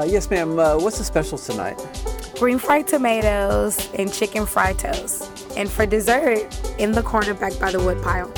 Uh, 0.00 0.04
yes, 0.04 0.30
ma'am. 0.30 0.58
Uh, 0.58 0.78
what's 0.78 0.96
the 0.96 1.04
special 1.04 1.36
tonight? 1.36 1.76
Green 2.38 2.58
fried 2.58 2.88
tomatoes 2.88 3.92
and 3.92 4.10
chicken 4.10 4.46
fried 4.46 4.78
toast. 4.78 5.30
And 5.58 5.70
for 5.70 5.84
dessert, 5.84 6.46
in 6.78 6.92
the 6.92 7.02
corner 7.02 7.34
back 7.34 7.58
by 7.58 7.70
the 7.70 7.80
wood 7.80 8.02
pile. 8.02 8.30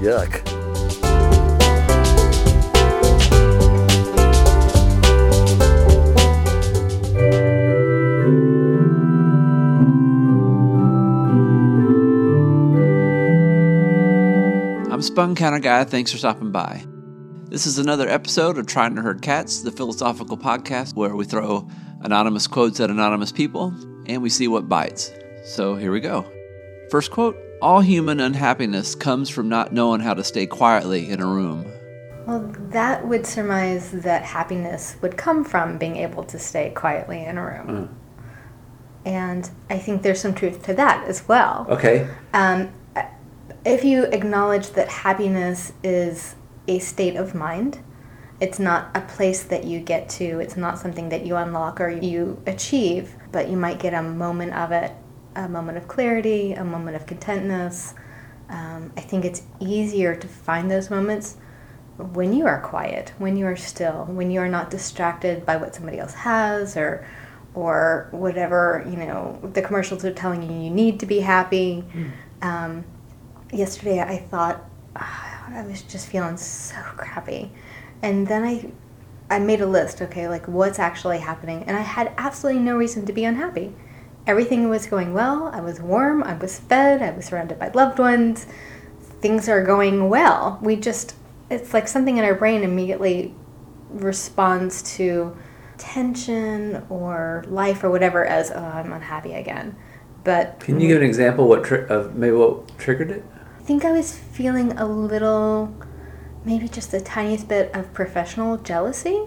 Yuck. 0.00 0.40
I'm 14.90 15.02
Spun 15.02 15.34
Counter 15.34 15.58
Guy. 15.58 15.84
Thanks 15.84 16.10
for 16.10 16.16
stopping 16.16 16.52
by. 16.52 16.86
This 17.48 17.64
is 17.64 17.78
another 17.78 18.08
episode 18.08 18.58
of 18.58 18.66
Trying 18.66 18.96
to 18.96 19.02
Herd 19.02 19.22
Cats, 19.22 19.60
the 19.62 19.70
philosophical 19.70 20.36
podcast 20.36 20.96
where 20.96 21.14
we 21.14 21.24
throw 21.24 21.68
anonymous 22.00 22.48
quotes 22.48 22.80
at 22.80 22.90
anonymous 22.90 23.30
people 23.30 23.72
and 24.06 24.20
we 24.20 24.30
see 24.30 24.48
what 24.48 24.68
bites. 24.68 25.12
So 25.44 25.76
here 25.76 25.92
we 25.92 26.00
go. 26.00 26.28
First 26.90 27.12
quote 27.12 27.38
All 27.62 27.80
human 27.80 28.18
unhappiness 28.18 28.96
comes 28.96 29.30
from 29.30 29.48
not 29.48 29.72
knowing 29.72 30.00
how 30.00 30.12
to 30.14 30.24
stay 30.24 30.48
quietly 30.48 31.08
in 31.08 31.22
a 31.22 31.26
room. 31.26 31.70
Well, 32.26 32.52
that 32.70 33.06
would 33.06 33.24
surmise 33.24 33.92
that 33.92 34.24
happiness 34.24 34.96
would 35.00 35.16
come 35.16 35.44
from 35.44 35.78
being 35.78 35.94
able 35.98 36.24
to 36.24 36.40
stay 36.40 36.70
quietly 36.70 37.24
in 37.24 37.38
a 37.38 37.44
room. 37.44 37.96
And 39.04 39.48
I 39.70 39.78
think 39.78 40.02
there's 40.02 40.20
some 40.20 40.34
truth 40.34 40.64
to 40.64 40.74
that 40.74 41.06
as 41.06 41.28
well. 41.28 41.64
Okay. 41.70 42.08
Um, 42.34 42.72
if 43.64 43.84
you 43.84 44.02
acknowledge 44.06 44.70
that 44.70 44.88
happiness 44.88 45.72
is 45.84 46.34
a 46.68 46.78
state 46.78 47.16
of 47.16 47.34
mind, 47.34 47.78
it's 48.40 48.58
not 48.58 48.90
a 48.94 49.00
place 49.00 49.44
that 49.44 49.64
you 49.64 49.80
get 49.80 50.08
to, 50.10 50.40
it's 50.40 50.56
not 50.56 50.78
something 50.78 51.08
that 51.08 51.24
you 51.24 51.36
unlock 51.36 51.80
or 51.80 51.88
you 51.88 52.42
achieve, 52.46 53.14
but 53.32 53.48
you 53.48 53.56
might 53.56 53.78
get 53.78 53.94
a 53.94 54.02
moment 54.02 54.52
of 54.52 54.72
it, 54.72 54.92
a 55.34 55.48
moment 55.48 55.78
of 55.78 55.88
clarity, 55.88 56.52
a 56.52 56.64
moment 56.64 56.96
of 56.96 57.06
contentness. 57.06 57.94
Um, 58.48 58.92
I 58.96 59.00
think 59.00 59.24
it's 59.24 59.42
easier 59.58 60.14
to 60.14 60.28
find 60.28 60.70
those 60.70 60.90
moments 60.90 61.36
when 61.96 62.34
you 62.34 62.46
are 62.46 62.60
quiet, 62.60 63.12
when 63.18 63.36
you 63.36 63.46
are 63.46 63.56
still, 63.56 64.04
when 64.04 64.30
you 64.30 64.40
are 64.40 64.48
not 64.48 64.70
distracted 64.70 65.46
by 65.46 65.56
what 65.56 65.74
somebody 65.74 65.98
else 65.98 66.14
has 66.14 66.76
or 66.76 67.06
or 67.54 68.08
whatever 68.10 68.84
you 68.86 68.96
know 68.98 69.40
the 69.54 69.62
commercials 69.62 70.04
are 70.04 70.12
telling 70.12 70.42
you 70.42 70.64
you 70.64 70.70
need 70.70 71.00
to 71.00 71.06
be 71.06 71.20
happy. 71.20 71.82
Um, 72.42 72.84
yesterday 73.50 74.00
I 74.00 74.18
thought 74.18 74.62
I 75.48 75.62
was 75.62 75.82
just 75.82 76.08
feeling 76.08 76.36
so 76.36 76.76
crappy, 76.96 77.50
and 78.02 78.26
then 78.26 78.44
I 78.44 78.70
I 79.30 79.38
made 79.38 79.60
a 79.60 79.66
list. 79.66 80.02
Okay, 80.02 80.28
like 80.28 80.46
what's 80.46 80.78
actually 80.78 81.18
happening, 81.18 81.64
and 81.64 81.76
I 81.76 81.82
had 81.82 82.12
absolutely 82.18 82.62
no 82.62 82.76
reason 82.76 83.06
to 83.06 83.12
be 83.12 83.24
unhappy. 83.24 83.74
Everything 84.26 84.68
was 84.68 84.86
going 84.86 85.14
well. 85.14 85.50
I 85.52 85.60
was 85.60 85.80
warm. 85.80 86.22
I 86.22 86.34
was 86.34 86.58
fed. 86.58 87.00
I 87.00 87.10
was 87.12 87.26
surrounded 87.26 87.58
by 87.58 87.68
loved 87.68 87.98
ones. 87.98 88.46
Things 89.20 89.48
are 89.48 89.62
going 89.64 90.08
well. 90.08 90.58
We 90.60 90.76
just 90.76 91.14
it's 91.48 91.72
like 91.72 91.88
something 91.88 92.16
in 92.16 92.24
our 92.24 92.34
brain 92.34 92.62
immediately 92.62 93.34
responds 93.90 94.82
to 94.96 95.36
tension 95.78 96.84
or 96.88 97.44
life 97.48 97.84
or 97.84 97.90
whatever 97.90 98.24
as 98.24 98.50
oh 98.50 98.58
I'm 98.64 98.92
unhappy 98.92 99.34
again. 99.34 99.76
But 100.24 100.58
Can 100.60 100.80
you 100.80 100.88
give 100.88 101.02
an 101.02 101.06
example 101.06 101.46
what 101.48 101.62
tri- 101.64 101.86
of 101.86 102.16
maybe 102.16 102.34
what 102.34 102.76
triggered 102.78 103.12
it? 103.12 103.24
I 103.66 103.68
think 103.68 103.84
I 103.84 103.90
was 103.90 104.16
feeling 104.16 104.78
a 104.78 104.86
little, 104.86 105.74
maybe 106.44 106.68
just 106.68 106.92
the 106.92 107.00
tiniest 107.00 107.48
bit 107.48 107.74
of 107.74 107.92
professional 107.92 108.58
jealousy. 108.58 109.24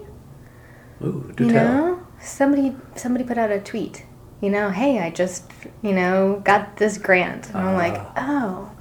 Ooh, 1.02 1.30
do 1.36 1.44
you 1.44 1.52
tell. 1.52 1.66
know, 1.66 2.06
somebody 2.22 2.74
somebody 2.96 3.22
put 3.22 3.36
out 3.36 3.50
a 3.50 3.60
tweet. 3.60 4.06
You 4.40 4.48
know, 4.48 4.70
hey, 4.70 4.98
I 4.98 5.10
just 5.10 5.44
you 5.82 5.92
know 5.92 6.40
got 6.42 6.78
this 6.78 6.96
grant, 6.96 7.50
and 7.50 7.58
I'm 7.58 7.76
like, 7.76 8.00
oh, 8.16 8.72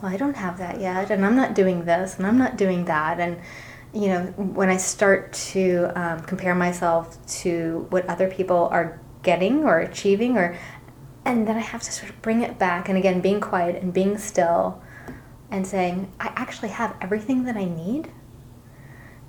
well, 0.00 0.12
I 0.12 0.16
don't 0.16 0.36
have 0.36 0.56
that 0.58 0.80
yet, 0.80 1.10
and 1.10 1.26
I'm 1.26 1.34
not 1.34 1.52
doing 1.52 1.84
this, 1.84 2.16
and 2.16 2.24
I'm 2.24 2.38
not 2.38 2.56
doing 2.56 2.84
that, 2.84 3.18
and 3.18 3.40
you 3.92 4.06
know, 4.10 4.26
when 4.36 4.68
I 4.68 4.76
start 4.76 5.32
to 5.32 5.90
um, 5.96 6.20
compare 6.20 6.54
myself 6.54 7.18
to 7.40 7.88
what 7.90 8.06
other 8.06 8.30
people 8.30 8.68
are 8.70 9.00
getting 9.24 9.64
or 9.64 9.80
achieving, 9.80 10.38
or 10.38 10.56
and 11.24 11.48
then 11.48 11.56
I 11.56 11.62
have 11.74 11.82
to 11.82 11.90
sort 11.90 12.08
of 12.08 12.22
bring 12.22 12.42
it 12.42 12.56
back, 12.56 12.88
and 12.88 12.96
again, 12.96 13.20
being 13.20 13.40
quiet 13.40 13.82
and 13.82 13.92
being 13.92 14.16
still, 14.16 14.80
and 15.50 15.66
saying, 15.66 16.10
I 16.20 16.32
actually 16.36 16.68
have 16.70 16.94
everything 17.00 17.44
that 17.44 17.56
I 17.56 17.64
need. 17.64 18.10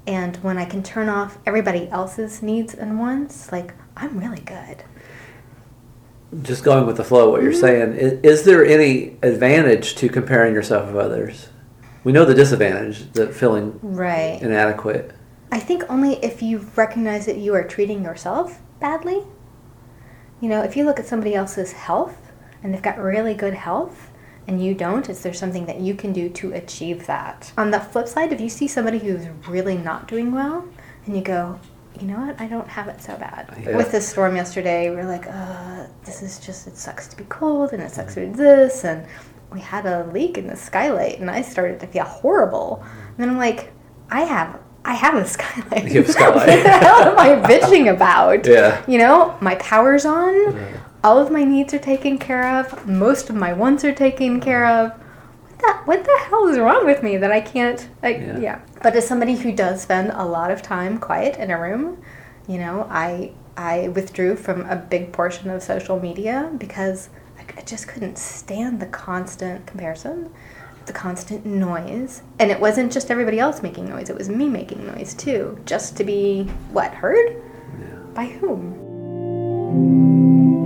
And 0.07 0.37
when 0.37 0.57
I 0.57 0.65
can 0.65 0.81
turn 0.83 1.07
off 1.09 1.37
everybody 1.45 1.87
else's 1.89 2.41
needs 2.41 2.73
and 2.73 2.99
wants, 2.99 3.51
like, 3.51 3.73
I'm 3.95 4.17
really 4.19 4.41
good. 4.41 4.83
Just 6.41 6.63
going 6.63 6.85
with 6.85 6.97
the 6.97 7.03
flow, 7.03 7.29
what 7.31 7.41
you're 7.41 7.51
Mm-hmm. 7.51 7.59
saying, 7.61 7.93
is, 7.93 8.39
is 8.39 8.43
there 8.43 8.65
any 8.65 9.17
advantage 9.23 9.95
to 9.95 10.09
comparing 10.09 10.53
yourself 10.53 10.87
with 10.87 10.95
others? 10.97 11.49
We 12.03 12.11
know 12.11 12.25
the 12.25 12.33
disadvantage, 12.35 13.11
the 13.13 13.27
feeling 13.27 13.79
Right. 13.81 14.39
inadequate. 14.41 15.11
I 15.51 15.59
think 15.59 15.83
only 15.89 16.13
if 16.23 16.41
you 16.41 16.59
recognize 16.75 17.25
that 17.25 17.37
you 17.37 17.53
are 17.55 17.63
treating 17.63 18.03
yourself 18.03 18.61
badly. 18.79 19.23
You 20.39 20.47
know, 20.49 20.63
if 20.63 20.77
you 20.77 20.85
look 20.85 20.99
at 20.99 21.07
somebody 21.07 21.33
else's 21.35 21.71
health 21.73 22.31
and 22.63 22.73
they've 22.73 22.81
got 22.81 22.97
really 22.99 23.33
good 23.33 23.55
health 23.55 24.08
and 24.49 24.65
you 24.65 24.73
don't, 24.73 25.07
is 25.11 25.21
there 25.21 25.31
something 25.31 25.67
that 25.67 25.79
you 25.79 25.93
can 25.93 26.11
do 26.11 26.27
to 26.27 26.53
achieve 26.53 27.05
that? 27.05 27.53
On 27.55 27.69
the 27.69 27.79
flip 27.79 28.07
side, 28.07 28.33
if 28.33 28.41
you 28.41 28.49
see 28.49 28.67
somebody 28.67 28.97
who's 28.97 29.27
really 29.47 29.77
not 29.77 30.07
doing 30.07 30.31
well 30.31 30.67
and 31.05 31.15
you 31.15 31.21
go, 31.21 31.59
you 32.01 32.07
know 32.07 32.19
what, 32.19 32.41
I 32.41 32.47
don't 32.47 32.67
have 32.67 32.87
it 32.87 32.99
so 32.99 33.15
bad. 33.15 33.55
Yeah. 33.61 33.77
With 33.77 33.91
the 33.91 34.01
storm 34.01 34.35
yesterday, 34.35 34.89
we 34.89 34.95
are 34.95 35.05
like, 35.05 35.27
uh, 35.27 35.85
this 36.03 36.23
is 36.23 36.39
just, 36.39 36.65
it 36.65 36.77
sucks 36.77 37.07
to 37.09 37.15
be 37.15 37.25
cold 37.25 37.73
and 37.73 37.83
it 37.83 37.91
sucks 37.91 38.15
to 38.15 38.25
do 38.25 38.33
this. 38.33 38.85
And 38.85 39.05
we 39.53 39.59
had 39.59 39.85
a 39.85 40.09
leak 40.11 40.39
in 40.39 40.47
the 40.47 40.55
skylight 40.55 41.19
and 41.19 41.29
I 41.29 41.43
started 41.43 41.79
to 41.81 41.87
feel 41.87 42.05
horrible. 42.05 42.83
And 43.09 43.17
then 43.17 43.29
I'm 43.29 43.37
like, 43.37 43.71
I 44.09 44.21
have 44.21 44.59
I 44.83 44.93
have 44.93 45.13
a 45.13 45.27
skylight. 45.35 45.91
You 45.91 46.01
have 46.01 46.09
a 46.09 46.11
skylight. 46.11 46.47
what 46.47 46.63
the 46.63 46.69
hell 46.69 47.09
am 47.09 47.19
I 47.19 47.47
bitching 47.47 47.93
about? 47.93 48.47
Yeah. 48.47 48.83
You 48.87 48.97
know, 48.97 49.37
my 49.41 49.53
power's 49.55 50.05
on. 50.05 50.55
All 51.03 51.17
of 51.17 51.31
my 51.31 51.43
needs 51.45 51.73
are 51.73 51.79
taken 51.79 52.17
care 52.17 52.57
of. 52.59 52.85
Most 52.87 53.29
of 53.29 53.35
my 53.35 53.53
wants 53.53 53.83
are 53.85 53.93
taken 53.93 54.41
care 54.41 54.65
of. 54.65 54.91
What 54.91 55.59
the, 55.59 55.73
what 55.85 56.03
the 56.03 56.19
hell 56.27 56.47
is 56.47 56.59
wrong 56.59 56.85
with 56.85 57.03
me 57.03 57.15
that 57.17 57.31
I 57.31 57.39
can't? 57.41 57.87
Like, 58.03 58.17
Yeah. 58.17 58.39
yeah. 58.39 58.59
But 58.83 58.95
as 58.95 59.07
somebody 59.07 59.35
who 59.37 59.51
does 59.53 59.81
spend 59.81 60.11
a 60.13 60.25
lot 60.25 60.51
of 60.51 60.61
time 60.61 60.97
quiet 60.97 61.37
in 61.37 61.51
a 61.51 61.59
room, 61.59 62.01
you 62.47 62.57
know, 62.57 62.85
I 62.89 63.31
I 63.55 63.89
withdrew 63.89 64.37
from 64.37 64.61
a 64.67 64.77
big 64.77 65.11
portion 65.11 65.49
of 65.49 65.61
social 65.61 65.99
media 65.99 66.49
because 66.57 67.09
I, 67.37 67.59
I 67.59 67.61
just 67.63 67.89
couldn't 67.89 68.17
stand 68.17 68.79
the 68.79 68.85
constant 68.85 69.65
comparison, 69.67 70.31
the 70.85 70.93
constant 70.93 71.45
noise, 71.45 72.21
and 72.39 72.51
it 72.51 72.59
wasn't 72.61 72.89
just 72.91 73.11
everybody 73.11 73.37
else 73.39 73.61
making 73.61 73.89
noise; 73.89 74.09
it 74.09 74.15
was 74.17 74.29
me 74.29 74.47
making 74.47 74.85
noise 74.87 75.13
too, 75.13 75.59
just 75.65 75.97
to 75.97 76.05
be 76.05 76.43
what 76.71 76.93
heard 76.93 77.41
by 78.13 78.27
whom. 78.27 80.58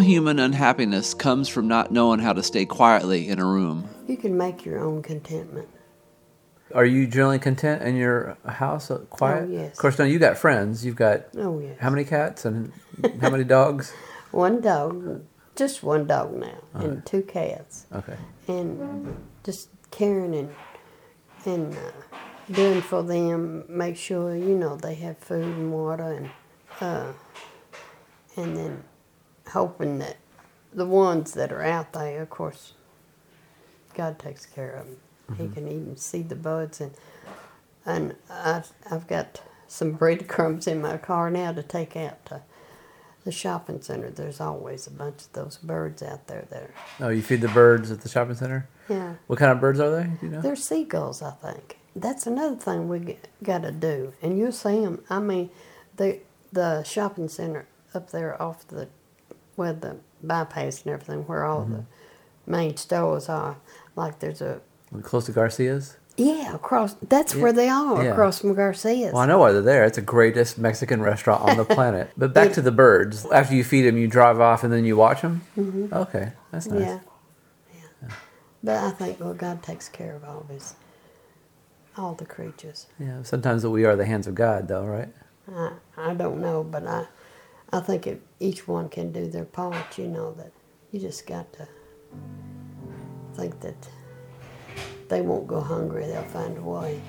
All 0.00 0.06
human 0.06 0.38
unhappiness 0.38 1.12
comes 1.12 1.46
from 1.48 1.68
not 1.68 1.92
knowing 1.92 2.20
how 2.20 2.32
to 2.32 2.42
stay 2.42 2.64
quietly 2.64 3.28
in 3.28 3.38
a 3.38 3.44
room. 3.44 3.86
You 4.08 4.16
can 4.16 4.36
make 4.36 4.64
your 4.64 4.78
own 4.80 5.02
contentment. 5.02 5.68
Are 6.74 6.86
you 6.86 7.06
generally 7.06 7.38
content 7.38 7.82
in 7.82 7.96
your 7.96 8.38
house, 8.46 8.90
uh, 8.90 8.98
quiet? 9.10 9.44
Oh, 9.48 9.52
yes. 9.52 9.72
Of 9.72 9.78
course, 9.78 9.98
now 9.98 10.04
you 10.06 10.18
got 10.18 10.38
friends. 10.38 10.86
You've 10.86 10.96
got 10.96 11.24
Oh, 11.36 11.58
yes. 11.58 11.76
how 11.80 11.90
many 11.90 12.04
cats 12.04 12.44
and 12.46 12.72
how 13.20 13.28
many 13.28 13.44
dogs? 13.44 13.92
One 14.30 14.60
dog, 14.62 15.22
just 15.56 15.82
one 15.82 16.06
dog 16.06 16.32
now, 16.36 16.56
and 16.74 17.04
two 17.04 17.22
cats, 17.22 17.86
Okay. 17.92 18.16
and 18.46 19.16
just 19.42 19.68
caring 19.90 20.34
and 20.36 20.50
and 21.44 21.74
uh, 21.74 21.90
doing 22.52 22.80
for 22.80 23.02
them. 23.02 23.64
Make 23.68 23.96
sure 23.96 24.36
you 24.36 24.54
know 24.54 24.76
they 24.76 24.94
have 24.94 25.18
food 25.18 25.42
and 25.42 25.72
water, 25.72 26.12
and 26.12 26.30
uh, 26.80 27.12
and 28.36 28.56
then 28.56 28.84
hoping 29.50 29.98
that 29.98 30.16
the 30.72 30.86
ones 30.86 31.32
that 31.32 31.52
are 31.52 31.62
out 31.62 31.92
there, 31.92 32.22
of 32.22 32.30
course, 32.30 32.72
God 33.94 34.18
takes 34.18 34.46
care 34.46 34.72
of 34.72 34.86
them. 34.86 34.96
He 35.36 35.44
mm-hmm. 35.44 35.54
can 35.54 35.68
even 35.68 35.96
see 35.96 36.22
the 36.22 36.34
buds, 36.36 36.80
and 36.80 36.92
and 37.86 38.14
I, 38.28 38.62
I've 38.90 39.06
got 39.06 39.42
some 39.68 39.92
breadcrumbs 39.92 40.66
in 40.66 40.80
my 40.80 40.96
car 40.96 41.30
now 41.30 41.52
to 41.52 41.62
take 41.62 41.96
out 41.96 42.24
to 42.26 42.42
the 43.24 43.32
shopping 43.32 43.80
center. 43.80 44.10
There's 44.10 44.40
always 44.40 44.86
a 44.86 44.90
bunch 44.90 45.22
of 45.22 45.32
those 45.32 45.56
birds 45.58 46.02
out 46.02 46.26
there. 46.26 46.46
That 46.50 46.62
are, 46.62 46.74
Oh, 47.00 47.08
you 47.08 47.22
feed 47.22 47.40
the 47.40 47.48
birds 47.48 47.90
at 47.90 48.00
the 48.00 48.08
shopping 48.08 48.34
center. 48.34 48.68
yeah, 48.88 49.14
What 49.26 49.38
kind 49.38 49.52
of 49.52 49.60
birds 49.60 49.78
are 49.80 49.90
they? 49.90 50.10
You 50.22 50.28
know? 50.28 50.40
they're 50.40 50.56
seagulls, 50.56 51.22
I 51.22 51.30
think. 51.32 51.78
that's 51.94 52.26
another 52.26 52.56
thing 52.56 52.88
we 52.88 53.18
got 53.42 53.62
to 53.62 53.72
do. 53.72 54.12
And 54.22 54.38
you'll 54.38 54.52
see 54.52 54.80
them. 54.80 55.04
I 55.08 55.20
mean, 55.20 55.50
the 55.96 56.20
the 56.52 56.82
shopping 56.82 57.28
center 57.28 57.66
up 57.94 58.10
there 58.10 58.40
off 58.42 58.66
the 58.66 58.88
where 59.60 59.74
the 59.74 59.96
bypass 60.22 60.82
and 60.82 60.92
everything, 60.94 61.20
where 61.28 61.44
all 61.44 61.64
the 61.64 61.84
main 62.50 62.76
stores 62.78 63.28
are. 63.28 63.56
Like 63.94 64.18
there's 64.20 64.40
a 64.40 64.60
Close 65.02 65.26
to 65.26 65.32
Garcia's. 65.32 65.96
yeah 66.16 66.54
across. 66.54 66.94
That's 67.14 67.34
where 67.36 67.52
they 67.52 67.68
are 67.68 68.02
Yeah. 68.02 68.10
across 68.12 68.40
from 68.40 68.54
Garcia's. 68.54 69.12
Well, 69.12 69.22
I 69.22 69.26
know 69.26 69.38
why 69.38 69.52
they're 69.52 69.60
there. 69.62 69.84
It's 69.84 69.96
the 69.96 70.02
greatest 70.16 70.58
Mexican 70.58 71.02
restaurant 71.02 71.42
on 71.42 71.56
the 71.58 71.64
planet. 71.76 72.10
But 72.16 72.32
back 72.34 72.52
to 72.54 72.62
the 72.62 72.72
birds. 72.72 73.26
After 73.26 73.54
you 73.54 73.62
feed 73.62 73.82
them, 73.82 73.98
you 73.98 74.08
drive 74.08 74.40
off 74.40 74.64
and 74.64 74.72
then 74.72 74.84
you 74.86 74.96
watch 74.96 75.20
them. 75.22 75.42
Mm-hmm. 75.58 75.92
Okay, 75.94 76.32
that's 76.50 76.66
nice. 76.66 76.80
Yeah. 76.80 76.98
yeah. 77.74 78.08
But 78.64 78.76
I 78.78 78.90
think 78.90 79.20
well, 79.20 79.34
God 79.34 79.62
takes 79.62 79.88
care 79.88 80.16
of 80.16 80.24
all 80.24 80.46
his 80.50 80.74
all 81.96 82.14
the 82.14 82.24
creatures. 82.26 82.86
Yeah. 82.98 83.22
Sometimes 83.22 83.66
we 83.66 83.84
are 83.84 83.96
the 83.96 84.06
hands 84.06 84.26
of 84.26 84.34
God, 84.34 84.68
though, 84.68 84.86
right? 84.86 85.10
I, 85.52 85.72
I 86.10 86.14
don't 86.14 86.40
know, 86.40 86.62
but 86.64 86.86
I, 86.86 87.06
I 87.72 87.80
think 87.80 88.06
if 88.06 88.18
each 88.40 88.66
one 88.66 88.88
can 88.88 89.12
do 89.12 89.26
their 89.26 89.44
part, 89.44 89.98
you 89.98 90.08
know, 90.08 90.32
that 90.32 90.50
you 90.90 90.98
just 90.98 91.26
got 91.26 91.52
to 91.52 91.68
think 93.34 93.60
that 93.60 93.88
they 95.08 95.20
won't 95.20 95.46
go 95.46 95.60
hungry, 95.60 96.06
they'll 96.06 96.22
find 96.24 96.56
a 96.56 96.62
way. 96.62 97.00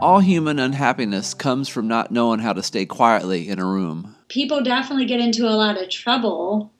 All 0.00 0.20
human 0.20 0.58
unhappiness 0.58 1.34
comes 1.34 1.68
from 1.68 1.86
not 1.88 2.10
knowing 2.10 2.40
how 2.40 2.52
to 2.52 2.62
stay 2.62 2.86
quietly 2.86 3.48
in 3.48 3.58
a 3.58 3.64
room. 3.64 4.16
people 4.28 4.62
definitely 4.62 5.06
get 5.06 5.20
into 5.20 5.46
a 5.46 5.50
lot 5.56 5.80
of 5.80 5.88
trouble 5.90 6.72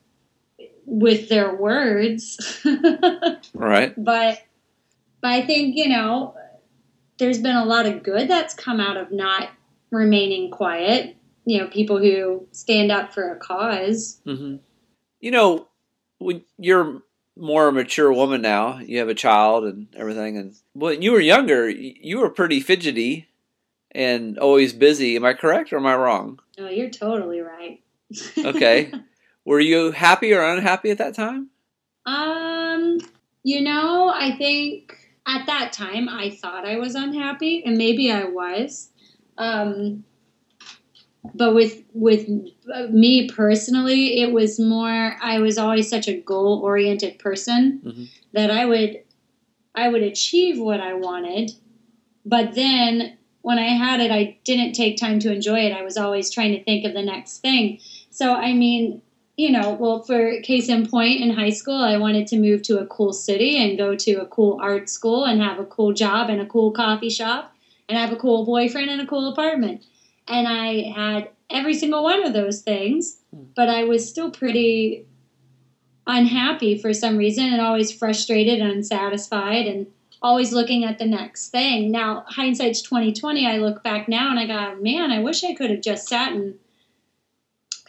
with 0.85 1.29
their 1.29 1.55
words. 1.55 2.61
Right. 3.53 3.93
but 3.97 4.41
but 5.21 5.29
I 5.29 5.45
think, 5.45 5.75
you 5.77 5.87
know, 5.89 6.35
there's 7.19 7.37
been 7.39 7.55
a 7.55 7.65
lot 7.65 7.85
of 7.85 8.01
good 8.01 8.27
that's 8.27 8.53
come 8.55 8.79
out 8.79 8.97
of 8.97 9.11
not 9.11 9.49
remaining 9.91 10.49
quiet. 10.49 11.15
You 11.45 11.59
know, 11.59 11.67
people 11.67 11.99
who 11.99 12.47
stand 12.51 12.91
up 12.91 13.13
for 13.13 13.31
a 13.31 13.37
cause. 13.37 14.19
hmm 14.25 14.55
You 15.19 15.31
know, 15.31 15.67
when 16.17 16.43
you're 16.57 17.01
more 17.41 17.67
a 17.67 17.71
mature 17.71 18.13
woman 18.13 18.41
now, 18.41 18.77
you 18.77 18.99
have 18.99 19.09
a 19.09 19.15
child 19.15 19.65
and 19.65 19.87
everything, 19.97 20.37
and 20.37 20.55
when 20.73 21.01
you 21.01 21.11
were 21.11 21.19
younger, 21.19 21.67
you 21.69 22.19
were 22.19 22.29
pretty 22.29 22.59
fidgety 22.59 23.27
and 23.91 24.37
always 24.37 24.73
busy. 24.73 25.15
Am 25.15 25.25
I 25.25 25.33
correct 25.33 25.73
or 25.73 25.77
am 25.77 25.85
I 25.87 25.95
wrong? 25.95 26.39
No, 26.57 26.69
you're 26.69 26.89
totally 26.89 27.41
right. 27.41 27.81
Okay. 28.37 28.91
were 29.45 29.59
you 29.59 29.91
happy 29.91 30.33
or 30.33 30.43
unhappy 30.43 30.91
at 30.91 30.99
that 30.99 31.15
time? 31.15 31.49
Um, 32.05 32.99
you 33.43 33.61
know, 33.61 34.09
I 34.13 34.35
think 34.37 34.97
at 35.25 35.45
that 35.47 35.73
time 35.73 36.09
I 36.09 36.29
thought 36.29 36.65
I 36.65 36.77
was 36.77 36.95
unhappy, 36.95 37.63
and 37.65 37.77
maybe 37.77 38.11
I 38.11 38.25
was. 38.25 38.89
Um, 39.37 40.03
but 41.33 41.53
with 41.53 41.83
with 41.93 42.27
uh, 42.73 42.87
me 42.89 43.29
personally, 43.29 44.21
it 44.21 44.31
was 44.31 44.59
more. 44.59 45.15
I 45.21 45.39
was 45.39 45.57
always 45.57 45.89
such 45.89 46.07
a 46.07 46.17
goal 46.17 46.61
oriented 46.63 47.19
person 47.19 47.81
Mhm. 47.83 48.07
that 48.33 48.51
I 48.51 48.65
would 48.65 49.01
I 49.75 49.89
would 49.89 50.03
achieve 50.03 50.59
what 50.59 50.81
I 50.81 50.93
wanted, 50.93 51.51
but 52.25 52.55
then 52.55 53.17
when 53.41 53.57
I 53.57 53.69
had 53.69 53.99
it, 54.01 54.11
I 54.11 54.37
didn't 54.43 54.73
take 54.73 54.97
time 54.97 55.19
to 55.19 55.33
enjoy 55.33 55.61
it. 55.61 55.73
I 55.73 55.83
was 55.83 55.97
always 55.97 56.29
trying 56.29 56.51
to 56.53 56.63
think 56.63 56.85
of 56.85 56.93
the 56.93 57.01
next 57.03 57.39
thing. 57.39 57.79
So 58.11 58.33
I 58.33 58.53
mean, 58.53 59.01
you 59.37 59.51
know, 59.51 59.73
well, 59.79 60.01
for 60.03 60.39
case 60.41 60.69
in 60.69 60.87
point, 60.87 61.21
in 61.21 61.31
high 61.31 61.49
school, 61.51 61.77
I 61.81 61.97
wanted 61.97 62.27
to 62.27 62.37
move 62.39 62.61
to 62.63 62.79
a 62.79 62.85
cool 62.85 63.13
city 63.13 63.57
and 63.63 63.77
go 63.77 63.95
to 63.95 64.13
a 64.21 64.25
cool 64.27 64.59
art 64.61 64.89
school 64.89 65.25
and 65.25 65.41
have 65.41 65.59
a 65.59 65.65
cool 65.65 65.93
job 65.93 66.29
and 66.29 66.41
a 66.41 66.45
cool 66.45 66.71
coffee 66.71 67.09
shop 67.09 67.55
and 67.89 67.97
have 67.97 68.11
a 68.11 68.15
cool 68.17 68.45
boyfriend 68.45 68.89
and 68.89 69.01
a 69.01 69.05
cool 69.07 69.31
apartment. 69.31 69.83
And 70.27 70.47
I 70.47 70.91
had 70.95 71.29
every 71.49 71.73
single 71.73 72.03
one 72.03 72.25
of 72.25 72.33
those 72.33 72.61
things, 72.61 73.17
hmm. 73.33 73.43
but 73.55 73.69
I 73.69 73.83
was 73.83 74.07
still 74.07 74.31
pretty 74.31 75.05
unhappy 76.07 76.77
for 76.77 76.93
some 76.93 77.17
reason 77.17 77.45
and 77.45 77.61
always 77.61 77.91
frustrated 77.91 78.59
and 78.59 78.71
unsatisfied 78.71 79.67
and 79.67 79.87
always 80.21 80.53
looking 80.53 80.83
at 80.83 80.99
the 80.99 81.05
next 81.05 81.49
thing. 81.49 81.91
Now, 81.91 82.25
hindsight's 82.27 82.81
2020, 82.81 83.47
I 83.47 83.57
look 83.57 83.83
back 83.83 84.07
now 84.07 84.29
and 84.29 84.39
I 84.39 84.45
go, 84.45 84.81
man, 84.81 85.11
I 85.11 85.19
wish 85.19 85.43
I 85.43 85.53
could 85.53 85.71
have 85.71 85.81
just 85.81 86.07
sat 86.07 86.33
and 86.33 86.55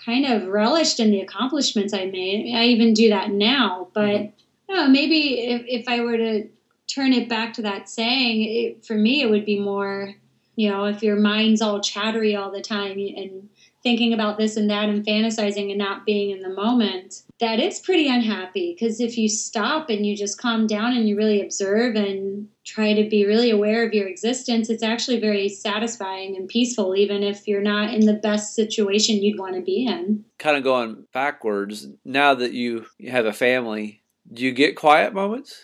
kind 0.05 0.25
of 0.25 0.49
relished 0.49 0.99
in 0.99 1.11
the 1.11 1.21
accomplishments 1.21 1.93
I 1.93 2.07
made. 2.07 2.55
I 2.55 2.65
even 2.65 2.95
do 2.95 3.11
that 3.11 3.31
now, 3.31 3.89
but 3.93 4.21
hmm. 4.21 4.27
no, 4.69 4.89
maybe 4.89 5.41
if, 5.41 5.63
if 5.67 5.89
I 5.89 6.01
were 6.01 6.17
to 6.17 6.49
turn 6.87 7.13
it 7.13 7.29
back 7.29 7.55
to 7.55 7.63
that 7.63 7.89
saying, 7.89 8.43
it, 8.43 8.85
for 8.85 8.95
me, 8.95 9.23
it 9.23 9.31
would 9.31 9.45
be 9.45 9.59
more, 9.59 10.15
you 10.57 10.71
know, 10.71 10.85
if 10.85 11.03
your 11.03 11.17
mind's 11.17 11.63
all 11.63 11.81
chattery 11.81 12.37
all 12.37 12.51
the 12.51 12.61
time 12.61 12.99
and 12.99 13.49
thinking 13.83 14.13
about 14.13 14.39
this 14.39 14.57
and 14.57 14.71
that 14.71 14.89
and 14.89 15.05
fantasizing 15.05 15.71
and 15.71 15.79
not 15.79 16.07
being 16.07 16.31
in 16.31 16.41
the 16.41 16.49
moment, 16.49 17.23
that 17.41 17.59
is 17.59 17.81
pretty 17.81 18.09
unhappy. 18.09 18.73
Because 18.73 19.01
if 19.01 19.19
you 19.19 19.29
stop 19.29 19.91
and 19.91 20.07
you 20.07 20.17
just 20.17 20.41
calm 20.41 20.67
down 20.67 20.97
and 20.97 21.09
you 21.09 21.17
really 21.17 21.43
observe 21.43 21.97
and 21.97 22.49
try 22.65 22.95
to 22.95 23.09
be 23.09 23.27
really 23.27 23.51
aware 23.51 23.85
of 23.85 23.93
your 23.93 24.07
existence, 24.07 24.71
it's 24.71 24.85
actually 24.85 25.19
very 25.19 25.49
satisfying 25.49 26.37
and 26.37 26.49
peaceful, 26.49 26.95
even 26.95 27.23
if 27.25 27.49
you're 27.49 27.63
not 27.63 27.93
in 27.93 28.07
the 28.07 28.13
best 28.13 28.55
situation 28.55 29.23
you'd 29.23 29.41
want 29.41 29.57
to 29.57 29.63
be 29.63 29.85
in. 29.87 30.25
Kind 30.39 30.57
of 30.57 30.63
going 30.63 31.07
backwards, 31.13 31.89
now 32.05 32.35
that 32.35 32.53
you 32.53 32.87
have 33.09 33.27
a 33.27 33.33
family, 33.33 34.03
do 34.33 34.45
you 34.45 34.53
get 34.53 34.77
quiet 34.77 35.13
moments? 35.13 35.59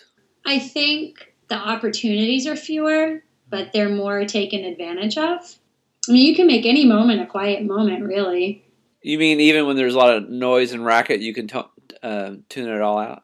I 0.45 0.59
think 0.59 1.33
the 1.47 1.55
opportunities 1.55 2.45
are 2.47 2.55
fewer, 2.57 3.23
but 3.49 3.71
they're 3.73 3.89
more 3.89 4.25
taken 4.25 4.63
advantage 4.63 5.17
of. 5.17 5.39
I 6.07 6.11
mean, 6.11 6.25
you 6.25 6.35
can 6.35 6.47
make 6.47 6.65
any 6.65 6.85
moment 6.85 7.21
a 7.21 7.25
quiet 7.25 7.63
moment, 7.63 8.03
really. 8.03 8.63
You 9.01 9.17
mean 9.17 9.39
even 9.39 9.65
when 9.65 9.75
there's 9.75 9.93
a 9.93 9.97
lot 9.97 10.15
of 10.15 10.29
noise 10.29 10.71
and 10.71 10.83
racket, 10.85 11.21
you 11.21 11.33
can 11.33 11.47
t- 11.47 11.61
uh, 12.03 12.35
tune 12.49 12.69
it 12.69 12.81
all 12.81 12.99
out? 12.99 13.23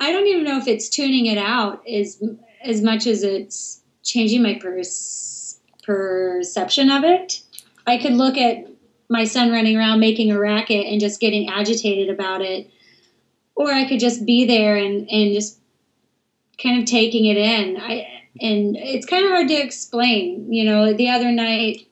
I 0.00 0.12
don't 0.12 0.26
even 0.26 0.44
know 0.44 0.58
if 0.58 0.66
it's 0.66 0.88
tuning 0.88 1.26
it 1.26 1.38
out 1.38 1.86
as 1.88 2.22
as 2.62 2.82
much 2.82 3.06
as 3.06 3.22
it's 3.22 3.82
changing 4.02 4.42
my 4.42 4.54
pers- 4.54 5.60
perception 5.82 6.90
of 6.90 7.04
it. 7.04 7.42
I 7.86 7.98
could 7.98 8.14
look 8.14 8.36
at 8.36 8.66
my 9.08 9.24
son 9.24 9.50
running 9.52 9.76
around 9.76 10.00
making 10.00 10.32
a 10.32 10.38
racket 10.38 10.86
and 10.86 11.00
just 11.00 11.20
getting 11.20 11.48
agitated 11.48 12.08
about 12.08 12.40
it, 12.40 12.70
or 13.54 13.70
I 13.70 13.86
could 13.88 14.00
just 14.00 14.24
be 14.24 14.46
there 14.46 14.76
and 14.76 15.08
and 15.10 15.34
just 15.34 15.58
kind 16.62 16.80
of 16.80 16.86
taking 16.86 17.26
it 17.26 17.36
in. 17.36 17.76
I 17.80 18.13
and 18.40 18.76
it's 18.76 19.06
kind 19.06 19.24
of 19.24 19.30
hard 19.30 19.48
to 19.48 19.54
explain. 19.54 20.52
You 20.52 20.64
know, 20.64 20.92
the 20.92 21.08
other 21.10 21.30
night 21.32 21.86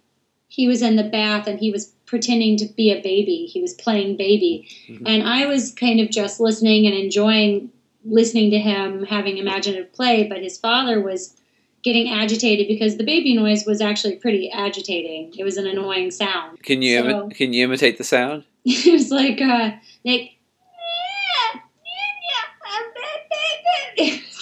he 0.49 0.69
was 0.69 0.83
in 0.83 0.97
the 0.97 1.05
bath 1.05 1.47
and 1.47 1.59
he 1.59 1.71
was 1.71 1.87
pretending 2.07 2.57
to 2.59 2.67
be 2.67 2.91
a 2.91 3.01
baby. 3.01 3.47
He 3.47 3.63
was 3.63 3.73
playing 3.75 4.17
baby. 4.17 4.69
And 5.07 5.23
I 5.23 5.47
was 5.47 5.73
kind 5.73 5.99
of 6.01 6.11
just 6.11 6.41
listening 6.41 6.87
and 6.87 6.95
enjoying 6.95 7.71
listening 8.05 8.51
to 8.51 8.59
him 8.59 9.05
having 9.05 9.39
imaginative 9.39 9.93
play, 9.93 10.25
but 10.29 10.43
his 10.43 10.59
father 10.59 11.01
was 11.01 11.37
getting 11.83 12.11
agitated 12.13 12.69
because 12.69 12.97
the 12.97 13.05
baby 13.05 13.35
noise 13.35 13.65
was 13.65 13.81
actually 13.81 14.17
pretty 14.17 14.51
agitating. 14.51 15.33
It 15.39 15.45
was 15.45 15.57
an 15.57 15.67
annoying 15.67 16.11
sound. 16.11 16.63
Can 16.63 16.83
you 16.83 16.99
So- 16.99 17.05
imi- 17.05 17.35
can 17.35 17.53
you 17.53 17.65
imitate 17.65 17.99
the 17.99 18.05
sound? 18.05 18.45
it 18.65 18.93
was 18.93 19.11
like 19.11 19.41
uh 19.41 19.73
like 20.05 20.33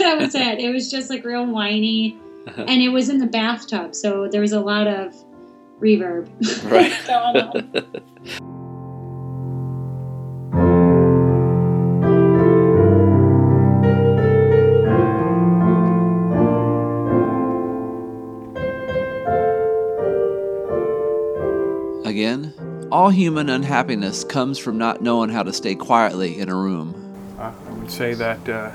that 0.00 0.18
was 0.18 0.34
it. 0.34 0.58
It 0.58 0.70
was 0.72 0.90
just 0.90 1.08
like 1.10 1.24
real 1.24 1.46
whiny. 1.46 2.18
And 2.56 2.82
it 2.82 2.88
was 2.88 3.08
in 3.08 3.18
the 3.18 3.26
bathtub, 3.26 3.94
so 3.94 4.26
there 4.28 4.40
was 4.40 4.52
a 4.52 4.60
lot 4.60 4.86
of 4.86 5.14
reverb 5.80 6.28
Right. 6.70 6.92
going 7.06 7.36
on. 7.36 8.00
Again, 22.04 22.54
all 22.90 23.10
human 23.10 23.48
unhappiness 23.48 24.24
comes 24.24 24.58
from 24.58 24.78
not 24.78 25.00
knowing 25.02 25.30
how 25.30 25.42
to 25.42 25.52
stay 25.52 25.74
quietly 25.74 26.38
in 26.38 26.48
a 26.48 26.54
room. 26.54 26.94
I 27.38 27.52
I 27.68 27.72
would 27.72 27.90
say 27.90 28.14
that 28.14 28.48
uh, 28.48 28.70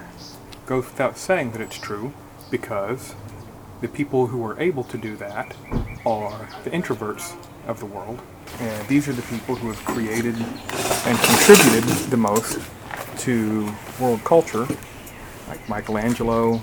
goes 0.65 0.85
without 0.85 1.17
saying 1.17 1.51
that 1.51 1.61
it's 1.61 1.77
true 1.77 2.13
because 2.49 3.15
the 3.81 3.87
people 3.87 4.27
who 4.27 4.43
are 4.45 4.59
able 4.59 4.83
to 4.83 4.97
do 4.97 5.15
that 5.17 5.55
are 6.05 6.49
the 6.63 6.69
introverts 6.71 7.35
of 7.67 7.79
the 7.79 7.85
world. 7.85 8.21
And 8.59 8.87
these 8.87 9.07
are 9.07 9.13
the 9.13 9.21
people 9.23 9.55
who 9.55 9.67
have 9.67 9.83
created 9.85 10.35
and 10.35 11.17
contributed 11.19 11.83
the 12.09 12.17
most 12.17 12.59
to 13.19 13.71
world 13.99 14.23
culture 14.23 14.67
like 15.47 15.67
Michelangelo, 15.69 16.61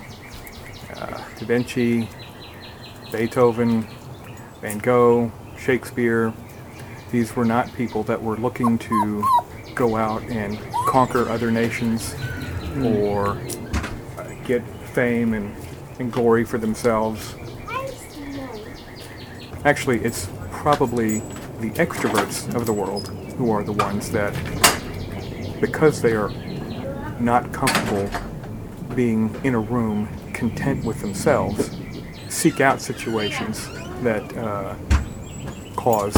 uh, 0.96 1.24
Da 1.38 1.46
Vinci, 1.46 2.08
Beethoven, 3.12 3.86
Van 4.60 4.78
Gogh, 4.78 5.30
Shakespeare. 5.58 6.32
These 7.10 7.36
were 7.36 7.44
not 7.44 7.72
people 7.74 8.02
that 8.04 8.22
were 8.22 8.36
looking 8.36 8.78
to 8.78 9.24
go 9.74 9.96
out 9.96 10.22
and 10.24 10.58
conquer 10.86 11.28
other 11.28 11.50
nations 11.50 12.14
or 12.82 13.38
get 14.44 14.66
fame 14.94 15.34
and, 15.34 15.54
and 15.98 16.12
glory 16.12 16.44
for 16.44 16.58
themselves. 16.58 17.34
Actually, 19.64 20.00
it's 20.00 20.28
probably 20.50 21.20
the 21.60 21.70
extroverts 21.76 22.52
of 22.54 22.66
the 22.66 22.72
world 22.72 23.08
who 23.36 23.50
are 23.50 23.62
the 23.62 23.72
ones 23.72 24.10
that, 24.10 24.32
because 25.60 26.02
they 26.02 26.12
are 26.12 26.30
not 27.20 27.52
comfortable 27.52 28.08
being 28.94 29.34
in 29.44 29.54
a 29.54 29.60
room 29.60 30.08
content 30.32 30.84
with 30.84 31.00
themselves, 31.00 31.76
seek 32.28 32.60
out 32.60 32.80
situations 32.80 33.68
that 34.02 34.36
uh, 34.36 34.74
cause 35.76 36.14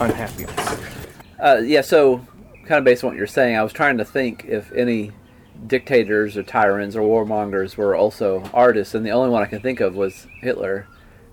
unhappiness. 0.00 0.78
Uh, 1.38 1.60
yeah, 1.64 1.80
so 1.80 2.18
kind 2.64 2.78
of 2.78 2.84
based 2.84 3.04
on 3.04 3.10
what 3.10 3.16
you're 3.16 3.26
saying, 3.26 3.56
I 3.56 3.62
was 3.62 3.72
trying 3.72 3.98
to 3.98 4.04
think 4.04 4.44
if 4.46 4.72
any 4.72 5.12
dictators 5.66 6.36
or 6.36 6.42
tyrants 6.42 6.96
or 6.96 7.02
warmongers 7.02 7.76
were 7.76 7.94
also 7.94 8.42
artists, 8.52 8.94
and 8.94 9.04
the 9.04 9.10
only 9.10 9.30
one 9.30 9.42
I 9.42 9.46
can 9.46 9.60
think 9.60 9.80
of 9.80 9.94
was 9.94 10.26
Hitler, 10.40 10.86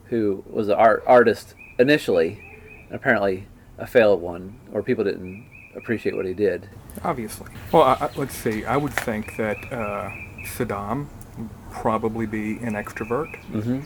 who 0.05 0.43
was 0.47 0.69
an 0.69 0.75
art 0.75 1.03
artist 1.07 1.55
initially, 1.79 2.39
and 2.87 2.95
apparently 2.95 3.47
a 3.77 3.87
failed 3.87 4.21
one, 4.21 4.59
or 4.71 4.83
people 4.83 5.03
didn't 5.03 5.45
appreciate 5.75 6.15
what 6.15 6.25
he 6.25 6.33
did. 6.33 6.69
Obviously. 7.03 7.51
Well, 7.71 7.83
I, 7.83 7.93
I, 7.99 8.09
let's 8.15 8.35
see. 8.35 8.65
I 8.65 8.77
would 8.77 8.93
think 8.93 9.35
that 9.37 9.57
uh, 9.71 10.11
Saddam 10.45 11.07
would 11.37 11.49
probably 11.71 12.25
be 12.25 12.57
an 12.57 12.73
extrovert. 12.73 13.35
Mm-hmm. 13.51 13.79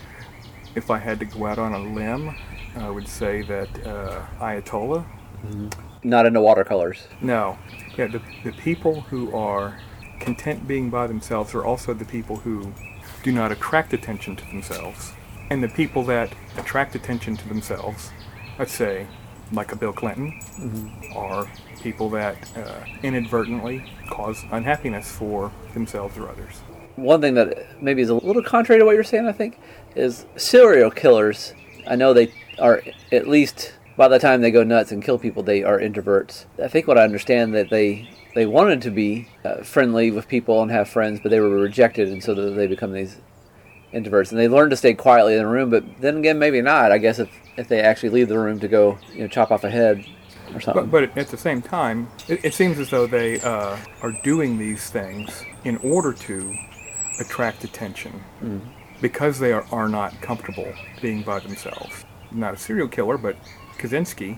If 0.75 0.91
I 0.91 0.97
had 0.97 1.19
to 1.19 1.25
go 1.25 1.45
out 1.45 1.57
on 1.57 1.73
a 1.73 1.79
limb, 1.79 2.35
I 2.75 2.89
would 2.89 3.07
say 3.07 3.41
that 3.43 3.87
uh, 3.87 4.25
Ayatollah. 4.39 5.05
Not 6.03 6.25
into 6.25 6.41
watercolors. 6.41 7.07
No. 7.21 7.57
Yeah, 7.97 8.07
the, 8.07 8.21
the 8.43 8.51
people 8.51 9.01
who 9.01 9.33
are 9.35 9.79
content 10.19 10.67
being 10.67 10.89
by 10.89 11.07
themselves 11.07 11.53
are 11.53 11.65
also 11.65 11.93
the 11.93 12.05
people 12.05 12.37
who 12.37 12.73
do 13.23 13.31
not 13.31 13.51
attract 13.51 13.93
attention 13.93 14.35
to 14.35 14.45
themselves. 14.45 15.13
And 15.49 15.63
the 15.63 15.69
people 15.69 16.03
that 16.05 16.31
attract 16.57 16.95
attention 16.95 17.37
to 17.37 17.47
themselves, 17.47 18.11
let's 18.59 18.73
say, 18.73 19.07
like 19.51 19.71
a 19.71 19.75
Bill 19.75 19.93
Clinton, 19.93 20.39
are 21.15 21.47
people 21.81 22.09
that 22.09 22.35
uh, 22.57 22.83
inadvertently 23.03 23.83
cause 24.09 24.43
unhappiness 24.51 25.09
for 25.11 25.51
themselves 25.73 26.17
or 26.17 26.29
others. 26.29 26.55
One 26.95 27.21
thing 27.21 27.35
that 27.35 27.81
maybe 27.81 28.01
is 28.01 28.09
a 28.09 28.15
little 28.15 28.43
contrary 28.43 28.79
to 28.79 28.85
what 28.85 28.95
you're 28.95 29.03
saying, 29.03 29.27
I 29.27 29.31
think, 29.31 29.59
is 29.95 30.25
serial 30.35 30.91
killers. 30.91 31.53
I 31.87 31.95
know 31.95 32.13
they 32.13 32.33
are 32.59 32.81
at 33.11 33.27
least 33.27 33.73
by 33.95 34.07
the 34.07 34.19
time 34.19 34.41
they 34.41 34.51
go 34.51 34.63
nuts 34.63 34.91
and 34.91 35.03
kill 35.03 35.17
people, 35.17 35.43
they 35.43 35.63
are 35.63 35.79
introverts. 35.79 36.45
I 36.63 36.67
think 36.67 36.87
what 36.87 36.97
I 36.97 37.03
understand 37.03 37.53
that 37.55 37.69
they 37.69 38.09
they 38.37 38.45
wanted 38.45 38.83
to 38.83 38.91
be 38.91 39.27
uh, 39.43 39.63
friendly 39.63 40.11
with 40.11 40.27
people 40.27 40.61
and 40.61 40.69
have 40.69 40.87
friends, 40.87 41.19
but 41.19 41.31
they 41.31 41.39
were 41.39 41.49
rejected, 41.49 42.07
and 42.09 42.23
so 42.23 42.35
they 42.35 42.67
become 42.67 42.91
these 42.91 43.17
introverts. 43.91 44.29
And 44.29 44.39
they 44.39 44.47
learn 44.47 44.69
to 44.69 44.77
stay 44.77 44.93
quietly 44.93 45.33
in 45.33 45.43
a 45.43 45.47
room, 45.47 45.71
but 45.71 45.83
then 46.01 46.17
again, 46.17 46.37
maybe 46.37 46.61
not. 46.61 46.91
I 46.91 46.99
guess 46.99 47.17
if 47.17 47.31
if 47.57 47.67
they 47.67 47.81
actually 47.81 48.09
leave 48.09 48.27
the 48.27 48.37
room 48.37 48.59
to 48.59 48.67
go, 48.67 48.99
you 49.11 49.21
know, 49.21 49.27
chop 49.27 49.49
off 49.49 49.63
a 49.63 49.71
head 49.71 50.05
or 50.53 50.61
something. 50.61 50.85
But, 50.85 51.15
but 51.15 51.17
at 51.17 51.29
the 51.29 51.37
same 51.37 51.63
time, 51.63 52.09
it, 52.27 52.45
it 52.45 52.53
seems 52.53 52.77
as 52.77 52.91
though 52.91 53.07
they 53.07 53.39
uh, 53.39 53.75
are 54.03 54.11
doing 54.21 54.59
these 54.59 54.87
things 54.87 55.43
in 55.63 55.77
order 55.77 56.13
to 56.13 56.55
attract 57.19 57.63
attention 57.63 58.23
because 59.01 59.39
they 59.39 59.51
are, 59.51 59.65
are 59.71 59.89
not 59.89 60.21
comfortable 60.21 60.71
being 61.01 61.23
by 61.23 61.39
themselves. 61.39 62.05
Not 62.31 62.53
a 62.53 62.57
serial 62.57 62.87
killer, 62.87 63.17
but 63.17 63.35
Kaczynski 63.79 64.37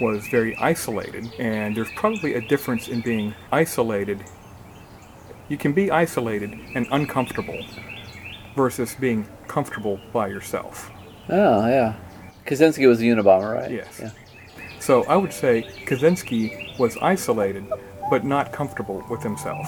was 0.00 0.26
very 0.28 0.56
isolated, 0.56 1.32
and 1.38 1.76
there's 1.76 1.90
probably 1.96 2.34
a 2.34 2.40
difference 2.40 2.88
in 2.88 3.00
being 3.00 3.34
isolated. 3.50 4.24
You 5.48 5.56
can 5.56 5.72
be 5.72 5.90
isolated 5.90 6.52
and 6.74 6.86
uncomfortable 6.90 7.60
versus 8.56 8.94
being 8.98 9.26
comfortable 9.48 10.00
by 10.12 10.28
yourself. 10.28 10.90
oh 11.28 11.66
yeah, 11.66 11.94
Kaczynski 12.46 12.86
was 12.88 13.00
a 13.00 13.04
Unabomber, 13.04 13.54
right? 13.54 13.70
Yes. 13.70 14.00
Yeah. 14.00 14.10
So 14.80 15.04
I 15.04 15.16
would 15.16 15.32
say 15.32 15.62
Kaczynski 15.86 16.78
was 16.78 16.96
isolated 16.98 17.64
but 18.10 18.24
not 18.24 18.52
comfortable 18.52 19.04
with 19.08 19.22
himself. 19.22 19.66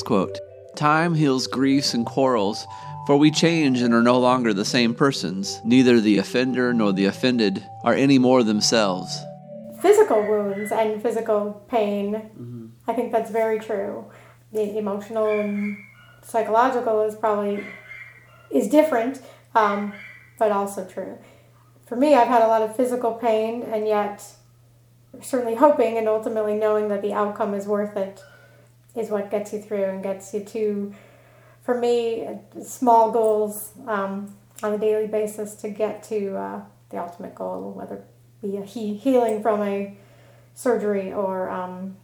Next 0.00 0.06
quote 0.06 0.38
Time 0.76 1.14
heals 1.14 1.46
griefs 1.46 1.92
and 1.92 2.06
quarrels, 2.06 2.66
for 3.06 3.18
we 3.18 3.30
change 3.30 3.82
and 3.82 3.92
are 3.92 4.02
no 4.02 4.18
longer 4.18 4.54
the 4.54 4.64
same 4.64 4.94
persons. 4.94 5.60
Neither 5.62 6.00
the 6.00 6.16
offender 6.16 6.72
nor 6.72 6.94
the 6.94 7.04
offended 7.04 7.62
are 7.84 7.92
any 7.92 8.18
more 8.18 8.42
themselves. 8.42 9.14
physical 9.82 10.22
wounds 10.26 10.72
and 10.72 11.02
physical 11.02 11.62
pain. 11.68 12.72
I 12.88 12.94
think 12.94 13.12
that's 13.12 13.30
very 13.30 13.58
true. 13.58 14.06
The 14.54 14.78
emotional 14.78 15.28
and 15.28 15.76
psychological 16.22 17.02
is 17.02 17.14
probably 17.14 17.62
is 18.50 18.68
different, 18.68 19.20
um, 19.54 19.92
but 20.38 20.50
also 20.50 20.86
true. 20.86 21.18
For 21.84 21.96
me, 21.96 22.14
I've 22.14 22.28
had 22.28 22.40
a 22.40 22.48
lot 22.48 22.62
of 22.62 22.74
physical 22.74 23.12
pain, 23.12 23.64
and 23.64 23.86
yet 23.86 24.24
certainly 25.20 25.56
hoping 25.56 25.98
and 25.98 26.08
ultimately 26.08 26.54
knowing 26.54 26.88
that 26.88 27.02
the 27.02 27.12
outcome 27.12 27.52
is 27.52 27.66
worth 27.66 27.98
it 27.98 28.22
is 28.96 29.10
what 29.10 29.30
gets 29.30 29.52
you 29.52 29.60
through 29.60 29.84
and 29.84 30.02
gets 30.02 30.34
you 30.34 30.44
to, 30.44 30.94
for 31.62 31.78
me, 31.78 32.26
small 32.62 33.10
goals 33.10 33.72
um, 33.86 34.34
on 34.62 34.74
a 34.74 34.78
daily 34.78 35.06
basis 35.06 35.54
to 35.56 35.68
get 35.68 36.02
to 36.04 36.36
uh, 36.36 36.60
the 36.90 36.98
ultimate 36.98 37.34
goal, 37.34 37.72
whether 37.72 37.96
it 37.96 38.06
be 38.42 38.56
a 38.56 38.62
he- 38.62 38.94
healing 38.94 39.42
from 39.42 39.62
a 39.62 39.96
surgery 40.54 41.12
or 41.12 41.48
um, 41.48 41.96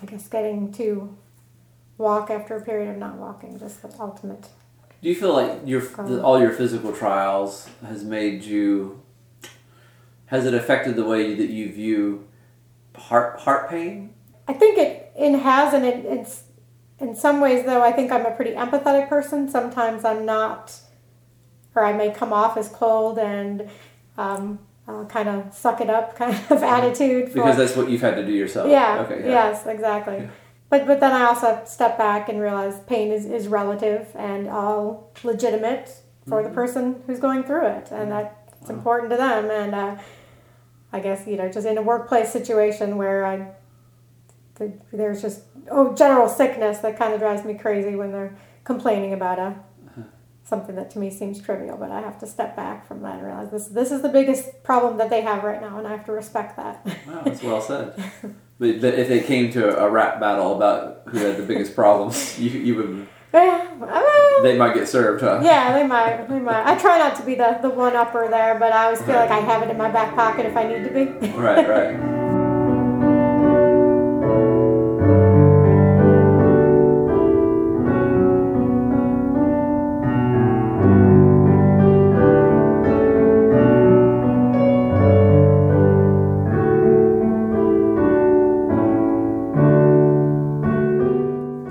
I 0.00 0.06
guess 0.06 0.28
getting 0.28 0.72
to 0.74 1.16
walk 1.98 2.30
after 2.30 2.56
a 2.56 2.62
period 2.62 2.90
of 2.90 2.96
not 2.96 3.16
walking, 3.16 3.58
just 3.58 3.82
the 3.82 3.92
ultimate. 4.00 4.48
Do 5.02 5.08
you 5.08 5.14
feel 5.14 5.32
like 5.32 5.60
your 5.64 5.82
Um, 5.98 6.24
all 6.24 6.38
your 6.40 6.52
physical 6.52 6.92
trials 6.92 7.68
has 7.86 8.04
made 8.04 8.42
you? 8.42 9.00
Has 10.26 10.44
it 10.46 10.54
affected 10.54 10.96
the 10.96 11.04
way 11.04 11.34
that 11.34 11.48
you 11.50 11.72
view 11.72 12.26
heart 12.96 13.40
heart 13.40 13.70
pain? 13.70 14.12
I 14.46 14.52
think 14.52 14.78
it, 14.78 14.99
it 15.20 15.38
has, 15.40 15.74
and 15.74 15.84
it, 15.84 16.04
it's 16.04 16.44
in 16.98 17.14
some 17.14 17.40
ways, 17.40 17.64
though, 17.64 17.82
I 17.82 17.92
think 17.92 18.12
I'm 18.12 18.26
a 18.26 18.30
pretty 18.30 18.52
empathetic 18.52 19.08
person. 19.08 19.48
Sometimes 19.48 20.04
I'm 20.04 20.24
not, 20.26 20.78
or 21.74 21.84
I 21.84 21.92
may 21.92 22.10
come 22.10 22.32
off 22.32 22.56
as 22.56 22.68
cold 22.68 23.18
and 23.18 23.68
um, 24.18 24.58
uh, 24.86 25.04
kind 25.06 25.28
of 25.28 25.54
suck 25.54 25.80
it 25.80 25.88
up 25.88 26.14
kind 26.22 26.32
of 26.50 26.62
attitude. 26.62 27.28
For, 27.28 27.34
Because 27.34 27.56
that's 27.56 27.76
what 27.76 27.88
you've 27.88 28.02
had 28.02 28.16
to 28.16 28.26
do 28.26 28.32
yourself. 28.32 28.68
yeah, 28.68 29.06
Okay. 29.06 29.28
yes, 29.28 29.66
exactly. 29.66 30.28
But, 30.68 30.86
but 30.86 31.00
then 31.00 31.10
I 31.12 31.24
also 31.24 31.62
step 31.66 31.98
back 31.98 32.28
and 32.28 32.40
realize 32.40 32.78
pain 32.80 33.10
is, 33.10 33.24
is 33.24 33.48
relative 33.48 34.08
and 34.14 34.48
all 34.48 35.12
legitimate 35.24 35.90
for 36.28 36.44
the 36.44 36.50
person 36.50 37.02
who's 37.06 37.18
going 37.18 37.42
through 37.42 37.66
it, 37.66 37.88
and 37.90 38.12
that 38.12 38.52
it's 38.60 38.70
important 38.70 39.10
to 39.10 39.16
them. 39.16 39.50
And 39.50 39.74
uh, 39.74 39.96
I 40.92 41.00
guess 41.00 41.26
you 41.26 41.36
know, 41.36 41.50
just 41.50 41.66
in 41.66 41.76
a 41.76 41.82
workplace 41.82 42.30
situation 42.30 42.96
where 42.96 43.26
I 43.26 43.48
th- 44.66 44.80
there's 44.92 45.20
just 45.20 45.42
oh 45.70 45.94
general 45.94 46.28
sickness 46.28 46.78
that 46.78 46.98
kind 46.98 47.12
of 47.12 47.20
drives 47.20 47.44
me 47.44 47.54
crazy 47.54 47.96
when 47.96 48.12
they're 48.12 48.36
complaining 48.64 49.12
about 49.12 49.38
a 49.38 49.56
something 50.50 50.74
that 50.74 50.90
to 50.90 50.98
me 50.98 51.10
seems 51.10 51.40
trivial, 51.40 51.76
but 51.76 51.90
I 51.90 52.00
have 52.00 52.18
to 52.18 52.26
step 52.26 52.56
back 52.56 52.86
from 52.86 53.00
that 53.02 53.14
and 53.14 53.26
realize 53.26 53.50
this 53.50 53.68
this 53.68 53.90
is 53.90 54.02
the 54.02 54.08
biggest 54.08 54.62
problem 54.62 54.98
that 54.98 55.08
they 55.08 55.22
have 55.22 55.44
right 55.44 55.60
now, 55.62 55.78
and 55.78 55.86
I 55.86 55.92
have 55.92 56.04
to 56.06 56.12
respect 56.12 56.56
that. 56.56 56.84
Wow, 57.06 57.22
that's 57.24 57.42
well 57.42 57.60
said. 57.60 57.94
but, 58.58 58.68
if 58.68 59.08
they 59.08 59.20
came 59.20 59.50
to 59.52 59.78
a 59.78 59.88
rap 59.88 60.20
battle 60.20 60.56
about 60.56 61.02
who 61.06 61.18
had 61.18 61.36
the 61.38 61.44
biggest 61.44 61.74
problems, 61.74 62.38
you 62.38 62.50
you 62.50 62.74
would 62.74 63.08
yeah, 63.32 63.68
uh, 63.80 64.42
they 64.42 64.58
might 64.58 64.74
get 64.74 64.88
served, 64.88 65.22
huh? 65.22 65.40
yeah, 65.42 65.72
they 65.72 65.86
might, 65.86 66.28
they 66.28 66.40
might. 66.40 66.66
I 66.66 66.76
try 66.76 66.98
not 66.98 67.14
to 67.16 67.22
be 67.22 67.36
the, 67.36 67.58
the 67.62 67.70
one 67.70 67.94
upper 67.94 68.26
there, 68.28 68.58
but 68.58 68.72
I 68.72 68.86
always 68.86 69.00
feel 69.02 69.14
like 69.14 69.30
I 69.30 69.38
have 69.38 69.62
it 69.62 69.70
in 69.70 69.78
my 69.78 69.88
back 69.88 70.16
pocket 70.16 70.46
if 70.46 70.56
I 70.56 70.64
need 70.64 70.82
to 70.82 70.90
be. 70.90 71.28
Right, 71.38 71.68
right. 71.68 72.19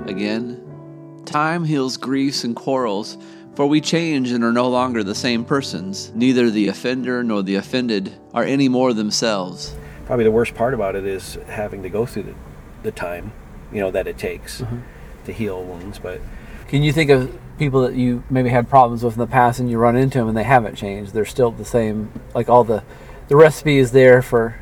again. 0.06 1.22
Time 1.24 1.64
heals 1.64 1.96
griefs 1.96 2.44
and 2.44 2.56
quarrels, 2.56 3.18
for 3.54 3.66
we 3.66 3.80
change 3.80 4.32
and 4.32 4.42
are 4.42 4.52
no 4.52 4.68
longer 4.68 5.04
the 5.04 5.14
same 5.14 5.44
persons. 5.44 6.12
Neither 6.14 6.50
the 6.50 6.68
offender 6.68 7.22
nor 7.22 7.42
the 7.42 7.56
offended 7.56 8.12
are 8.32 8.44
any 8.44 8.68
more 8.68 8.92
themselves. 8.92 9.76
Probably 10.06 10.24
the 10.24 10.30
worst 10.30 10.54
part 10.54 10.74
about 10.74 10.96
it 10.96 11.06
is 11.06 11.34
having 11.46 11.82
to 11.82 11.88
go 11.88 12.06
through 12.06 12.24
the, 12.24 12.34
the 12.82 12.90
time, 12.92 13.32
you 13.72 13.80
know, 13.80 13.90
that 13.90 14.06
it 14.06 14.18
takes 14.18 14.60
mm-hmm. 14.60 14.78
to 15.26 15.32
heal 15.32 15.62
wounds. 15.62 15.98
But 15.98 16.20
can 16.68 16.82
you 16.82 16.92
think 16.92 17.10
of 17.10 17.36
people 17.58 17.82
that 17.82 17.94
you 17.94 18.24
maybe 18.30 18.48
had 18.48 18.68
problems 18.68 19.04
with 19.04 19.14
in 19.14 19.20
the 19.20 19.26
past, 19.26 19.60
and 19.60 19.70
you 19.70 19.78
run 19.78 19.96
into 19.96 20.18
them 20.18 20.28
and 20.28 20.36
they 20.36 20.44
haven't 20.44 20.76
changed? 20.76 21.12
They're 21.12 21.24
still 21.24 21.50
the 21.50 21.64
same. 21.64 22.12
Like 22.34 22.48
all 22.48 22.64
the 22.64 22.82
the 23.28 23.36
recipe 23.36 23.78
is 23.78 23.92
there 23.92 24.22
for 24.22 24.56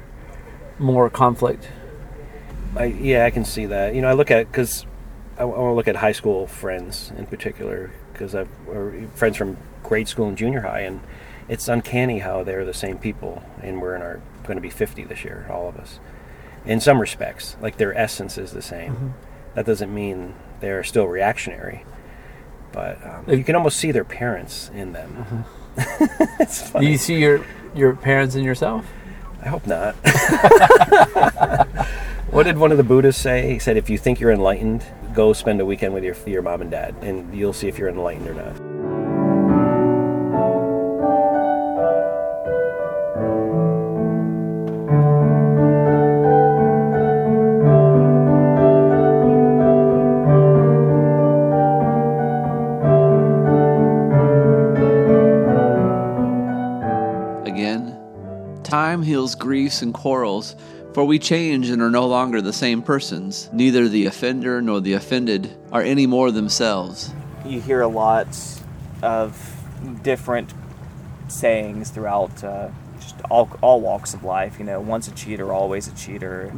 more 0.78 1.08
conflict. 1.08 1.68
I, 2.76 2.84
yeah, 2.84 3.24
I 3.24 3.30
can 3.30 3.44
see 3.44 3.66
that. 3.66 3.94
You 3.94 4.02
know, 4.02 4.08
I 4.08 4.12
look 4.12 4.30
at 4.30 4.46
because 4.46 4.84
I, 5.38 5.44
want 5.44 5.58
to 5.58 5.72
look 5.72 5.88
at 5.88 5.96
high 5.96 6.12
school 6.12 6.46
friends 6.46 7.12
in 7.16 7.26
particular 7.26 7.90
because 8.12 8.34
I've 8.34 8.48
or 8.68 8.94
friends 9.14 9.36
from 9.36 9.56
grade 9.82 10.08
school 10.08 10.28
and 10.28 10.36
junior 10.36 10.62
high, 10.62 10.80
and 10.80 11.00
it's 11.48 11.68
uncanny 11.68 12.18
how 12.18 12.42
they're 12.42 12.64
the 12.64 12.74
same 12.74 12.98
people, 12.98 13.42
and 13.62 13.80
we're 13.80 13.94
in 13.94 14.02
our 14.02 14.20
going 14.44 14.56
to 14.56 14.62
be 14.62 14.70
50 14.70 15.04
this 15.04 15.24
year, 15.24 15.46
all 15.50 15.68
of 15.68 15.76
us. 15.76 16.00
In 16.64 16.80
some 16.80 17.00
respects, 17.00 17.56
like 17.60 17.76
their 17.76 17.96
essence 17.96 18.38
is 18.38 18.52
the 18.52 18.62
same. 18.62 19.14
That 19.54 19.66
doesn't 19.66 19.94
mean 19.94 20.34
they're 20.60 20.84
still 20.84 21.06
reactionary, 21.06 21.84
but 22.72 22.98
um, 23.06 23.24
you 23.28 23.44
can 23.44 23.54
almost 23.54 23.78
see 23.78 23.92
their 23.92 24.04
parents 24.04 24.70
in 24.74 24.92
them. 24.92 25.44
it's 26.40 26.70
Do 26.72 26.84
you 26.84 26.98
see 26.98 27.18
your 27.18 27.44
your 27.74 27.94
parents 27.94 28.34
in 28.34 28.42
yourself? 28.42 28.84
I 29.42 29.48
hope 29.48 29.66
not. 29.66 29.94
what 32.30 32.44
did 32.44 32.58
one 32.58 32.72
of 32.72 32.76
the 32.76 32.84
Buddhists 32.84 33.22
say? 33.22 33.52
He 33.52 33.58
said, 33.58 33.76
if 33.76 33.88
you 33.88 33.98
think 33.98 34.20
you're 34.20 34.32
enlightened, 34.32 34.84
go 35.18 35.32
spend 35.32 35.60
a 35.60 35.66
weekend 35.66 35.92
with 35.92 36.04
your, 36.04 36.14
your 36.26 36.42
mom 36.42 36.60
and 36.60 36.70
dad, 36.70 36.94
and 37.02 37.34
you'll 37.36 37.52
see 37.52 37.66
if 37.66 37.76
you're 37.76 37.88
enlightened 37.88 38.28
or 38.28 38.34
not. 38.34 38.54
Again, 57.44 57.98
time 58.62 59.02
heals 59.02 59.34
griefs 59.34 59.82
and 59.82 59.92
quarrels, 59.92 60.54
for 60.94 61.04
we 61.04 61.18
change 61.18 61.70
and 61.70 61.80
are 61.82 61.90
no 61.90 62.06
longer 62.06 62.40
the 62.40 62.52
same 62.52 62.82
persons. 62.82 63.48
Neither 63.52 63.88
the 63.88 64.06
offender 64.06 64.60
nor 64.60 64.80
the 64.80 64.94
offended 64.94 65.56
are 65.72 65.82
any 65.82 66.06
more 66.06 66.30
themselves. 66.30 67.12
you 67.44 67.60
hear 67.60 67.80
a 67.80 67.88
lot 67.88 68.26
of 69.02 69.54
different 70.02 70.52
sayings 71.28 71.90
throughout 71.90 72.42
uh, 72.42 72.68
just 73.00 73.20
all, 73.30 73.48
all 73.60 73.80
walks 73.80 74.14
of 74.14 74.24
life. 74.24 74.58
You 74.58 74.64
know, 74.64 74.80
once 74.80 75.08
a 75.08 75.12
cheater, 75.12 75.52
always 75.52 75.86
a 75.88 75.94
cheater. 75.94 76.52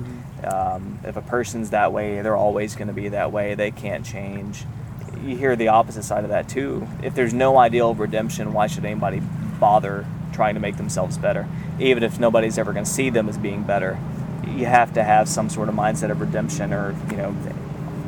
Um, 0.45 0.99
if 1.05 1.17
a 1.17 1.23
person's 1.23 1.71
that 1.71 1.93
way, 1.93 2.23
they're 2.23 2.37
always 2.37 2.75
going 2.75 2.89
to 2.89 2.95
be 2.95 3.09
that 3.11 3.33
way. 3.33 3.55
They 3.55 3.71
can't 3.71 4.07
change. 4.07 4.65
You 5.25 5.37
hear 5.37 5.55
the 5.55 5.69
opposite 5.69 6.05
side 6.05 6.25
of 6.25 6.31
that 6.31 6.49
too. 6.49 6.89
If 7.03 7.15
there's 7.15 7.35
no 7.35 7.59
ideal 7.59 7.91
of 7.91 8.01
redemption, 8.01 8.53
why 8.55 8.69
should 8.69 8.85
anybody 8.85 9.21
bother 9.59 10.07
trying 10.33 10.55
to 10.55 10.61
make 10.61 10.77
themselves 10.79 11.19
better? 11.19 11.47
Even 11.79 12.03
if 12.03 12.19
nobody's 12.19 12.57
ever 12.57 12.73
going 12.73 12.87
to 12.87 12.91
see 12.91 13.11
them 13.11 13.29
as 13.29 13.37
being 13.37 13.63
better, 13.65 13.99
you 14.49 14.67
have 14.67 14.93
to 14.95 15.03
have 15.03 15.29
some 15.29 15.49
sort 15.49 15.69
of 15.69 15.75
mindset 15.75 16.11
of 16.11 16.21
redemption, 16.21 16.73
or 16.73 16.95
you 17.11 17.17
know, 17.17 17.37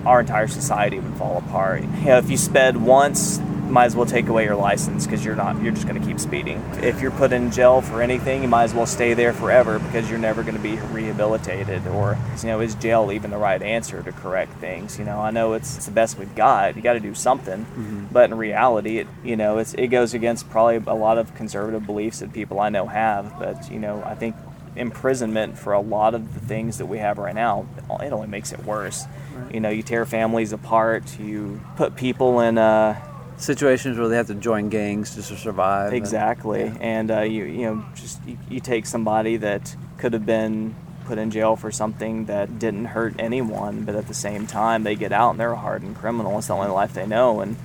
our 0.05 0.21
entire 0.21 0.49
society 0.49 0.99
would 0.99 1.15
fall 1.15 1.39
apart. 1.39 1.83
You 1.83 2.07
know, 2.07 2.19
if 2.19 2.31
you 2.31 2.37
sped 2.37 2.77
once, 2.77 3.41
might 3.73 3.87
as 3.87 3.97
well 3.97 4.07
take 4.07 4.29
away 4.29 4.45
your 4.45 4.55
license 4.55 5.07
because 5.07 5.25
you're 5.25 5.35
not 5.35 5.61
you're 5.63 5.73
just 5.73 5.89
going 5.89 6.01
to 6.01 6.07
keep 6.07 6.21
speeding. 6.21 6.63
If 6.83 7.01
you're 7.01 7.11
put 7.11 7.33
in 7.33 7.51
jail 7.51 7.81
for 7.81 8.03
anything, 8.03 8.43
you 8.43 8.49
might 8.49 8.65
as 8.65 8.75
well 8.75 8.87
stay 8.87 9.15
there 9.15 9.33
forever 9.33 9.79
because 9.79 10.11
you're 10.11 10.19
never 10.19 10.43
going 10.43 10.57
to 10.57 10.63
be 10.63 10.77
rehabilitated. 10.77 11.87
Or 11.87 12.19
you 12.43 12.49
know, 12.49 12.61
is 12.61 12.75
jail 12.75 13.11
even 13.13 13.31
the 13.31 13.39
right 13.39 13.61
answer 13.63 14.03
to 14.03 14.13
correct 14.13 14.53
things? 14.59 14.99
You 14.99 15.05
know, 15.05 15.19
I 15.19 15.31
know 15.31 15.55
it's, 15.55 15.77
it's 15.77 15.87
the 15.87 15.93
best 15.93 16.19
we've 16.19 16.35
got. 16.35 16.77
You 16.77 16.83
got 16.83 16.93
to 16.95 17.01
do 17.01 17.15
something, 17.15 17.65
mm-hmm. 17.65 18.07
but 18.13 18.31
in 18.31 18.37
reality, 18.37 18.99
it 18.99 19.07
you 19.25 19.37
know 19.37 19.59
it's 19.59 19.75
it 19.75 19.89
goes 19.89 20.13
against 20.13 20.51
probably 20.51 20.77
a 20.87 20.95
lot 20.95 21.17
of 21.17 21.35
conservative 21.35 21.87
beliefs 21.87 22.21
that 22.21 22.33
people 22.33 22.61
I 22.61 22.69
know 22.69 22.87
have. 22.87 23.39
But 23.39 23.73
you 23.73 23.79
know, 23.79 24.03
I 24.05 24.15
think 24.15 24.37
imprisonment 24.77 25.59
for 25.59 25.73
a 25.73 25.81
lot 25.81 26.15
of 26.15 26.35
the 26.35 26.41
things 26.41 26.79
that 26.79 26.87
we 26.87 26.99
have 26.99 27.19
right 27.19 27.35
now, 27.35 27.67
it 28.01 28.13
only 28.13 28.29
makes 28.29 28.53
it 28.53 28.65
worse. 28.65 29.05
You 29.53 29.61
know, 29.61 29.69
you 29.69 29.83
tear 29.83 30.07
families 30.07 30.53
apart, 30.53 31.19
you 31.19 31.61
put 31.77 31.97
people 31.97 32.41
in 32.41 32.59
uh, 32.59 33.01
Situations 33.39 33.99
where 33.99 34.09
they 34.09 34.17
have 34.17 34.29
to 34.29 34.35
join 34.37 34.69
gangs 34.69 35.17
just 35.17 35.31
to 35.31 35.37
survive. 35.37 35.89
and- 35.89 35.97
exactly, 35.97 36.73
and 36.81 37.11
uh, 37.11 37.21
you 37.23 37.45
you 37.45 37.63
know 37.67 37.85
just 37.97 38.25
you, 38.25 38.39
you 38.49 38.61
take 38.61 38.87
somebody 38.87 39.37
that 39.39 39.75
could 39.99 40.13
have 40.13 40.25
been 40.25 40.77
put 41.07 41.19
in 41.19 41.31
jail 41.33 41.57
for 41.57 41.73
something 41.73 42.27
that 42.27 42.61
didn't 42.61 42.85
hurt 42.85 43.15
anyone, 43.19 43.85
but 43.85 43.97
at 43.97 44.07
the 44.07 44.15
same 44.15 44.47
time 44.47 44.85
they 44.85 44.95
get 44.95 45.11
out 45.11 45.31
and 45.31 45.41
they're 45.41 45.53
a 45.53 45.57
hardened 45.57 45.97
criminal. 45.97 46.39
It's 46.39 46.47
the 46.47 46.55
only 46.55 46.69
life 46.71 46.95
they 46.95 47.07
know, 47.07 47.41
and 47.41 47.57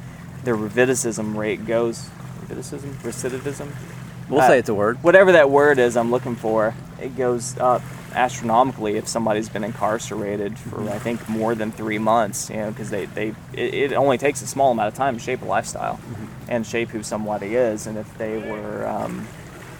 their 0.43 0.55
recidivism 0.55 1.35
rate 1.37 1.65
goes 1.67 2.09
recidivism 2.47 2.93
recidivism. 3.03 3.67
We'll 4.29 4.41
Uh, 4.41 4.47
say 4.47 4.59
it's 4.59 4.69
a 4.69 4.73
word. 4.73 4.97
whatever 5.03 5.31
that 5.33 5.49
word 5.49 5.79
is 5.79 5.95
I'm 5.95 6.11
looking 6.11 6.35
for, 6.35 6.73
it 7.01 7.15
goes 7.15 7.57
up 7.59 7.81
astronomically 8.13 8.97
if 8.97 9.07
somebody's 9.07 9.47
been 9.49 9.63
incarcerated 9.63 10.57
for 10.57 10.81
I 10.89 10.97
think 10.99 11.27
more 11.29 11.53
than 11.55 11.71
three 11.71 11.99
months. 11.99 12.49
You 12.49 12.57
know, 12.57 12.69
because 12.71 12.89
they 12.89 13.05
they 13.05 13.29
it, 13.53 13.73
it 13.73 13.93
only 13.93 14.17
takes 14.17 14.41
a 14.41 14.47
small 14.47 14.71
amount 14.71 14.87
of 14.89 14.93
time 14.95 15.15
to 15.17 15.23
shape 15.23 15.41
a 15.41 15.45
lifestyle 15.45 15.99
and 16.49 16.65
shape 16.65 16.89
who 16.89 17.03
somebody 17.03 17.55
is, 17.55 17.87
and 17.87 17.97
if 17.97 18.17
they 18.17 18.37
were 18.37 18.87
um, 18.87 19.27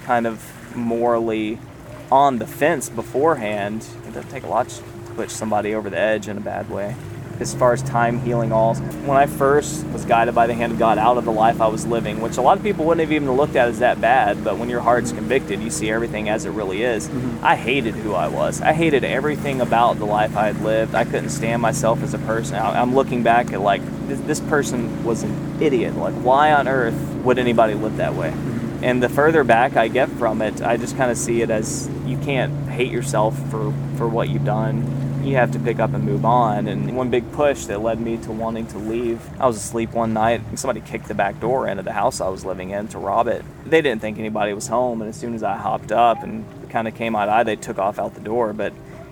kind 0.06 0.28
of 0.28 0.44
morally 0.76 1.58
on 2.12 2.38
the 2.40 2.48
fence 2.48 2.90
beforehand, 2.90 3.86
it 4.08 4.14
doesn't 4.14 4.30
take 4.30 4.44
a 4.44 4.48
lot 4.48 4.70
to 4.70 4.82
push 5.16 5.32
somebody 5.32 5.74
over 5.74 5.90
the 5.90 5.98
edge 6.00 6.28
in 6.28 6.38
a 6.38 6.42
bad 6.42 6.70
way. 6.70 6.96
As 7.40 7.54
far 7.54 7.72
as 7.72 7.84
time 7.84 8.20
healing 8.22 8.52
all, 8.52 8.74
when 8.76 9.16
I 9.16 9.28
first 9.28 9.86
was 9.88 10.06
guided 10.06 10.34
by 10.34 10.48
the 10.48 10.56
hand 10.56 10.72
of 10.72 10.80
God 10.80 10.98
out 10.98 11.18
of 11.18 11.26
the 11.26 11.32
life 11.32 11.62
I 11.62 11.68
was 11.68 11.86
living, 11.86 12.20
which 12.20 12.38
a 12.38 12.42
lot 12.42 12.58
of 12.58 12.64
people 12.64 12.86
wouldn't 12.86 13.02
have 13.02 13.12
even 13.12 13.32
looked 13.32 13.56
at 13.56 13.68
as 13.68 13.80
that 13.80 14.02
bad, 14.02 14.44
but 14.44 14.58
when 14.58 14.70
your 14.70 14.82
heart's 14.82 15.12
convicted, 15.12 15.62
you 15.62 15.70
see 15.70 15.92
everything 15.92 16.30
as 16.30 16.46
it 16.46 16.50
really 16.50 16.82
is. 16.82 17.08
Mm-hmm. 17.08 17.46
I 17.46 17.56
hated 17.56 17.94
who 17.94 18.16
I 18.16 18.28
was. 18.28 18.60
I 18.62 18.74
hated 18.74 19.04
everything 19.04 19.62
about 19.62 20.00
the 20.00 20.06
life 20.06 20.36
I 20.36 20.48
had 20.48 20.62
lived. 20.62 20.96
I 20.96 21.04
couldn't 21.06 21.30
stand 21.30 21.62
myself 21.62 22.02
as 22.02 22.16
a 22.16 22.20
person. 22.20 22.56
I'm 22.56 22.96
looking 22.96 23.22
back 23.22 23.54
at 23.54 23.62
like 23.62 23.82
this, 24.08 24.20
this 24.22 24.40
person 24.40 25.04
was 25.04 25.22
an 25.22 25.62
idiot. 25.62 25.96
Like, 25.96 26.16
why 26.16 26.54
on 26.54 26.68
earth 26.68 27.00
would 27.24 27.38
anybody 27.38 27.76
live 27.76 27.98
that 27.98 28.16
way? 28.16 28.32
Mm-hmm. 28.32 28.84
And 28.84 29.02
the 29.02 29.10
further 29.10 29.44
back 29.44 29.76
I 29.76 29.88
get 29.88 30.10
from 30.10 30.42
it, 30.42 30.62
I 30.62 30.78
just 30.78 30.98
kind 30.98 31.12
of 31.12 31.18
see 31.18 31.42
it 31.42 31.50
as 31.50 31.90
you 32.06 32.18
can't 32.18 32.70
hate 32.70 32.92
yourself 32.92 33.38
for, 33.50 33.74
for 33.98 34.08
what 34.08 34.30
you've 34.30 34.46
done. 34.46 35.07
You 35.28 35.36
have 35.36 35.52
to 35.52 35.60
pick 35.60 35.80
up 35.80 35.94
and 35.94 36.06
move 36.06 36.24
on. 36.24 36.70
And 36.70 36.96
one 36.96 37.10
big 37.10 37.30
push 37.34 37.66
that 37.66 37.82
led 37.82 38.00
me 38.00 38.16
to 38.20 38.32
wanting 38.32 38.66
to 38.68 38.78
leave. 38.78 39.20
I 39.42 39.46
was 39.46 39.58
asleep 39.58 39.92
one 39.92 40.14
night 40.14 40.42
and 40.48 40.58
somebody 40.58 40.80
kicked 40.80 41.10
the 41.10 41.14
back 41.14 41.42
door 41.42 41.68
into 41.68 41.84
the 41.84 41.92
house 41.92 42.22
I 42.22 42.30
was 42.30 42.46
living 42.46 42.70
in 42.70 42.88
to 42.90 42.98
rob 42.98 43.28
it. 43.28 43.44
They 43.66 43.82
didn't 43.82 44.00
think 44.00 44.18
anybody 44.20 44.54
was 44.54 44.68
home. 44.68 45.02
And 45.02 45.10
as 45.10 45.18
soon 45.18 45.34
as 45.34 45.44
I 45.44 45.58
hopped 45.58 45.92
up 45.92 46.24
and 46.24 46.46
kind 46.70 46.88
of 46.88 46.96
came 46.96 47.14
out 47.14 47.28
eye, 47.28 47.44
they 47.44 47.58
took 47.58 47.78
off 47.78 48.00
out 48.00 48.14
the 48.14 48.22
door. 48.22 48.54
But 48.54 48.72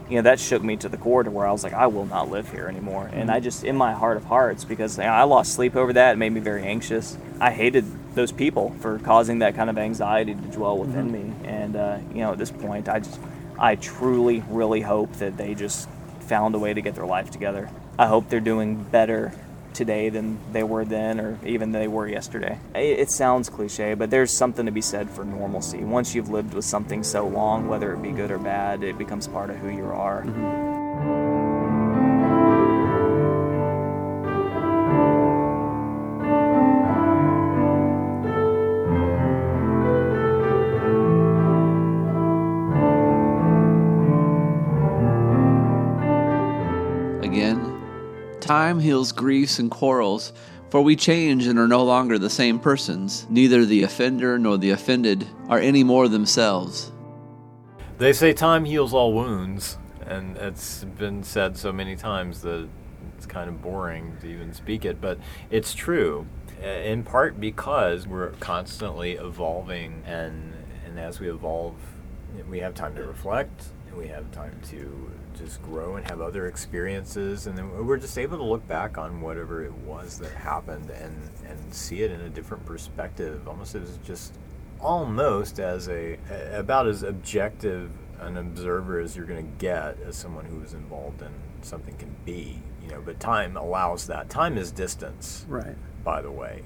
you 0.10 0.16
know 0.16 0.22
that 0.22 0.40
shook 0.40 0.64
me 0.64 0.78
to 0.78 0.88
the 0.88 0.98
core 0.98 1.24
to 1.24 1.32
where 1.32 1.46
I 1.46 1.52
was 1.52 1.66
like, 1.66 1.74
I 1.74 1.88
will 1.88 2.06
not 2.06 2.30
live 2.30 2.50
here 2.50 2.68
anymore. 2.68 3.10
And 3.12 3.30
I 3.30 3.42
just, 3.42 3.66
in 3.66 3.76
my 3.76 3.92
heart 3.92 4.16
of 4.16 4.24
hearts, 4.24 4.64
because 4.64 4.98
you 4.98 5.04
know, 5.04 5.10
I 5.10 5.24
lost 5.24 5.54
sleep 5.54 5.76
over 5.76 5.92
that, 5.94 6.14
it 6.14 6.18
made 6.18 6.32
me 6.32 6.40
very 6.40 6.64
anxious. 6.64 7.18
I 7.42 7.52
hated 7.52 7.86
those 8.16 8.32
people 8.32 8.74
for 8.80 9.00
causing 9.00 9.40
that 9.40 9.56
kind 9.56 9.70
of 9.70 9.78
anxiety 9.78 10.34
to 10.34 10.42
dwell 10.42 10.78
within 10.78 11.12
me. 11.12 11.34
And 11.44 11.76
uh, 11.76 11.98
you 12.14 12.20
know, 12.20 12.32
at 12.32 12.38
this 12.38 12.52
point, 12.52 12.88
I 12.88 13.00
just, 13.00 13.20
I 13.60 13.76
truly, 13.76 14.44
really 14.50 14.82
hope 14.82 15.12
that 15.14 15.38
they 15.38 15.56
just 15.56 15.90
found 16.26 16.56
a 16.56 16.60
way 16.60 16.74
to 16.74 16.82
get 16.82 16.96
their 16.96 17.06
life 17.06 17.32
together. 17.32 17.70
I 17.98 18.08
hope 18.08 18.30
they're 18.30 18.40
doing 18.40 18.84
better 18.84 19.32
today 19.74 20.10
than 20.10 20.40
they 20.52 20.64
were 20.64 20.86
then 20.86 21.20
or 21.20 21.38
even 21.46 21.72
they 21.72 21.88
were 21.88 22.08
yesterday. 22.08 22.58
It, 22.74 23.12
sounds 23.12 23.50
cliche, 23.50 23.94
but 23.94 24.10
there's 24.10 24.32
something 24.32 24.66
to 24.66 24.72
be 24.72 24.82
said 24.82 25.10
for 25.10 25.24
normalcy. 25.24 25.80
Once 25.80 26.16
you've 26.16 26.30
lived 26.30 26.54
with 26.54 26.66
something 26.66 27.04
so 27.04 27.28
long, 27.28 27.68
whether 27.68 27.94
it 27.94 28.02
be 28.02 28.12
good 28.12 28.32
or 28.32 28.40
bad, 28.40 28.84
it 28.84 28.98
becomes 28.98 29.28
part 29.28 29.50
of 29.50 29.58
who 29.58 29.70
you 29.70 29.86
are. 29.86 30.22
Again, 30.22 31.35
time 48.46 48.80
heals 48.80 49.12
griefs 49.12 49.58
and 49.58 49.72
quarrels, 49.72 50.32
for 50.70 50.82
we 50.82 50.96
change 50.96 51.48
and 51.48 51.58
are 51.58 51.68
no 51.68 51.84
longer 51.84 52.20
the 52.20 52.30
same 52.30 52.60
persons. 52.60 53.26
Neither 53.30 53.66
the 53.66 53.84
offender 53.84 54.38
nor 54.38 54.58
the 54.58 54.70
offended 54.70 55.28
are 55.50 55.60
any 55.60 55.84
more 55.84 56.08
themselves. 56.08 56.92
They 57.98 58.14
say 58.14 58.34
time 58.34 58.66
heals 58.66 58.94
all 58.94 59.14
wounds, 59.14 59.78
and 60.06 60.38
it's 60.38 60.84
been 60.84 61.24
said 61.24 61.58
so 61.58 61.72
many 61.74 61.96
times 61.96 62.42
that 62.42 62.68
it's 63.18 63.26
kind 63.26 63.50
of 63.50 63.62
boring 63.62 64.16
to 64.22 64.28
even 64.28 64.54
speak 64.54 64.86
it, 64.86 65.02
but 65.02 65.18
it's 65.50 65.74
true. 65.74 66.28
uh, 66.62 66.68
In 66.68 67.04
part 67.04 67.40
because 67.40 68.06
we're 68.06 68.32
constantly 68.40 69.14
evolving, 69.14 70.04
and 70.06 70.54
and 70.86 71.00
as 71.00 71.20
we 71.20 71.30
evolve, 71.30 71.76
we 72.48 72.60
have 72.60 72.76
time 72.76 72.96
to 72.96 73.04
reflect, 73.04 73.64
and 73.88 73.98
we 73.98 74.08
have 74.08 74.30
time 74.32 74.60
to 74.70 75.12
just 75.38 75.62
grow 75.64 75.96
and 75.96 76.08
have 76.10 76.22
other 76.22 76.48
experiences, 76.48 77.48
and 77.48 77.58
then 77.58 77.86
we're 77.86 77.98
just 77.98 78.18
able 78.18 78.38
to 78.38 78.44
look 78.44 78.68
back 78.68 78.98
on 78.98 79.22
whatever 79.22 79.64
it 79.64 79.74
was 79.74 80.18
that 80.20 80.32
happened 80.32 80.90
and 80.90 81.30
and 81.48 81.74
see 81.74 82.04
it 82.04 82.12
in 82.12 82.22
a 82.22 82.30
different 82.30 82.66
perspective, 82.66 83.48
almost 83.48 83.76
as 83.76 83.98
just 84.06 84.34
almost 84.80 85.60
as 85.60 85.88
a 85.90 86.18
about 86.54 86.88
as 86.88 87.04
objective 87.04 87.90
an 88.20 88.38
observer 88.38 89.00
as 89.00 89.16
you're 89.16 89.26
going 89.26 89.46
to 89.46 89.52
get 89.58 89.98
as 90.06 90.16
someone 90.16 90.46
who 90.46 90.62
is 90.62 90.74
involved 90.74 91.22
in 91.22 91.30
something 91.62 91.96
can 91.96 92.14
be 92.26 92.62
you 92.84 92.90
know 92.90 93.02
but 93.02 93.20
time 93.20 93.56
allows 93.58 94.08
that 94.08 94.30
time 94.30 94.58
is 94.58 94.72
distance 94.72 95.46
Right. 95.48 95.76
by 96.04 96.22
the 96.22 96.32
way 96.32 96.64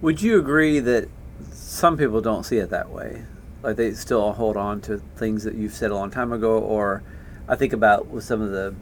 Would 0.00 0.20
you 0.20 0.38
agree 0.38 0.80
that 0.80 1.08
some 1.52 1.96
people 1.96 2.20
don't 2.20 2.44
see 2.44 2.58
it 2.58 2.70
that 2.70 2.90
way? 2.90 3.24
Like 3.62 3.76
they 3.76 3.94
still 3.94 4.32
hold 4.32 4.56
on 4.56 4.80
to 4.82 4.98
things 5.16 5.44
that 5.44 5.54
you've 5.54 5.72
said 5.72 5.90
a 5.90 5.94
long 5.94 6.10
time 6.10 6.32
ago, 6.32 6.58
or 6.58 7.02
I 7.48 7.56
think 7.56 7.72
about 7.72 8.06
with 8.06 8.24
some 8.24 8.40
of 8.40 8.50
the 8.50 8.74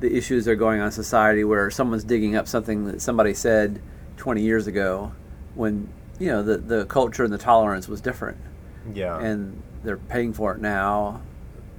the 0.00 0.14
issues 0.14 0.44
that 0.44 0.52
are 0.52 0.56
going 0.56 0.80
on 0.80 0.86
in 0.86 0.92
society 0.92 1.42
where 1.42 1.70
someone's 1.70 2.04
digging 2.04 2.36
up 2.36 2.46
something 2.46 2.84
that 2.84 3.00
somebody 3.00 3.32
said 3.32 3.80
20 4.18 4.42
years 4.42 4.66
ago 4.66 5.12
when 5.54 5.88
you 6.18 6.26
know 6.26 6.42
the 6.42 6.58
the 6.58 6.84
culture 6.84 7.24
and 7.24 7.32
the 7.32 7.38
tolerance 7.38 7.88
was 7.88 8.02
different 8.02 8.36
yeah 8.92 9.18
and 9.18 9.62
they're 9.82 9.96
paying 9.96 10.34
for 10.34 10.52
it 10.52 10.60
now 10.60 11.22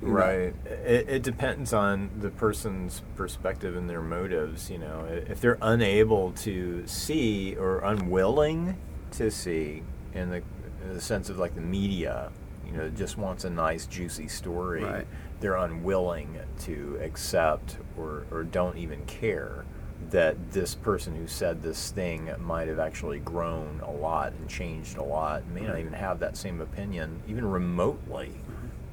know. 0.01 0.09
Right. 0.09 0.53
It, 0.65 1.09
it 1.09 1.23
depends 1.23 1.73
on 1.73 2.09
the 2.19 2.29
person's 2.29 3.01
perspective 3.15 3.75
and 3.75 3.89
their 3.89 4.01
motives. 4.01 4.69
You 4.69 4.79
know, 4.79 5.05
if 5.09 5.41
they're 5.41 5.57
unable 5.61 6.31
to 6.33 6.85
see 6.85 7.55
or 7.55 7.79
unwilling 7.79 8.77
to 9.11 9.31
see, 9.31 9.83
in 10.13 10.29
the, 10.29 10.41
in 10.83 10.93
the 10.93 11.01
sense 11.01 11.29
of 11.29 11.37
like 11.37 11.55
the 11.55 11.61
media, 11.61 12.31
you 12.65 12.73
know, 12.73 12.89
just 12.89 13.17
wants 13.17 13.43
a 13.43 13.49
nice 13.49 13.85
juicy 13.85 14.27
story. 14.27 14.83
Right. 14.83 15.07
They're 15.39 15.55
unwilling 15.55 16.39
to 16.61 16.99
accept 17.01 17.77
or 17.97 18.25
or 18.31 18.43
don't 18.43 18.77
even 18.77 19.05
care 19.05 19.65
that 20.09 20.51
this 20.51 20.75
person 20.75 21.15
who 21.15 21.27
said 21.27 21.61
this 21.61 21.91
thing 21.91 22.31
might 22.39 22.67
have 22.67 22.79
actually 22.79 23.19
grown 23.19 23.81
a 23.81 23.91
lot 23.91 24.31
and 24.33 24.47
changed 24.47 24.97
a 24.97 25.03
lot, 25.03 25.45
may 25.47 25.61
not 25.61 25.79
even 25.79 25.93
have 25.93 26.19
that 26.19 26.37
same 26.37 26.61
opinion, 26.61 27.21
even 27.27 27.49
remotely. 27.49 28.31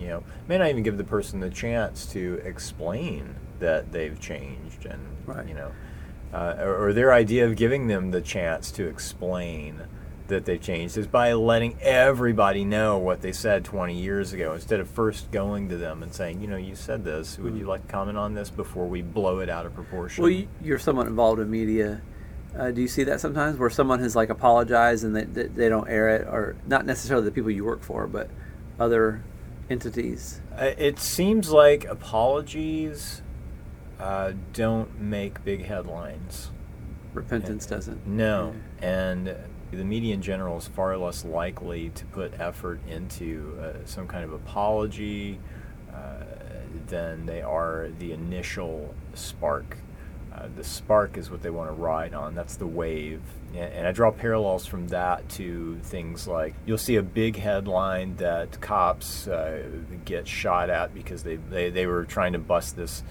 You 0.01 0.09
know, 0.09 0.25
may 0.49 0.59
not 0.59 0.69
even 0.71 0.83
give 0.83 0.99
the 0.99 1.05
person 1.05 1.41
the 1.41 1.51
chance 1.51 2.07
to 2.07 2.41
explain 2.45 3.37
that 3.61 3.93
they've 3.93 4.19
changed, 4.19 4.87
and 4.87 5.01
Right. 5.27 5.47
you 5.47 5.55
know, 5.55 5.73
uh, 6.33 6.57
or, 6.59 6.89
or 6.89 6.93
their 6.93 7.13
idea 7.13 7.47
of 7.47 7.55
giving 7.55 7.87
them 7.87 8.11
the 8.11 8.21
chance 8.21 8.73
to 8.73 8.87
explain 8.89 9.83
that 10.29 10.45
they've 10.45 10.61
changed 10.61 10.97
is 10.97 11.07
by 11.07 11.33
letting 11.33 11.77
everybody 11.81 12.65
know 12.65 12.97
what 12.99 13.21
they 13.21 13.33
said 13.33 13.65
20 13.65 13.95
years 13.95 14.33
ago 14.33 14.55
instead 14.55 14.81
of 14.81 14.89
first 14.89 15.31
going 15.31 15.69
to 15.69 15.77
them 15.77 16.03
and 16.03 16.15
saying, 16.15 16.41
you 16.41 16.47
know, 16.47 16.57
you 16.57 16.75
said 16.75 17.05
this. 17.05 17.39
Would 17.39 17.57
you 17.57 17.67
like 17.67 17.87
to 17.87 17.93
comment 17.93 18.17
on 18.17 18.35
this 18.35 18.51
before 18.51 18.87
we 18.87 19.03
blow 19.03 19.41
it 19.41 19.49
out 19.49 19.67
of 19.67 19.75
proportion? 19.75 20.23
Well, 20.23 20.31
you, 20.31 20.49
you're 20.63 20.79
somewhat 20.79 21.07
involved 21.07 21.41
in 21.41 21.51
media. 21.51 22.01
Uh, 22.59 22.71
do 22.71 22.81
you 22.81 22.89
see 22.89 23.05
that 23.05 23.21
sometimes 23.21 23.59
where 23.59 23.69
someone 23.69 23.99
has 23.99 24.15
like 24.17 24.31
apologized 24.31 25.05
and 25.05 25.15
they, 25.15 25.25
they, 25.25 25.69
don't 25.69 25.89
air 25.89 26.09
it, 26.09 26.27
or 26.27 26.57
not 26.67 26.87
necessarily 26.87 27.25
the 27.25 27.33
people 27.33 27.51
you 27.51 27.65
work 27.65 27.83
for, 27.83 28.07
but 28.07 28.31
other 28.79 29.23
entities? 29.69 30.41
Uh, 30.57 30.71
It 30.79 30.99
seems 30.99 31.51
like 31.51 31.85
apologies 31.85 33.23
uh, 33.99 34.33
don't 34.53 35.01
make 35.01 35.45
big 35.45 35.65
headlines. 35.65 36.51
Repentance 37.13 37.67
doesn't. 37.67 38.07
No, 38.07 38.55
and 38.81 39.37
the 39.75 39.85
media 39.85 40.15
in 40.15 40.23
general 40.23 40.59
is 40.59 40.69
far 40.69 40.97
less 40.97 41.25
likely 41.25 41.91
to 41.91 42.05
put 42.07 42.39
effort 42.41 42.81
into 42.89 43.59
uh, 43.61 43.85
some 43.85 44.07
kind 44.07 44.25
of 44.25 44.33
apology 44.33 45.39
uh, 45.93 46.25
than 46.87 47.27
they 47.27 47.43
are 47.43 47.89
the 47.99 48.13
initial 48.13 48.95
spark. 49.15 49.79
Uh, 50.35 50.49
the 50.57 50.65
spark 50.65 51.17
is 51.17 51.31
what 51.31 51.43
they 51.43 51.51
want 51.51 51.71
to 51.71 51.75
ride 51.75 52.13
on. 52.13 52.35
That's 52.35 52.57
the 52.57 52.67
wave. 52.67 53.23
And, 53.55 53.73
and 53.73 53.87
I 53.87 53.93
draw 53.93 54.11
parallels 54.11 54.67
from 54.67 54.89
that 54.89 55.29
to 55.31 55.79
things 55.85 56.27
like 56.27 56.55
you'll 56.67 56.77
see 56.79 56.97
a 56.97 57.03
big 57.03 57.37
headline 57.37 58.17
that 58.17 58.61
cops 58.61 59.29
uh, 59.29 59.63
get 60.05 60.27
shot 60.27 60.71
at 60.71 60.93
because 60.93 61.23
they, 61.23 61.37
they, 61.37 61.71
they 61.71 61.87
were 61.87 62.05
trying 62.05 62.33
to 62.33 62.41
bust 62.41 62.77
this 62.77 63.05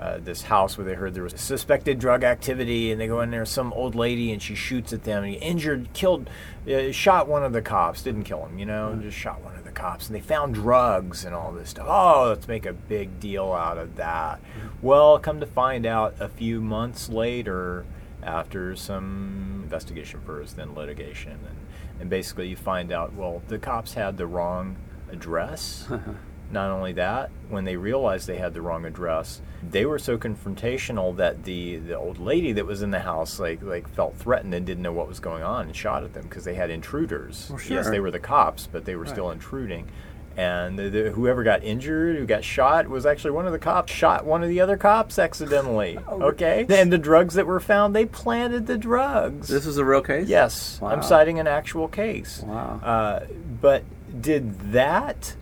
uh, 0.00 0.18
this 0.18 0.42
house 0.42 0.76
where 0.76 0.84
they 0.84 0.94
heard 0.94 1.14
there 1.14 1.22
was 1.22 1.40
suspected 1.40 1.98
drug 1.98 2.24
activity, 2.24 2.90
and 2.90 3.00
they 3.00 3.06
go 3.06 3.20
in 3.20 3.30
there, 3.30 3.44
some 3.44 3.72
old 3.72 3.94
lady, 3.94 4.32
and 4.32 4.42
she 4.42 4.54
shoots 4.54 4.92
at 4.92 5.04
them, 5.04 5.22
and 5.22 5.34
he 5.34 5.38
injured, 5.38 5.92
killed, 5.92 6.28
uh, 6.68 6.90
shot 6.90 7.28
one 7.28 7.44
of 7.44 7.52
the 7.52 7.62
cops, 7.62 8.02
didn't 8.02 8.24
kill 8.24 8.44
him, 8.46 8.58
you 8.58 8.66
know, 8.66 8.98
just 9.00 9.16
shot 9.16 9.40
one 9.42 9.54
of 9.54 9.64
the 9.64 9.70
cops, 9.70 10.08
and 10.08 10.16
they 10.16 10.20
found 10.20 10.54
drugs 10.54 11.24
and 11.24 11.34
all 11.34 11.52
this 11.52 11.70
stuff. 11.70 11.86
Oh, 11.88 12.26
let's 12.28 12.48
make 12.48 12.66
a 12.66 12.72
big 12.72 13.20
deal 13.20 13.52
out 13.52 13.78
of 13.78 13.96
that. 13.96 14.40
Well, 14.82 15.18
come 15.18 15.40
to 15.40 15.46
find 15.46 15.86
out, 15.86 16.16
a 16.18 16.28
few 16.28 16.60
months 16.60 17.08
later, 17.08 17.84
after 18.22 18.74
some 18.74 19.60
investigation 19.62 20.20
first, 20.26 20.56
then 20.56 20.74
litigation, 20.74 21.32
and, 21.32 21.56
and 22.00 22.10
basically 22.10 22.48
you 22.48 22.56
find 22.56 22.90
out, 22.90 23.14
well, 23.14 23.42
the 23.48 23.58
cops 23.58 23.94
had 23.94 24.16
the 24.16 24.26
wrong 24.26 24.76
address. 25.10 25.86
Not 26.54 26.70
only 26.70 26.92
that, 26.92 27.30
when 27.50 27.64
they 27.64 27.76
realized 27.76 28.26
they 28.28 28.38
had 28.38 28.54
the 28.54 28.62
wrong 28.62 28.84
address, 28.84 29.42
they 29.68 29.84
were 29.84 29.98
so 29.98 30.16
confrontational 30.16 31.16
that 31.16 31.42
the, 31.42 31.76
the 31.78 31.94
old 31.98 32.18
lady 32.20 32.52
that 32.52 32.64
was 32.64 32.80
in 32.80 32.92
the 32.92 33.00
house 33.00 33.40
like 33.40 33.60
like 33.60 33.88
felt 33.88 34.16
threatened 34.16 34.54
and 34.54 34.64
didn't 34.64 34.82
know 34.84 34.92
what 34.92 35.08
was 35.08 35.18
going 35.20 35.42
on 35.42 35.66
and 35.66 35.74
shot 35.76 36.04
at 36.04 36.14
them 36.14 36.22
because 36.22 36.44
they 36.44 36.54
had 36.54 36.70
intruders. 36.70 37.48
Well, 37.50 37.60
Yes, 37.68 37.90
they 37.90 37.98
were 38.00 38.12
the 38.12 38.20
cops, 38.20 38.68
but 38.70 38.84
they 38.84 38.94
were 38.94 39.04
still 39.06 39.30
intruding. 39.32 39.88
And 40.36 40.76
the, 40.78 40.88
the, 40.90 41.10
whoever 41.10 41.44
got 41.44 41.62
injured, 41.62 42.16
who 42.16 42.26
got 42.26 42.42
shot, 42.42 42.88
was 42.88 43.06
actually 43.06 43.30
one 43.32 43.46
of 43.46 43.52
the 43.52 43.58
cops 43.58 43.92
shot 43.92 44.24
one 44.24 44.42
of 44.42 44.48
the 44.48 44.60
other 44.60 44.76
cops 44.76 45.18
accidentally. 45.18 45.98
Oh, 46.08 46.22
okay, 46.30 46.66
and 46.68 46.92
the 46.92 46.98
drugs 46.98 47.34
that 47.34 47.46
were 47.46 47.60
found, 47.60 47.96
they 47.96 48.04
planted 48.06 48.66
the 48.68 48.78
drugs. 48.78 49.48
This 49.48 49.66
is 49.66 49.76
a 49.78 49.84
real 49.84 50.02
case? 50.02 50.28
Yes, 50.28 50.78
Wow. 50.80 50.90
I'm 50.90 51.02
citing 51.02 51.38
an 51.40 51.46
actual 51.48 51.88
case. 51.88 52.42
Wow. 52.46 52.80
Uh, 52.82 53.26
but 53.60 53.82
did 54.20 54.72
that 54.72 55.34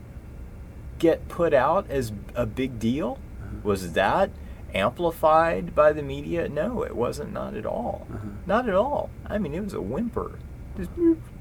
get 1.02 1.28
put 1.28 1.52
out 1.52 1.90
as 1.90 2.12
a 2.36 2.46
big 2.46 2.78
deal? 2.78 3.18
Uh-huh. 3.42 3.56
Was 3.64 3.92
that 3.94 4.30
amplified 4.72 5.74
by 5.74 5.92
the 5.92 6.02
media? 6.02 6.48
No, 6.48 6.82
it 6.84 6.94
wasn't. 6.96 7.32
Not 7.32 7.54
at 7.54 7.66
all. 7.66 8.06
Uh-huh. 8.12 8.28
Not 8.46 8.68
at 8.68 8.74
all. 8.76 9.10
I 9.26 9.38
mean, 9.38 9.52
it 9.54 9.62
was 9.64 9.74
a 9.74 9.80
whimper. 9.80 10.38
Just, 10.76 10.90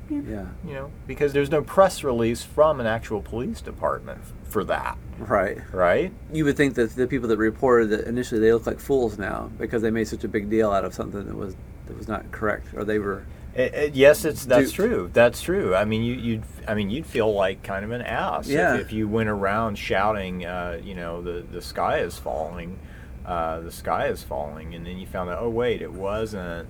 Yeah. 0.10 0.46
you 0.68 0.74
know, 0.74 0.90
because 1.08 1.32
there's 1.32 1.52
no 1.52 1.62
press 1.62 2.04
release 2.04 2.44
from 2.44 2.80
an 2.82 2.86
actual 2.88 3.22
police 3.22 3.62
department 3.62 4.20
for 4.44 4.64
that, 4.66 4.98
Right. 5.20 5.60
right? 5.72 6.12
You 6.34 6.44
would 6.46 6.58
think 6.58 6.74
that 6.76 6.96
the 6.96 7.08
people 7.08 7.30
that 7.30 7.38
reported 7.38 7.92
that 7.92 8.08
initially 8.08 8.42
they 8.42 8.52
look 8.52 8.66
like 8.68 8.80
fools 8.82 9.18
now 9.18 9.50
because 9.58 9.82
they 9.84 9.92
made 9.92 10.08
such 10.10 10.26
a 10.26 10.28
big 10.28 10.50
deal 10.50 10.72
out 10.72 10.84
of 10.84 10.94
something 10.94 11.26
that 11.26 11.36
was 11.38 11.56
that 11.88 11.98
was 11.98 12.08
not 12.10 12.30
correct, 12.32 12.68
or 12.76 12.84
they 12.84 13.00
were. 13.00 13.24
It, 13.56 13.74
it- 13.74 13.94
yes, 13.96 14.24
it's 14.26 14.46
that's 14.46 14.72
true. 14.72 15.10
That's 15.14 15.42
true. 15.42 15.76
I 15.76 15.86
mean, 15.86 16.04
you, 16.04 16.14
you'd 16.16 16.44
I 16.68 16.74
mean 16.74 16.90
you'd 16.90 17.06
feel 17.06 17.34
like 17.34 17.64
kind 17.64 17.84
of 17.84 17.92
an 17.92 18.02
ass 18.02 18.48
if- 18.48 18.54
Yeah. 18.54 18.76
if, 18.78 18.92
you 18.94 19.08
went 19.08 19.30
around 19.30 19.78
shouting, 19.78 20.46
uh, 20.46 20.80
you 20.84 20.96
know, 20.96 21.22
the 21.22 21.44
the 21.52 21.62
sky 21.62 22.00
is 22.00 22.18
falling, 22.18 22.80
uh, 23.26 23.60
the 23.60 23.72
sky 23.72 24.08
is 24.08 24.24
falling, 24.24 24.74
and 24.76 24.86
then 24.86 24.98
you 24.98 25.06
found 25.08 25.30
out, 25.30 25.40
oh 25.42 25.50
wait, 25.50 25.82
it 25.82 25.92
wasn't. 25.92 26.68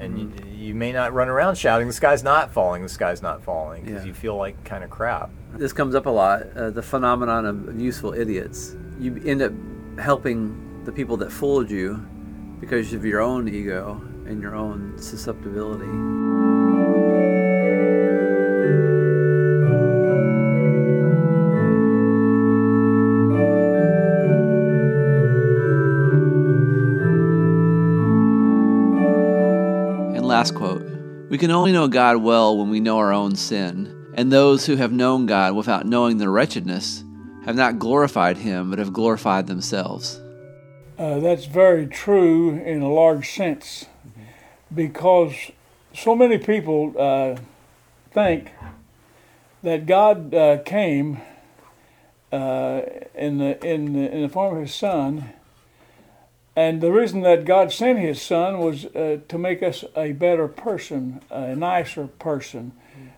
And 0.00 0.16
you, 0.18 0.26
Mm-hmm. 0.26 0.54
you 0.54 0.74
may 0.76 0.92
not 0.92 1.12
run 1.12 1.28
around 1.28 1.56
shouting, 1.56 1.88
the 1.88 1.92
sky's 1.92 2.22
not 2.22 2.52
falling, 2.52 2.82
the 2.84 2.88
sky's 2.88 3.20
not 3.20 3.42
falling, 3.42 3.84
because 3.84 4.02
Yeah. 4.02 4.08
you 4.08 4.14
feel 4.14 4.36
like 4.36 4.62
kind 4.64 4.84
of 4.84 4.90
crap. 4.90 5.30
This 5.54 5.72
comes 5.72 5.94
up 5.96 6.06
a 6.06 6.10
lot. 6.10 6.42
Uh, 6.54 6.70
the 6.70 6.82
phenomenon 6.82 7.46
of 7.46 7.80
useful 7.80 8.12
idiots. 8.12 8.76
You 9.00 9.20
end 9.24 9.42
up 9.42 9.52
helping 9.98 10.84
the 10.84 10.92
people 10.92 11.16
that 11.16 11.32
fooled 11.32 11.68
you 11.70 12.06
because 12.60 12.92
of 12.92 13.04
your 13.04 13.20
own 13.20 13.48
ego 13.48 14.00
and 14.28 14.42
your 14.42 14.54
own 14.54 14.92
susceptibility. 14.98 15.86
And 30.16 30.26
last 30.26 30.54
quote 30.54 30.82
We 31.30 31.38
can 31.38 31.50
only 31.50 31.72
know 31.72 31.88
God 31.88 32.18
well 32.18 32.58
when 32.58 32.68
we 32.68 32.80
know 32.80 32.98
our 32.98 33.12
own 33.12 33.34
sin, 33.34 34.12
and 34.14 34.30
those 34.30 34.66
who 34.66 34.76
have 34.76 34.92
known 34.92 35.24
God 35.24 35.56
without 35.56 35.86
knowing 35.86 36.18
their 36.18 36.30
wretchedness 36.30 37.02
have 37.46 37.56
not 37.56 37.78
glorified 37.78 38.36
him, 38.36 38.68
but 38.68 38.78
have 38.78 38.92
glorified 38.92 39.46
themselves. 39.46 40.20
Uh, 40.98 41.18
that's 41.20 41.46
very 41.46 41.86
true 41.86 42.50
in 42.50 42.82
a 42.82 42.92
large 42.92 43.30
sense 43.30 43.86
because 44.74 45.34
so 45.94 46.14
many 46.14 46.38
people 46.38 46.94
uh, 46.98 47.36
think 48.10 48.50
that 49.62 49.86
God 49.86 50.34
uh, 50.34 50.58
came 50.64 51.20
uh, 52.32 52.82
in, 53.14 53.38
the, 53.38 53.66
in, 53.66 53.92
the, 53.94 54.14
in 54.14 54.22
the 54.22 54.28
form 54.28 54.56
of 54.56 54.62
His 54.62 54.74
Son 54.74 55.32
and 56.58 56.80
the 56.80 56.90
reason 56.90 57.20
that 57.20 57.44
God 57.44 57.70
sent 57.70 58.00
His 58.00 58.20
Son 58.20 58.58
was 58.58 58.86
uh, 58.86 59.18
to 59.28 59.38
make 59.38 59.62
us 59.62 59.84
a 59.96 60.10
better 60.10 60.48
person, 60.48 61.20
a 61.30 61.54
nicer 61.54 62.08
person. 62.08 62.72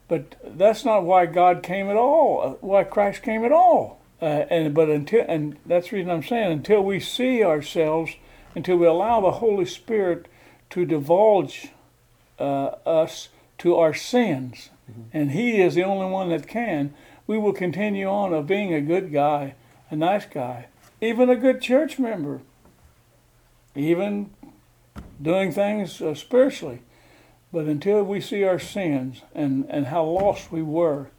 But 0.08 0.34
that's 0.44 0.84
not 0.84 1.04
why 1.04 1.24
God 1.24 1.62
came 1.62 1.88
at 1.88 1.96
all. 1.96 2.42
uh, 2.42 2.50
Why 2.60 2.84
Christ 2.84 3.22
came 3.22 3.42
at 3.46 3.50
all. 3.50 3.98
Uh, 4.20 4.44
and 4.50 4.74
but 4.74 4.90
until 4.90 5.24
and 5.26 5.56
that's 5.64 5.88
the 5.88 5.96
reason 5.96 6.10
I'm 6.10 6.22
saying 6.22 6.52
until 6.52 6.82
we 6.82 7.00
see 7.00 7.42
ourselves, 7.42 8.12
until 8.54 8.76
we 8.76 8.86
allow 8.86 9.22
the 9.22 9.30
Holy 9.30 9.64
Spirit 9.64 10.26
to 10.70 10.84
divulge 10.84 11.68
uh, 12.38 12.76
us 12.86 13.28
to 13.58 13.76
our 13.76 13.92
sins, 13.92 14.70
and 15.12 15.32
He 15.32 15.60
is 15.60 15.74
the 15.74 15.84
only 15.84 16.10
one 16.10 16.30
that 16.30 16.48
can. 16.48 16.94
We 17.26 17.38
will 17.38 17.52
continue 17.52 18.08
on 18.08 18.32
of 18.32 18.46
being 18.46 18.72
a 18.74 18.80
good 18.80 19.12
guy, 19.12 19.54
a 19.90 19.96
nice 19.96 20.26
guy, 20.26 20.66
even 21.00 21.28
a 21.28 21.36
good 21.36 21.60
church 21.60 21.98
member, 21.98 22.40
even 23.74 24.30
doing 25.20 25.52
things 25.52 26.00
uh, 26.00 26.14
spiritually. 26.14 26.82
But 27.52 27.66
until 27.66 28.02
we 28.02 28.20
see 28.20 28.44
our 28.44 28.58
sins 28.58 29.22
and, 29.34 29.66
and 29.68 29.86
how 29.88 30.04
lost 30.04 30.52
we 30.52 30.62
were, 30.62 31.10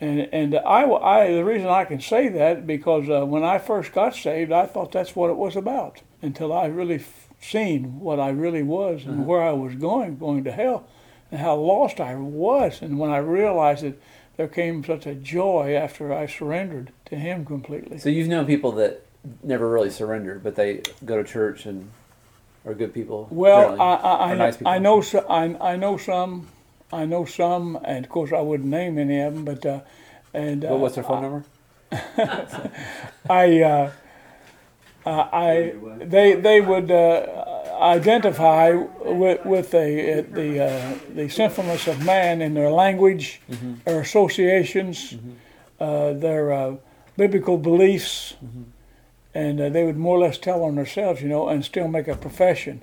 and 0.00 0.28
and 0.32 0.56
I, 0.56 0.82
I 0.84 1.32
the 1.32 1.44
reason 1.44 1.68
I 1.68 1.84
can 1.84 2.00
say 2.00 2.28
that 2.28 2.66
because 2.66 3.08
uh, 3.08 3.24
when 3.24 3.44
I 3.44 3.58
first 3.58 3.92
got 3.92 4.16
saved, 4.16 4.50
I 4.50 4.66
thought 4.66 4.90
that's 4.90 5.14
what 5.14 5.30
it 5.30 5.36
was 5.36 5.54
about 5.54 6.02
until 6.20 6.52
I 6.52 6.66
really 6.66 6.98
seen 7.42 8.00
what 8.00 8.18
I 8.20 8.30
really 8.30 8.62
was 8.62 9.04
and 9.04 9.26
where 9.26 9.42
I 9.42 9.52
was 9.52 9.74
going, 9.74 10.16
going 10.16 10.44
to 10.44 10.52
hell, 10.52 10.86
and 11.30 11.40
how 11.40 11.56
lost 11.56 12.00
I 12.00 12.14
was. 12.14 12.80
And 12.80 12.98
when 12.98 13.10
I 13.10 13.18
realized 13.18 13.82
it, 13.84 14.00
there 14.36 14.48
came 14.48 14.82
such 14.84 15.06
a 15.06 15.14
joy 15.14 15.74
after 15.74 16.12
I 16.14 16.26
surrendered 16.26 16.92
to 17.06 17.16
Him 17.16 17.44
completely. 17.44 17.98
So 17.98 18.08
you've 18.08 18.28
known 18.28 18.46
people 18.46 18.72
that 18.72 19.02
never 19.42 19.68
really 19.68 19.90
surrendered, 19.90 20.42
but 20.42 20.54
they 20.56 20.82
go 21.04 21.20
to 21.22 21.28
church 21.28 21.66
and 21.66 21.90
are 22.64 22.74
good 22.74 22.94
people. 22.94 23.26
Well, 23.30 23.80
I 23.80 23.94
I, 23.94 24.30
I, 24.30 24.34
nice 24.34 24.56
people. 24.56 24.72
I 24.72 24.78
know 24.78 25.00
so, 25.00 25.26
I 25.28 25.72
I 25.72 25.76
know 25.76 25.96
some, 25.96 26.48
I 26.92 27.04
know 27.04 27.24
some, 27.24 27.78
and 27.84 28.04
of 28.04 28.10
course 28.10 28.32
I 28.32 28.40
wouldn't 28.40 28.68
name 28.70 28.98
any 28.98 29.20
of 29.20 29.34
them, 29.34 29.44
but 29.44 29.66
uh, 29.66 29.80
and 30.32 30.64
uh, 30.64 30.68
What- 30.68 30.80
what's 30.80 30.94
their 30.94 31.04
phone 31.04 31.22
number? 31.22 31.44
I 33.28 33.60
uh, 33.62 33.90
uh, 35.06 35.28
I 35.32 35.74
they 36.00 36.34
they 36.34 36.60
would 36.60 36.90
uh, 36.90 37.26
identify 37.80 38.72
with 38.72 39.44
with 39.44 39.70
the 39.72 40.24
the 40.32 40.64
uh, 40.64 40.94
the 41.14 41.28
sinfulness 41.28 41.86
of 41.88 42.04
man 42.04 42.40
in 42.42 42.54
their 42.54 42.70
language, 42.70 43.40
Mhm. 43.50 43.82
their 43.84 44.00
associations, 44.00 45.16
uh, 45.80 46.12
their 46.12 46.52
uh, 46.52 46.74
biblical 47.16 47.58
beliefs. 47.58 48.34
And 49.34 49.58
uh, 49.62 49.70
they 49.70 49.82
would 49.84 49.96
more 49.96 50.16
or 50.18 50.20
less 50.20 50.36
tell 50.36 50.62
on 50.62 50.74
themselves, 50.74 51.22
you 51.22 51.28
know, 51.28 51.48
and 51.48 51.64
still 51.64 51.88
make 51.88 52.06
a 52.06 52.14
profession. 52.14 52.82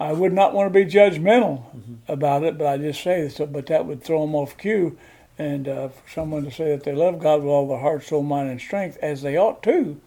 I 0.00 0.14
would 0.14 0.32
not 0.32 0.54
want 0.54 0.72
to 0.72 0.84
be 0.84 0.90
judgmental 0.90 1.64
about 2.08 2.44
it, 2.44 2.56
but 2.56 2.66
I 2.66 2.78
just 2.78 3.02
say 3.02 3.28
so. 3.28 3.44
But 3.44 3.66
that 3.66 3.84
would 3.84 4.02
throw 4.02 4.22
them 4.22 4.34
off 4.34 4.56
cue, 4.56 4.96
and 5.38 5.68
uh, 5.68 5.88
for 5.88 6.08
someone 6.10 6.44
to 6.44 6.50
say 6.50 6.70
that 6.70 6.84
they 6.84 6.94
love 6.94 7.20
God 7.20 7.40
with 7.42 7.50
all 7.50 7.68
their 7.68 7.78
heart, 7.78 8.04
soul, 8.04 8.22
mind, 8.22 8.48
and 8.48 8.58
strength, 8.58 8.96
as 9.02 9.20
they 9.20 9.36
ought 9.36 9.62
to, 9.64 10.00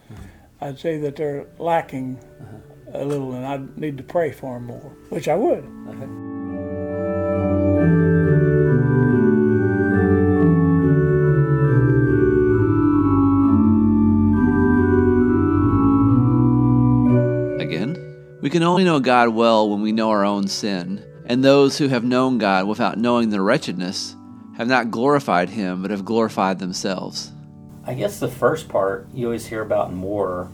I'd 0.61 0.79
say 0.79 0.97
that 0.99 1.17
they're 1.17 1.47
lacking 1.59 2.17
uh-huh. 2.41 2.99
a 2.99 3.03
little, 3.05 3.33
and 3.33 3.45
I'd 3.45 3.77
need 3.77 3.97
to 3.97 4.03
pray 4.03 4.31
for 4.31 4.53
them 4.53 4.67
more, 4.67 4.95
which 5.09 5.27
I 5.27 5.35
would. 5.35 5.63
Uh-huh. 5.63 6.03
Again, 17.61 18.37
we 18.41 18.49
can 18.49 18.63
only 18.63 18.85
know 18.85 18.99
God 18.99 19.29
well 19.29 19.69
when 19.69 19.81
we 19.81 19.91
know 19.91 20.09
our 20.09 20.23
own 20.23 20.47
sin, 20.47 21.03
and 21.25 21.43
those 21.43 21.77
who 21.77 21.89
have 21.89 22.05
known 22.05 22.37
God 22.37 22.65
without 22.65 22.97
knowing 22.97 23.29
their 23.29 23.43
wretchedness 23.43 24.15
have 24.55 24.69
not 24.69 24.89
glorified 24.89 25.49
Him, 25.49 25.81
but 25.81 25.91
have 25.91 26.05
glorified 26.05 26.59
themselves. 26.59 27.33
I 27.87 27.93
guess 27.93 28.19
the 28.19 28.27
first 28.27 28.67
part 28.67 29.07
you 29.13 29.27
always 29.27 29.45
hear 29.45 29.61
about 29.61 29.89
in 29.89 30.01
war, 30.01 30.51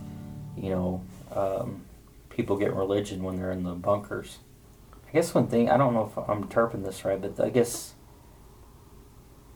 you 0.57 0.69
know, 0.69 1.03
um, 1.33 1.83
people 2.29 2.57
get 2.57 2.73
religion 2.73 3.23
when 3.23 3.37
they're 3.37 3.51
in 3.51 3.63
the 3.63 3.73
bunkers. 3.73 4.39
I 5.07 5.11
guess 5.13 5.33
one 5.33 5.47
thing 5.47 5.69
I 5.69 5.77
don't 5.77 5.93
know 5.93 6.11
if 6.11 6.29
I'm 6.29 6.43
interpreting 6.43 6.85
this 6.85 7.05
right, 7.05 7.21
but 7.21 7.39
I 7.43 7.49
guess 7.49 7.93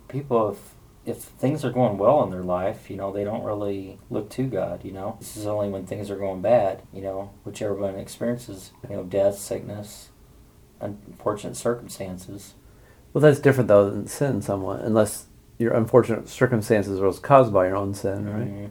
people 0.07 0.49
if 0.49 0.75
if 1.05 1.17
things 1.17 1.63
are 1.63 1.71
going 1.71 1.99
well 1.99 2.23
in 2.23 2.31
their 2.31 2.43
life, 2.43 2.89
you 2.89 2.97
know, 2.97 3.11
they 3.11 3.23
don't 3.23 3.43
really 3.43 3.99
look 4.09 4.27
to 4.31 4.43
God. 4.43 4.83
You 4.83 4.91
know, 4.91 5.17
this 5.19 5.38
is 5.38 5.45
only 5.45 5.69
when 5.69 5.85
things 5.85 6.09
are 6.09 6.15
going 6.15 6.41
bad. 6.41 6.81
You 6.93 7.01
know, 7.01 7.31
which 7.43 7.61
everyone 7.61 7.95
experiences. 7.95 8.71
You 8.89 8.95
know, 8.95 9.03
death, 9.03 9.38
sickness, 9.38 10.09
unfortunate 10.79 11.57
circumstances. 11.57 12.55
Well, 13.13 13.21
that's 13.21 13.39
different 13.39 13.67
though 13.67 13.89
than 13.89 14.07
sin, 14.07 14.41
somewhat, 14.41 14.81
unless 14.81 15.27
your 15.57 15.73
unfortunate 15.73 16.27
circumstances 16.27 16.99
was 16.99 17.19
caused 17.19 17.53
by 17.53 17.67
your 17.67 17.77
own 17.77 17.93
sin, 17.93 18.29
right? 18.29 18.47
Mhm. 18.47 18.69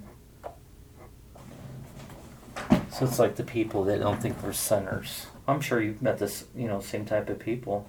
So 2.93 3.05
it's 3.07 3.19
like 3.19 3.37
the 3.37 3.45
people 3.45 3.85
that 3.85 4.01
don't 4.01 4.21
think 4.21 4.41
they're 4.41 4.53
sinners. 4.53 5.27
I'm 5.49 5.61
sure 5.61 5.81
you've 5.81 6.01
met 6.01 6.19
this, 6.19 6.45
you 6.55 6.69
know, 6.69 6.81
same 6.81 7.05
type 7.05 7.29
of 7.29 7.39
people. 7.39 7.87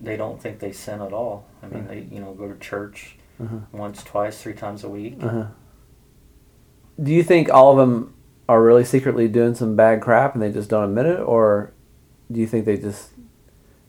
They 0.00 0.16
don't 0.16 0.40
think 0.40 0.60
they 0.60 0.72
sin 0.72 1.02
at 1.02 1.12
all. 1.12 1.44
I 1.62 1.66
mean, 1.66 1.86
they, 1.86 2.06
you 2.10 2.20
know, 2.20 2.32
go 2.32 2.48
to 2.48 2.58
church 2.58 3.16
Mhm. 3.40 3.62
once, 3.72 4.02
twice, 4.02 4.40
three 4.42 4.54
times 4.54 4.82
a 4.82 4.88
week. 4.88 5.18
Uh-huh. 5.22 5.46
Do 7.02 7.12
you 7.12 7.22
think 7.22 7.52
all 7.52 7.72
of 7.72 7.78
them 7.78 8.14
are 8.48 8.62
really 8.62 8.84
secretly 8.84 9.28
doing 9.28 9.54
some 9.54 9.76
bad 9.76 10.00
crap 10.00 10.34
and 10.34 10.42
they 10.42 10.50
just 10.50 10.70
don't 10.70 10.84
admit 10.84 11.06
it, 11.06 11.20
or 11.20 11.72
do 12.32 12.40
you 12.40 12.46
think 12.46 12.64
they 12.64 12.76
just 12.76 13.10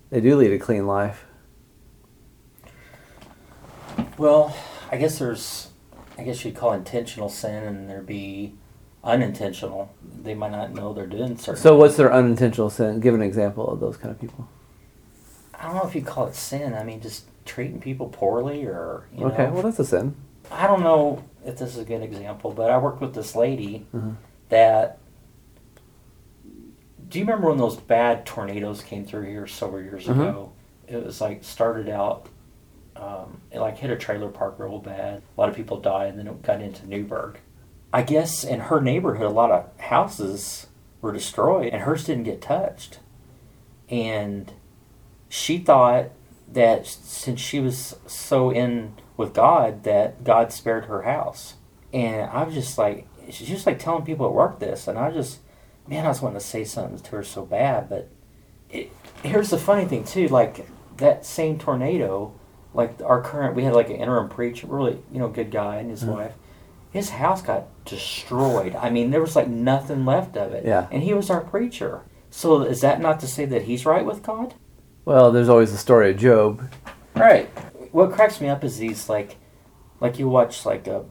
they 0.10 0.22
do 0.22 0.36
lead 0.36 0.52
a 0.52 0.60
clean 0.60 0.86
life? 0.86 1.26
Well, 4.22 4.56
I 4.92 4.98
guess 4.98 5.18
there's, 5.18 5.70
I 6.16 6.22
guess 6.22 6.46
you'd 6.46 6.56
call 6.56 6.74
intentional 6.74 7.28
sin, 7.28 7.64
and 7.64 7.90
there'd 7.90 8.06
be 8.06 8.54
unintentional. 9.04 9.92
They 10.22 10.36
might 10.36 10.52
not 10.52 10.76
know 10.76 10.94
they're 10.94 11.08
doing 11.08 11.38
certain. 11.38 11.60
So, 11.60 11.76
what's 11.76 11.98
their 11.98 12.14
unintentional 12.14 12.70
sin? 12.70 13.00
Give 13.00 13.16
an 13.16 13.24
example 13.24 13.68
of 13.68 13.80
those 13.80 13.98
kind 13.98 14.12
of 14.12 14.22
people. 14.22 14.48
I 15.56 15.64
don't 15.66 15.74
know 15.76 15.88
if 15.88 15.96
you 15.96 16.04
call 16.04 16.28
it 16.28 16.36
sin. 16.36 16.76
I 16.76 16.84
mean, 16.84 17.02
just 17.02 17.26
treating 17.46 17.82
people 17.82 18.10
poorly, 18.10 18.64
or 18.66 19.08
you 19.12 19.26
okay, 19.26 19.46
know. 19.46 19.54
well, 19.54 19.64
that's 19.64 19.80
a 19.80 19.86
sin. 19.86 20.14
I 20.52 20.68
don't 20.68 20.82
know 20.84 21.24
if 21.44 21.58
this 21.58 21.72
is 21.72 21.80
a 21.80 21.86
good 21.86 22.04
example, 22.04 22.52
but 22.52 22.70
I 22.70 22.78
worked 22.78 23.02
with 23.02 23.16
this 23.16 23.36
lady 23.36 23.88
Mhm. 23.92 24.18
that. 24.50 25.00
Do 27.10 27.18
you 27.18 27.26
remember 27.26 27.50
when 27.50 27.58
those 27.58 27.76
bad 27.76 28.26
tornadoes 28.28 28.84
came 28.84 29.04
through 29.04 29.24
here 29.24 29.48
several 29.48 29.82
years 29.82 30.06
Mhm. 30.06 30.12
ago? 30.30 30.52
It 30.88 31.04
was 31.04 31.20
like 31.20 31.44
started 31.44 31.90
out, 31.90 32.28
um, 33.02 33.42
it 33.52 33.60
like 33.60 33.80
hit 33.80 33.90
a 33.90 33.98
trailer 33.98 34.30
park 34.30 34.56
real 34.60 34.80
bad. 34.80 35.24
A 35.36 35.42
lot 35.42 35.50
of 35.50 35.56
people 35.56 35.80
died, 35.80 36.10
and 36.10 36.20
then 36.20 36.28
it 36.28 36.42
got 36.44 36.62
into 36.62 36.88
Newburgh. 36.88 37.40
I 37.92 38.04
guess 38.04 38.44
in 38.44 38.62
her 38.62 38.80
neighborhood, 38.80 39.26
a 39.26 39.30
lot 39.30 39.52
of 39.52 39.68
houses 39.80 40.68
were 41.02 41.12
destroyed, 41.12 41.74
and 41.74 41.82
hers 41.82 42.06
didn't 42.06 42.24
get 42.24 42.42
touched. 42.42 43.00
And 43.90 44.54
she 45.28 45.58
thought 45.58 46.12
that 46.48 46.86
since 46.86 47.40
she 47.40 47.60
was 47.60 47.96
so 48.06 48.52
in 48.52 48.94
with 49.18 49.34
God, 49.34 49.84
that 49.84 50.24
God 50.24 50.54
spared 50.54 50.86
her 50.86 51.02
house. 51.02 51.56
And 51.92 52.30
I 52.30 52.44
was 52.44 52.54
just 52.54 52.78
like, 52.78 53.08
she's 53.30 53.48
just 53.48 53.66
like 53.66 53.80
telling 53.80 54.06
people 54.06 54.28
at 54.28 54.34
work 54.34 54.60
this, 54.60 54.88
and 54.88 54.98
I 54.98 55.12
just, 55.12 55.40
man, 55.88 56.06
I 56.06 56.10
was 56.10 56.22
wanting 56.22 56.40
to 56.40 56.46
say 56.46 56.64
something 56.64 57.00
to 57.00 57.12
her 57.12 57.24
so 57.24 57.46
bad, 57.46 57.90
but 57.90 58.10
it, 58.70 58.92
here's 59.24 59.50
the 59.50 59.58
funny 59.58 59.86
thing 59.86 60.04
too, 60.04 60.28
like 60.28 60.68
that 60.98 61.26
same 61.26 61.58
tornado, 61.58 62.34
like 62.74 63.02
our 63.04 63.22
current, 63.22 63.56
we 63.56 63.64
had 63.64 63.74
like 63.74 63.90
an 63.90 63.98
interim 63.98 64.30
preacher, 64.30 64.68
really, 64.68 65.00
you 65.12 65.20
know, 65.20 65.28
good 65.28 65.52
guy 65.52 65.76
and 65.78 65.90
his 65.90 66.04
Mhm. 66.04 66.16
wife. 66.16 66.34
His 66.92 67.10
house 67.12 67.42
got 67.42 67.64
destroyed. 67.86 68.76
I 68.76 68.90
mean, 68.90 69.12
there 69.12 69.22
was 69.22 69.36
like 69.36 69.48
nothing 69.48 70.06
left 70.06 70.36
of 70.38 70.52
it. 70.54 70.66
Yeah. 70.66 70.88
And 70.92 71.04
he 71.04 71.14
was 71.14 71.30
our 71.30 71.42
preacher. 71.42 72.02
So 72.30 72.62
is 72.62 72.82
that 72.82 73.00
not 73.02 73.20
to 73.22 73.28
say 73.28 73.46
that 73.46 73.64
he's 73.64 73.86
right 73.86 74.06
with 74.06 74.24
God? 74.24 74.54
Well, 75.06 75.32
there's 75.32 75.50
always 75.50 75.72
the 75.72 75.78
story 75.78 76.12
of 76.12 76.18
Job. 76.18 76.62
Right. 77.16 77.50
What 77.92 78.12
cracks 78.12 78.40
me 78.40 78.48
up 78.50 78.64
is 78.64 78.78
these 78.78 79.10
like, 79.10 79.38
like 80.00 80.18
you 80.20 80.30
watch 80.30 80.66
like 80.66 80.88
uh, 80.88 81.02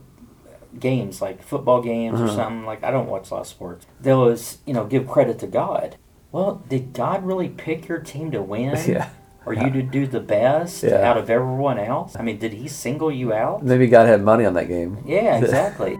games, 0.78 1.20
like 1.20 1.42
football 1.42 1.82
games 1.82 2.20
or 2.20 2.24
Uh-huh. 2.24 2.36
something. 2.36 2.64
Like 2.66 2.82
I 2.84 2.90
don't 2.90 3.08
watch 3.08 3.30
a 3.30 3.34
lot 3.34 3.40
of 3.40 3.46
sports. 3.46 3.86
Those 4.00 4.58
you 4.66 4.72
know 4.74 4.84
give 4.84 5.06
credit 5.08 5.38
to 5.40 5.46
God. 5.46 5.96
Well, 6.32 6.62
did 6.68 6.92
God 6.92 7.24
really 7.24 7.48
pick 7.48 7.88
your 7.88 7.98
team 7.98 8.30
to 8.32 8.40
win? 8.42 8.76
Yeah. 8.86 9.08
Or 9.46 9.54
you 9.54 9.70
to 9.70 9.82
do 9.82 10.06
the 10.06 10.20
best 10.20 10.82
Yeah. 10.82 11.08
out 11.08 11.16
of 11.16 11.30
everyone 11.30 11.78
else? 11.78 12.14
I 12.18 12.22
mean, 12.22 12.38
did 12.38 12.52
He 12.52 12.68
single 12.68 13.10
you 13.10 13.32
out? 13.32 13.62
Maybe 13.64 13.86
God 13.86 14.06
had 14.06 14.22
money 14.22 14.44
on 14.44 14.54
that 14.54 14.68
game. 14.68 14.98
Yeah, 15.06 15.38
exactly. 15.42 15.96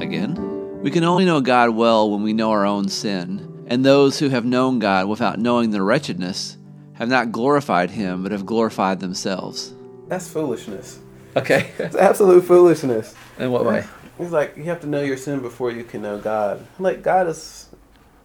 Again, 0.00 0.34
We 0.82 0.90
can 0.90 1.02
only 1.04 1.24
know 1.24 1.40
God 1.40 1.70
well 1.70 2.10
when 2.10 2.22
we 2.22 2.32
know 2.32 2.50
our 2.50 2.64
own 2.64 2.88
sin, 2.88 3.64
and 3.66 3.84
those 3.84 4.18
who 4.20 4.28
have 4.28 4.44
known 4.44 4.78
God 4.78 5.08
without 5.08 5.38
knowing 5.40 5.70
their 5.70 5.82
wretchedness 5.82 6.56
have 6.96 7.08
not 7.08 7.32
glorified 7.32 7.90
Him, 7.90 8.22
but 8.22 8.32
have 8.32 8.46
glorified 8.46 9.00
themselves. 9.00 9.74
That's 10.08 10.28
foolishness. 10.28 10.98
Okay. 11.36 11.70
It's 11.78 11.96
absolute 11.96 12.44
foolishness. 12.44 13.14
In 13.38 13.50
what 13.50 13.64
way? 13.64 13.84
It's 14.18 14.32
like 14.32 14.56
you 14.56 14.64
have 14.64 14.80
to 14.80 14.86
know 14.86 15.02
your 15.02 15.18
sin 15.18 15.40
before 15.40 15.70
you 15.70 15.84
can 15.84 16.02
know 16.02 16.18
God. 16.18 16.66
Like 16.78 17.02
God 17.02 17.28
is 17.28 17.68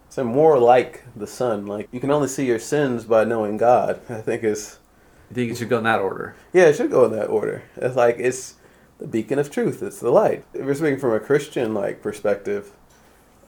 so 0.08 0.24
more 0.24 0.58
like 0.58 1.04
the 1.14 1.26
sun. 1.26 1.66
Like 1.66 1.88
you 1.92 2.00
can 2.00 2.10
only 2.10 2.28
see 2.28 2.46
your 2.46 2.58
sins 2.58 3.04
by 3.04 3.24
knowing 3.24 3.58
God. 3.58 4.00
I 4.08 4.20
think 4.20 4.42
is. 4.42 4.78
You 5.30 5.34
think 5.34 5.52
it 5.52 5.58
should 5.58 5.70
go 5.70 5.78
in 5.78 5.84
that 5.84 6.00
order? 6.00 6.34
Yeah, 6.52 6.64
it 6.64 6.76
should 6.76 6.90
go 6.90 7.04
in 7.06 7.12
that 7.12 7.28
order. 7.28 7.62
It's 7.76 7.96
like 7.96 8.16
it's 8.18 8.56
the 8.98 9.06
beacon 9.06 9.38
of 9.38 9.50
truth. 9.50 9.82
It's 9.82 10.00
the 10.00 10.10
light. 10.10 10.44
If 10.54 10.64
we're 10.64 10.74
speaking 10.74 10.98
from 10.98 11.12
a 11.12 11.20
Christian 11.20 11.74
like 11.74 12.02
perspective, 12.02 12.72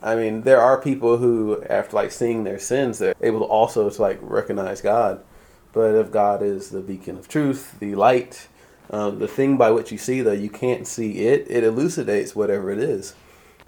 I 0.05 0.17
mean, 0.17 0.43
there 0.43 0.61
are 0.61 0.79
people 0.79 1.17
who, 1.17 1.65
after 1.65 1.97
like 1.97 2.13
seeing 2.13 2.45
their 2.45 2.59
sins, 2.59 2.99
they're 2.99 3.15
able 3.23 3.39
to 3.39 3.47
also 3.47 3.89
to 3.89 4.03
like 4.03 4.19
recognize 4.21 4.83
God. 4.83 5.25
But 5.73 5.95
if 5.95 6.13
God 6.13 6.43
is 6.43 6.69
the 6.69 6.83
beacon 6.83 7.17
of 7.17 7.27
truth, 7.27 7.81
the 7.81 7.95
light, 7.95 8.49
um, 8.91 9.19
the 9.19 9.27
thing 9.27 9.57
by 9.57 9.71
which 9.71 9.91
you 9.91 9.97
see, 9.97 10.21
though 10.21 10.33
you 10.33 10.51
can't 10.51 10.87
see 10.87 11.21
it, 11.27 11.51
it 11.51 11.65
elucidates 11.65 12.37
whatever 12.37 12.71
it 12.71 12.79
is. 12.79 13.15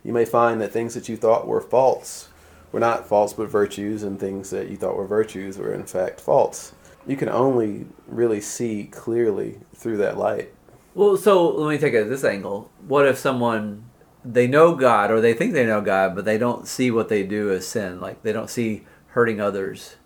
You 0.04 0.12
may 0.12 0.26
find 0.26 0.60
that 0.60 0.72
things 0.72 0.92
that 0.92 1.08
you 1.08 1.16
thought 1.16 1.48
were 1.48 1.62
false 1.62 2.28
were 2.70 2.80
not 2.80 3.08
faults 3.08 3.32
but 3.32 3.48
virtues, 3.48 4.02
and 4.02 4.20
things 4.20 4.50
that 4.50 4.68
you 4.68 4.76
thought 4.76 4.96
were 4.96 5.06
virtues 5.06 5.56
were 5.56 5.72
in 5.72 5.84
fact 5.84 6.20
faults. 6.20 6.74
You 7.06 7.16
can 7.16 7.30
only 7.30 7.86
really 8.06 8.42
see 8.42 8.84
clearly 8.84 9.60
through 9.74 9.96
that 9.98 10.18
light. 10.18 10.52
Well, 10.94 11.16
so 11.16 11.48
let 11.48 11.70
me 11.70 11.78
take 11.78 11.94
it 11.94 12.02
at 12.02 12.08
this 12.10 12.24
angle. 12.24 12.70
What 12.86 13.06
if 13.06 13.16
someone 13.16 13.85
they 14.32 14.46
know 14.46 14.74
God 14.74 15.10
or 15.10 15.20
they 15.20 15.34
think 15.34 15.52
they 15.52 15.66
know 15.66 15.80
God, 15.80 16.14
but 16.14 16.24
they 16.24 16.38
don't 16.38 16.66
see 16.66 16.90
what 16.90 17.08
they 17.08 17.22
do 17.22 17.52
as 17.52 17.66
sin? 17.66 18.00
Like 18.00 18.22
they 18.22 18.32
don't 18.32 18.50
see 18.50 18.84
hurting 19.08 19.40
others. 19.40 19.96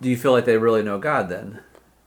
Do 0.00 0.08
you 0.08 0.16
feel 0.16 0.32
like 0.32 0.44
they 0.44 0.58
really 0.58 0.82
know 0.82 0.98
God 0.98 1.28
then? 1.28 1.60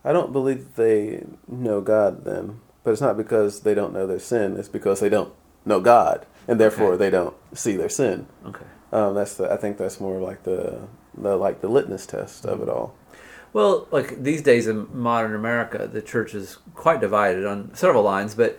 I 0.03 0.13
don't 0.13 0.31
believe 0.33 0.75
they 0.75 1.23
know 1.47 1.81
God 1.81 2.25
then, 2.25 2.59
but 2.83 2.91
it's 2.91 3.01
not 3.01 3.17
because 3.17 3.61
they 3.61 3.73
don't 3.75 3.93
know 3.93 4.07
their 4.07 4.19
sin. 4.19 4.57
It's 4.57 4.69
because 4.69 4.99
they 4.99 5.09
don't 5.09 5.33
know 5.65 5.79
God, 5.79 6.25
and 6.47 6.59
therefore 6.59 6.93
Okay. 6.93 6.97
they 6.97 7.09
don't 7.11 7.35
see 7.53 7.75
their 7.77 7.89
sin. 7.89 8.25
Okay. 8.45 8.65
Um, 8.91 9.13
that's 9.13 9.35
the. 9.35 9.51
I 9.51 9.57
think 9.57 9.77
that's 9.77 9.99
more 10.01 10.19
like 10.19 10.43
the, 10.43 10.87
the 11.15 11.35
like 11.35 11.61
the 11.61 11.67
litmus 11.69 12.05
test 12.05 12.45
of 12.45 12.61
it 12.61 12.69
all. 12.69 12.95
Well, 13.53 13.87
like 13.91 14.23
these 14.23 14.41
days 14.41 14.67
in 14.67 14.87
modern 14.97 15.35
America, 15.35 15.87
the 15.91 16.01
church 16.01 16.33
is 16.33 16.57
quite 16.73 16.99
divided 17.01 17.45
on 17.45 17.73
several 17.75 18.03
lines. 18.03 18.33
But 18.33 18.57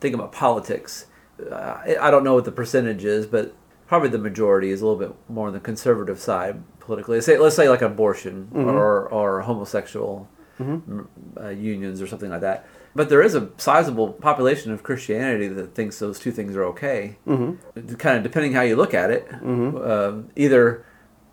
think 0.00 0.14
about 0.14 0.32
politics. 0.32 1.06
Uh, 1.50 1.96
I 2.00 2.10
don't 2.10 2.24
know 2.24 2.34
what 2.34 2.44
the 2.44 2.52
percentage 2.52 3.04
is, 3.04 3.26
but 3.26 3.54
probably 3.86 4.08
the 4.08 4.18
majority 4.18 4.70
is 4.70 4.80
a 4.80 4.86
little 4.86 4.98
bit 4.98 5.14
more 5.28 5.48
on 5.48 5.52
the 5.52 5.60
conservative 5.60 6.18
side 6.20 6.62
politically. 6.80 7.16
Let's 7.16 7.26
say, 7.26 7.38
let's 7.38 7.56
say 7.56 7.68
like 7.68 7.82
abortion 7.82 8.48
Mhm. 8.52 8.66
or 8.66 9.08
or 9.08 9.40
homosexual 9.42 10.28
Mhm. 10.60 11.06
uh, 11.40 11.48
unions 11.48 12.00
or 12.02 12.06
something 12.06 12.30
like 12.30 12.40
that. 12.42 12.66
But 12.94 13.08
there 13.08 13.22
is 13.22 13.34
a 13.34 13.48
sizable 13.56 14.12
population 14.12 14.70
of 14.72 14.82
Christianity 14.82 15.48
that 15.48 15.74
thinks 15.74 15.98
those 15.98 16.18
two 16.18 16.30
things 16.30 16.54
are 16.56 16.64
okay. 16.64 17.16
Mhm. 17.26 17.56
Kind 17.98 18.18
of 18.18 18.22
depending 18.22 18.52
how 18.52 18.60
you 18.62 18.76
look 18.76 18.92
at 18.94 19.10
it, 19.10 19.26
um, 19.42 20.28
either 20.36 20.84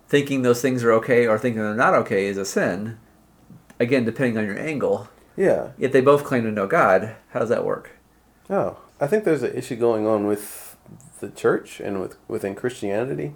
thinking 0.08 0.42
those 0.42 0.60
things 0.62 0.82
are 0.82 0.92
okay 0.92 1.26
or 1.26 1.38
thinking 1.38 1.60
they're 1.62 1.74
not 1.74 1.94
okay 1.94 2.26
is 2.26 2.38
a 2.38 2.44
sin. 2.44 2.96
Again, 3.78 4.04
depending 4.04 4.36
on 4.38 4.46
your 4.46 4.58
angle. 4.58 5.08
Yeah. 5.36 5.68
Yet 5.78 5.92
they 5.92 6.00
both 6.00 6.24
claim 6.24 6.42
to 6.44 6.50
know 6.50 6.66
God. 6.66 7.14
How 7.30 7.40
does 7.40 7.48
that 7.50 7.64
work? 7.64 7.90
Oh, 8.48 8.78
I 9.00 9.06
think 9.06 9.24
there's 9.24 9.42
an 9.42 9.56
issue 9.56 9.76
going 9.76 10.06
on 10.06 10.26
with 10.26 10.76
the 11.20 11.30
church 11.30 11.80
and 11.80 12.00
with 12.00 12.16
within 12.28 12.54
Christianity, 12.54 13.34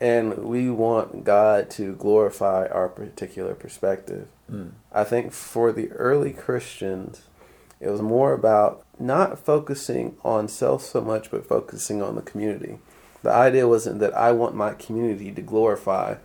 and 0.00 0.38
we 0.38 0.70
want 0.70 1.24
God 1.24 1.68
to 1.70 1.94
glorify 1.94 2.66
our 2.66 2.88
particular 2.88 3.54
perspective. 3.54 4.28
Mm. 4.50 4.72
I 4.92 5.04
think 5.04 5.32
for 5.32 5.72
the 5.72 5.90
early 5.92 6.32
Christians, 6.32 7.22
it 7.80 7.90
was 7.90 8.02
more 8.02 8.32
about 8.32 8.84
not 8.98 9.38
focusing 9.38 10.16
on 10.24 10.46
self 10.48 10.82
so 10.82 11.00
much, 11.00 11.30
but 11.30 11.48
focusing 11.48 12.00
on 12.00 12.14
the 12.14 12.22
community. 12.22 12.78
The 13.22 13.32
idea 13.32 13.66
wasn't 13.66 14.00
that 14.00 14.16
I 14.16 14.32
want 14.32 14.54
my 14.54 14.74
community 14.74 15.32
to 15.32 15.42
glorify 15.42 16.16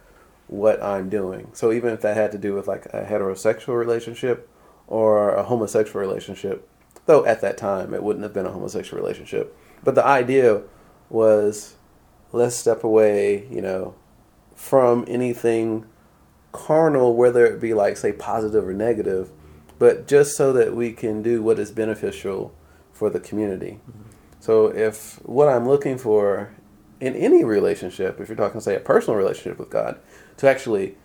what 0.48 0.82
I'm 0.84 1.10
doing. 1.10 1.50
So 1.54 1.72
even 1.72 1.94
if 1.94 2.02
that 2.02 2.18
had 2.18 2.32
to 2.34 2.38
do 2.38 2.54
with 2.54 2.68
like 2.68 2.86
a 2.88 3.06
heterosexual 3.06 3.78
relationship 3.78 4.50
or 4.88 5.34
a 5.34 5.44
homosexual 5.44 6.02
relationship, 6.02 6.68
though 7.06 7.26
at 7.26 7.42
that 7.42 7.58
time 7.58 7.94
it 7.94 8.04
wouldn't 8.04 8.24
have 8.24 8.34
been 8.34 8.46
a 8.46 8.52
homosexual 8.52 9.02
relationship, 9.02 9.56
but 9.84 9.96
the 9.96 10.06
idea 10.06 10.64
was 11.10 11.76
let's 12.32 12.56
step 12.56 12.84
away, 12.84 13.48
you 13.50 13.62
know, 13.62 13.96
from 14.56 15.06
anything 15.08 15.86
carnal, 16.52 17.16
whether 17.16 17.46
it 17.46 17.60
be 17.60 17.74
like 17.74 17.98
say 17.98 18.12
positive 18.12 18.68
or 18.68 18.74
negative, 18.74 19.32
but 19.78 20.08
just 20.08 20.36
so 20.36 20.52
that 20.54 20.76
we 20.76 20.92
can 20.92 21.22
do 21.22 21.42
what 21.42 21.60
is 21.60 21.72
beneficial 21.72 22.54
for 22.92 23.10
the 23.10 23.20
community. 23.20 23.80
Mm-hmm. 23.90 24.10
So 24.40 24.68
if 24.68 25.16
what 25.26 25.48
I'm 25.48 25.68
looking 25.68 25.98
for 25.98 26.52
in 27.00 27.16
any 27.16 27.44
relationship, 27.44 28.20
if 28.20 28.28
you're 28.28 28.38
talking 28.38 28.60
say 28.62 28.76
a 28.76 28.80
personal 28.80 29.18
relationship 29.18 29.58
with 29.58 29.70
God, 29.70 30.00
to 30.38 30.50
actually 30.50 30.96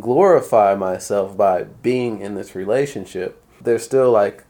glorify 0.00 0.74
myself 0.74 1.36
by 1.36 1.64
being 1.64 2.20
in 2.20 2.34
this 2.34 2.54
relationship, 2.54 3.42
there's 3.60 3.82
still 3.82 4.10
like 4.10 4.44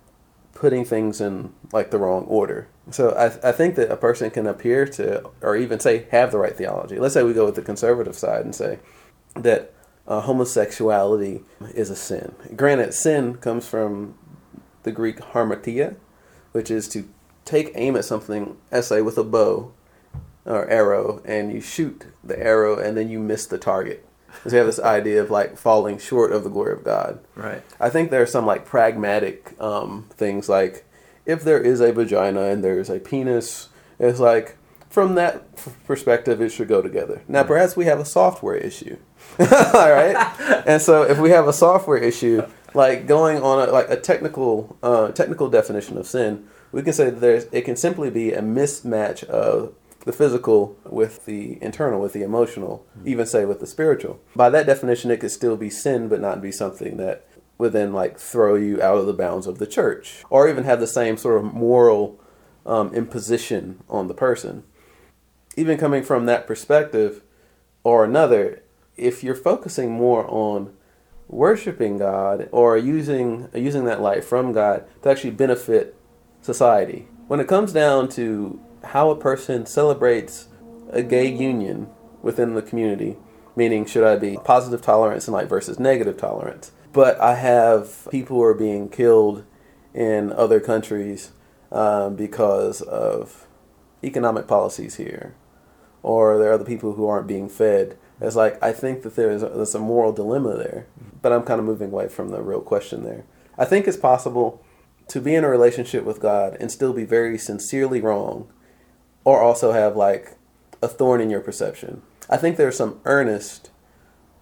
putting 0.62 0.84
things 0.84 1.20
in 1.20 1.52
like 1.72 1.90
the 1.90 1.98
wrong 1.98 2.22
order. 2.26 2.68
So 2.92 3.10
I, 3.10 3.48
I 3.48 3.50
think 3.50 3.74
that 3.74 3.90
a 3.90 3.96
person 3.96 4.30
can 4.30 4.46
appear 4.46 4.86
to, 4.86 5.28
or 5.40 5.56
even 5.56 5.80
say, 5.80 6.06
have 6.12 6.30
the 6.30 6.38
right 6.38 6.56
theology. 6.56 7.00
Let's 7.00 7.14
say 7.14 7.24
we 7.24 7.32
go 7.32 7.46
with 7.46 7.56
the 7.56 7.62
conservative 7.62 8.14
side 8.14 8.44
and 8.44 8.54
say 8.54 8.78
that 9.34 9.74
uh, 10.06 10.20
homosexuality 10.20 11.42
is 11.74 11.90
a 11.90 11.96
sin. 11.96 12.36
Granted, 12.54 12.94
sin 12.94 13.38
comes 13.38 13.66
from 13.66 14.16
the 14.84 14.92
Greek 14.92 15.18
hamartia, 15.18 15.96
which 16.52 16.70
is 16.70 16.86
to 16.90 17.08
take 17.44 17.72
aim 17.74 17.96
at 17.96 18.04
something, 18.04 18.56
as 18.70 18.86
say 18.86 19.02
with 19.02 19.18
a 19.18 19.24
bow 19.24 19.72
or 20.46 20.70
arrow, 20.70 21.20
and 21.24 21.52
you 21.52 21.60
shoot 21.60 22.06
the 22.22 22.38
arrow 22.38 22.78
and 22.78 22.96
then 22.96 23.08
you 23.08 23.18
miss 23.18 23.46
the 23.46 23.58
target. 23.58 24.06
You 24.44 24.56
have 24.58 24.66
this 24.66 24.80
idea 24.80 25.22
of 25.22 25.30
like 25.30 25.56
falling 25.56 25.98
short 25.98 26.32
of 26.32 26.44
the 26.44 26.50
glory 26.50 26.72
of 26.72 26.84
God. 26.84 27.20
Right. 27.34 27.62
I 27.78 27.90
think 27.90 28.10
there 28.10 28.22
are 28.22 28.26
some 28.26 28.46
like 28.46 28.64
pragmatic 28.64 29.54
um, 29.60 30.08
things 30.10 30.48
like 30.48 30.84
if 31.26 31.42
there 31.42 31.60
is 31.60 31.80
a 31.80 31.92
vagina 31.92 32.42
and 32.42 32.64
there 32.64 32.78
is 32.78 32.90
a 32.90 32.98
penis, 32.98 33.68
it's 33.98 34.18
like 34.18 34.56
from 34.88 35.14
that 35.14 35.44
f- 35.56 35.76
perspective 35.86 36.40
it 36.40 36.50
should 36.50 36.68
go 36.68 36.82
together. 36.82 37.22
Now 37.28 37.44
perhaps 37.44 37.76
we 37.76 37.84
have 37.86 38.00
a 38.00 38.04
software 38.04 38.56
issue, 38.56 38.96
all 39.38 39.46
right? 39.90 40.16
and 40.66 40.82
so 40.82 41.02
if 41.02 41.18
we 41.18 41.30
have 41.30 41.46
a 41.48 41.52
software 41.52 41.98
issue, 41.98 42.42
like 42.74 43.06
going 43.06 43.42
on 43.42 43.68
a, 43.68 43.72
like 43.72 43.88
a 43.90 43.96
technical 43.96 44.76
uh, 44.82 45.12
technical 45.12 45.48
definition 45.48 45.96
of 45.96 46.06
sin, 46.06 46.48
we 46.72 46.82
can 46.82 46.92
say 46.92 47.10
that 47.10 47.20
there's 47.20 47.44
it 47.52 47.62
can 47.62 47.76
simply 47.76 48.10
be 48.10 48.32
a 48.32 48.42
mismatch 48.42 49.24
of 49.24 49.74
the 50.04 50.12
physical 50.12 50.76
with 50.84 51.24
the 51.26 51.62
internal, 51.62 52.00
with 52.00 52.12
the 52.12 52.22
emotional, 52.22 52.84
even 53.04 53.26
say 53.26 53.44
with 53.44 53.60
the 53.60 53.66
spiritual. 53.66 54.20
By 54.34 54.50
that 54.50 54.66
definition, 54.66 55.10
it 55.10 55.20
could 55.20 55.30
still 55.30 55.56
be 55.56 55.70
sin, 55.70 56.08
but 56.08 56.20
not 56.20 56.42
be 56.42 56.52
something 56.52 56.96
that 56.96 57.26
would 57.58 57.72
then 57.72 57.92
like 57.92 58.18
throw 58.18 58.56
you 58.56 58.82
out 58.82 58.98
of 58.98 59.06
the 59.06 59.12
bounds 59.12 59.46
of 59.46 59.58
the 59.58 59.66
church, 59.66 60.24
or 60.30 60.48
even 60.48 60.64
have 60.64 60.80
the 60.80 60.86
same 60.86 61.16
sort 61.16 61.38
of 61.38 61.54
moral 61.54 62.20
um, 62.66 62.92
imposition 62.94 63.82
on 63.88 64.08
the 64.08 64.14
person. 64.14 64.64
Even 65.56 65.78
coming 65.78 66.02
from 66.02 66.26
that 66.26 66.46
perspective 66.46 67.22
or 67.84 68.04
another, 68.04 68.62
if 68.96 69.22
you're 69.22 69.34
focusing 69.34 69.90
more 69.92 70.26
on 70.28 70.74
worshiping 71.28 71.98
God 71.98 72.48
or 72.52 72.76
using 72.76 73.48
using 73.54 73.84
that 73.84 74.00
light 74.00 74.24
from 74.24 74.52
God 74.52 74.84
to 75.02 75.10
actually 75.10 75.30
benefit 75.30 75.96
society, 76.40 77.06
when 77.28 77.38
it 77.38 77.48
comes 77.48 77.72
down 77.72 78.08
to 78.10 78.60
how 78.84 79.10
a 79.10 79.16
person 79.16 79.66
celebrates 79.66 80.48
a 80.90 81.02
gay 81.02 81.26
union 81.26 81.88
within 82.22 82.54
the 82.54 82.62
community, 82.62 83.16
meaning 83.56 83.84
should 83.84 84.04
I 84.04 84.16
be 84.16 84.38
positive 84.44 84.82
tolerance 84.82 85.26
and 85.26 85.34
like 85.34 85.48
versus 85.48 85.78
negative 85.78 86.16
tolerance, 86.16 86.72
but 86.92 87.20
I 87.20 87.34
have 87.34 88.08
people 88.10 88.36
who 88.36 88.42
are 88.42 88.54
being 88.54 88.88
killed 88.88 89.44
in 89.94 90.32
other 90.32 90.60
countries 90.60 91.32
um, 91.70 92.16
because 92.16 92.80
of 92.82 93.46
economic 94.04 94.46
policies 94.46 94.96
here, 94.96 95.34
or 96.02 96.38
there 96.38 96.50
are 96.50 96.54
other 96.54 96.64
people 96.64 96.94
who 96.94 97.06
aren't 97.06 97.26
being 97.26 97.48
fed. 97.48 97.96
It's 98.20 98.36
like 98.36 98.62
I 98.62 98.72
think 98.72 99.02
that 99.02 99.16
there's 99.16 99.42
a, 99.42 99.48
there's 99.48 99.74
a 99.74 99.78
moral 99.78 100.12
dilemma 100.12 100.56
there, 100.56 100.86
but 101.20 101.32
I'm 101.32 101.42
kind 101.42 101.58
of 101.58 101.66
moving 101.66 101.90
away 101.90 102.08
from 102.08 102.28
the 102.30 102.42
real 102.42 102.60
question 102.60 103.04
there. 103.04 103.24
I 103.58 103.64
think 103.64 103.86
it's 103.86 103.96
possible 103.96 104.64
to 105.08 105.20
be 105.20 105.34
in 105.34 105.44
a 105.44 105.48
relationship 105.48 106.04
with 106.04 106.20
God 106.20 106.56
and 106.60 106.70
still 106.70 106.92
be 106.92 107.04
very 107.04 107.36
sincerely 107.36 108.00
wrong, 108.00 108.50
or 109.24 109.42
also 109.42 109.72
have 109.72 109.96
like 109.96 110.36
a 110.82 110.88
thorn 110.88 111.20
in 111.20 111.30
your 111.30 111.40
perception. 111.40 112.02
I 112.28 112.36
think 112.36 112.56
there 112.56 112.68
are 112.68 112.72
some 112.72 113.00
earnest, 113.04 113.70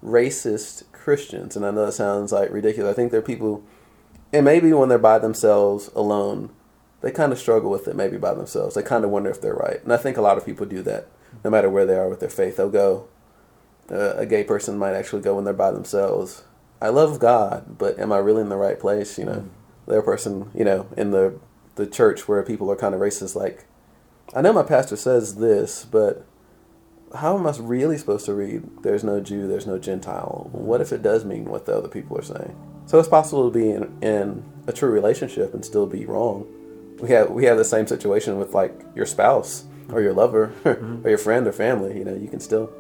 racist 0.05 0.85
Christians, 0.93 1.57
and 1.57 1.66
I 1.66 1.70
know 1.70 1.87
that 1.87 1.93
sounds 1.93 2.33
like 2.33 2.51
ridiculous. 2.51 2.93
I 2.93 2.95
think 2.95 3.11
there 3.11 3.20
are 3.20 3.22
people, 3.22 3.62
and 4.33 4.45
maybe 4.45 4.72
when 4.72 4.89
they're 4.89 4.99
by 4.99 5.18
themselves 5.18 5.91
alone, 5.95 6.51
they 7.01 7.11
kind 7.11 7.33
of 7.33 7.39
struggle 7.39 7.70
with 7.70 7.89
it 7.89 7.97
maybe 7.97 8.18
by 8.18 8.35
themselves. 8.35 8.74
They 8.74 8.83
kind 8.83 9.05
of 9.05 9.11
wonder 9.11 9.31
if 9.31 9.41
they're 9.41 9.55
right. 9.55 9.83
And 9.83 9.93
I 9.93 9.97
think 9.97 10.16
a 10.16 10.22
lot 10.22 10.37
of 10.37 10.45
people 10.45 10.66
do 10.66 10.83
that. 10.83 11.09
no 11.45 11.51
matter 11.51 11.70
where 11.70 11.87
they 11.87 11.97
are 11.97 12.09
with 12.09 12.20
their 12.20 12.28
faith. 12.28 12.57
They'll 12.57 12.70
go. 12.70 13.09
Uh, 13.91 14.14
a 14.16 14.26
gay 14.26 14.45
person 14.45 14.78
might 14.78 14.95
actually 14.95 15.22
go 15.22 15.35
when 15.35 15.45
they're 15.45 15.53
by 15.53 15.72
themselves. 15.72 16.45
I 16.81 16.89
love 16.91 17.18
God, 17.18 17.76
but 17.76 17.99
am 17.99 18.12
I 18.12 18.18
really 18.18 18.41
in 18.41 18.49
the 18.49 18.57
right 18.57 18.78
place? 18.78 19.18
You 19.18 19.24
know, 19.24 19.49
the 19.87 19.95
other 19.95 20.03
person, 20.03 20.51
you 20.55 20.64
know, 20.64 20.87
in 20.97 21.11
the 21.11 21.39
the 21.74 21.87
church 21.87 22.28
where 22.28 22.43
people 22.43 22.70
are 22.70 22.76
kind 22.76 22.95
of 22.95 23.01
racist, 23.01 23.35
like, 23.35 23.64
I 24.35 24.43
know 24.43 24.53
my 24.53 24.62
pastor 24.62 24.97
says 24.97 25.37
this, 25.37 25.85
but 25.85 26.24
how 27.14 27.37
am 27.37 27.47
I 27.47 27.55
really 27.59 27.99
supposed 27.99 28.26
to 28.26 28.35
read? 28.35 28.62
There's 28.83 29.03
no 29.03 29.20
Jew, 29.20 29.49
there's 29.49 29.66
no 29.66 29.78
Gentile. 29.78 30.49
What 30.53 30.81
if 30.81 30.93
it 30.93 31.03
does 31.03 31.24
mean 31.24 31.47
what 31.47 31.66
the 31.66 31.76
other 31.76 31.89
people 31.89 32.16
are 32.16 32.22
saying? 32.22 32.57
So 32.87 32.99
it's 32.99 33.09
possible 33.09 33.51
to 33.51 33.57
be 33.57 33.70
in, 33.70 33.99
in 34.03 34.45
a 34.66 34.72
true 34.72 34.91
relationship 34.91 35.53
and 35.55 35.64
still 35.64 35.87
be 35.87 36.07
wrong. 36.07 36.47
We 37.01 37.11
have 37.11 37.31
we 37.31 37.45
have 37.45 37.57
the 37.57 37.64
same 37.64 37.87
situation 37.87 38.39
with 38.39 38.53
like 38.55 38.78
your 38.95 39.07
spouse 39.07 39.64
or 39.93 40.03
your 40.03 40.12
lover 40.12 40.53
mm-hmm. 40.64 41.05
or 41.05 41.09
your 41.09 41.18
friend 41.18 41.47
or 41.47 41.53
family. 41.53 41.97
You 41.99 42.05
know, 42.05 42.14
you 42.14 42.28
can 42.28 42.41
still 42.41 42.70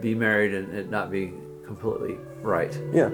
Be 0.00 0.14
married 0.14 0.54
and 0.54 0.74
it 0.74 0.90
not 0.90 1.10
be 1.10 1.32
completely 1.64 2.18
right. 2.42 2.78
yeah. 2.92 3.10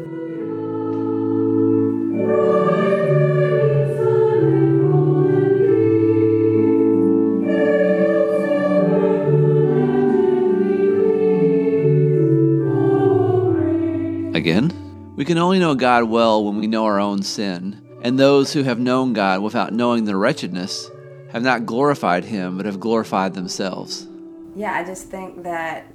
Again, 14.32 15.14
we 15.16 15.24
can 15.24 15.38
only 15.38 15.58
know 15.58 15.74
God 15.74 16.04
well 16.04 16.44
when 16.44 16.56
we 16.56 16.68
know 16.68 16.84
our 16.84 17.00
own 17.00 17.22
sin, 17.22 17.84
and 18.02 18.16
those 18.16 18.52
who 18.52 18.62
have 18.62 18.78
known 18.78 19.12
God 19.12 19.42
without 19.42 19.72
knowing 19.72 20.04
their 20.04 20.16
wretchedness 20.16 20.88
have 21.32 21.42
not 21.42 21.66
glorified 21.66 22.24
Him, 22.24 22.56
but 22.56 22.64
have 22.64 22.78
glorified 22.78 23.34
themselves. 23.34 24.06
Yeah, 24.54 24.72
I 24.72 24.84
just 24.84 25.08
think 25.08 25.42
that 25.42 25.86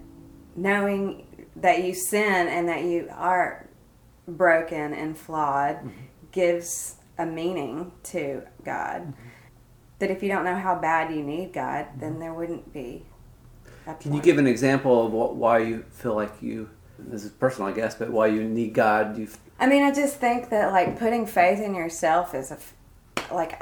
knowing 0.55 1.25
that 1.55 1.85
you 1.85 1.93
sin 1.93 2.49
and 2.49 2.67
that 2.67 2.83
you 2.83 3.07
are 3.13 3.69
broken 4.27 4.93
and 4.93 5.17
flawed 5.17 5.77
mm-hmm. 5.77 5.89
gives 6.33 6.95
a 7.17 7.25
meaning 7.25 7.93
to 8.03 8.43
God. 8.65 9.01
Mm-hmm. 9.01 9.29
That 9.99 10.11
if 10.11 10.21
you 10.21 10.27
don't 10.27 10.43
know 10.43 10.57
how 10.57 10.75
bad 10.75 11.15
you 11.15 11.23
need 11.23 11.53
God, 11.53 11.87
then 11.97 12.11
mm-hmm. 12.11 12.19
there 12.19 12.33
wouldn't 12.33 12.73
be. 12.73 13.05
Can 14.01 14.13
you 14.13 14.21
give 14.21 14.39
an 14.39 14.47
example 14.47 15.05
of 15.05 15.13
what, 15.13 15.35
why 15.35 15.59
you 15.59 15.85
feel 15.91 16.15
like 16.15 16.41
you? 16.41 16.69
This 17.07 17.23
is 17.23 17.31
personal, 17.31 17.69
I 17.69 17.73
guess, 17.73 17.95
but 17.95 18.09
why 18.09 18.27
you 18.27 18.43
need 18.43 18.73
God? 18.73 19.17
You 19.17 19.27
I 19.59 19.67
mean, 19.67 19.83
I 19.83 19.93
just 19.93 20.17
think 20.17 20.49
that 20.49 20.71
like 20.71 20.97
putting 20.99 21.25
faith 21.25 21.59
in 21.59 21.75
yourself 21.75 22.33
is 22.35 22.51
a, 22.51 22.57
like 23.33 23.61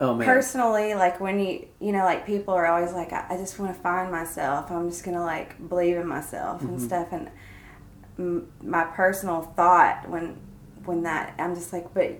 oh 0.00 0.14
man, 0.14 0.26
personally 0.26 0.94
like 0.94 1.20
when 1.20 1.38
you 1.38 1.66
you 1.80 1.92
know 1.92 2.04
like 2.04 2.26
people 2.26 2.54
are 2.54 2.66
always 2.66 2.92
like 2.92 3.12
I, 3.12 3.26
I 3.30 3.36
just 3.36 3.58
want 3.58 3.74
to 3.74 3.80
find 3.80 4.10
myself. 4.10 4.70
I'm 4.70 4.88
just 4.88 5.04
gonna 5.04 5.22
like 5.22 5.68
believe 5.68 5.96
in 5.96 6.06
myself 6.06 6.62
and 6.62 6.78
Mhm. 6.78 6.86
stuff. 6.86 7.08
And 7.12 7.30
m- 8.18 8.48
my 8.62 8.84
personal 8.84 9.42
thought 9.42 10.08
when 10.08 10.36
when 10.84 11.02
that 11.02 11.34
I'm 11.38 11.54
just 11.54 11.72
like, 11.72 11.92
but 11.92 12.12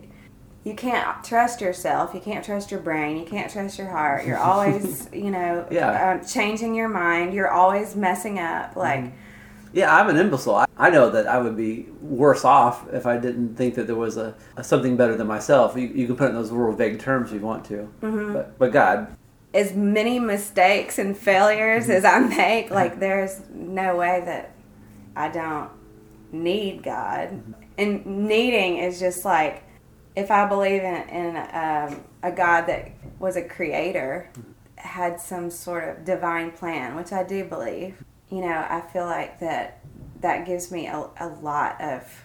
you 0.64 0.74
can't 0.74 1.22
trust 1.22 1.60
yourself. 1.60 2.14
You 2.14 2.20
can't 2.20 2.44
trust 2.44 2.70
your 2.70 2.80
brain. 2.80 3.16
You 3.18 3.24
can't 3.26 3.50
trust 3.52 3.78
your 3.78 3.88
heart. 3.88 4.24
You're 4.26 4.38
always 4.38 5.08
you 5.12 5.30
know 5.30 5.66
Yeah. 5.70 6.12
um, 6.20 6.26
changing 6.26 6.74
your 6.74 6.88
mind. 6.88 7.34
You're 7.34 7.50
always 7.50 7.94
messing 7.96 8.38
up. 8.40 8.74
Like. 8.76 9.12
Yeah, 9.74 9.94
I'm 9.94 10.08
an 10.08 10.16
imbecile. 10.16 10.54
I, 10.56 10.66
I 10.78 10.88
know 10.90 11.10
that 11.10 11.26
I 11.26 11.38
would 11.38 11.56
be 11.56 11.86
worse 12.00 12.44
off 12.44 12.86
if 12.92 13.06
I 13.06 13.16
didn't 13.18 13.56
think 13.56 13.74
that 13.74 13.86
there 13.86 13.96
was 13.96 14.16
a, 14.16 14.34
a 14.56 14.64
something 14.64 14.96
better 14.96 15.16
than 15.16 15.26
myself. 15.26 15.76
You, 15.76 15.88
you 15.88 16.06
can 16.06 16.16
put 16.16 16.26
it 16.26 16.28
in 16.30 16.36
those 16.36 16.50
real 16.50 16.72
vague 16.72 16.98
terms 17.00 17.30
if 17.30 17.40
you 17.40 17.46
want 17.46 17.64
to, 17.66 17.88
Mhm. 18.00 18.32
but 18.32 18.58
but 18.58 18.72
God, 18.72 19.16
as 19.52 19.74
many 19.74 20.18
mistakes 20.18 20.98
and 20.98 21.16
failures 21.16 21.88
as 21.90 22.04
I 22.04 22.18
make, 22.20 22.70
like 22.70 22.98
there's 23.00 23.40
no 23.52 23.96
way 23.96 24.22
that 24.24 24.52
I 25.16 25.28
don't 25.28 25.70
need 26.32 26.82
God. 26.82 27.42
And 27.76 28.06
needing 28.06 28.78
is 28.78 28.98
just 29.00 29.24
like 29.24 29.64
if 30.16 30.30
I 30.30 30.46
believe 30.46 30.82
in, 30.82 31.08
in 31.08 31.36
um, 31.36 32.04
a 32.22 32.30
God 32.30 32.66
that 32.66 32.92
was 33.18 33.36
a 33.36 33.42
creator, 33.42 34.30
had 34.76 35.20
some 35.20 35.50
sort 35.50 35.88
of 35.88 36.04
divine 36.04 36.52
plan, 36.52 36.94
which 36.94 37.12
I 37.12 37.24
do 37.24 37.44
believe. 37.44 38.02
You 38.34 38.40
know, 38.40 38.66
I 38.68 38.80
feel 38.92 39.04
like 39.04 39.38
that 39.38 39.78
that 40.20 40.44
gives 40.44 40.72
me 40.72 40.88
a, 40.88 41.08
a 41.20 41.28
lot 41.40 41.80
of 41.80 42.24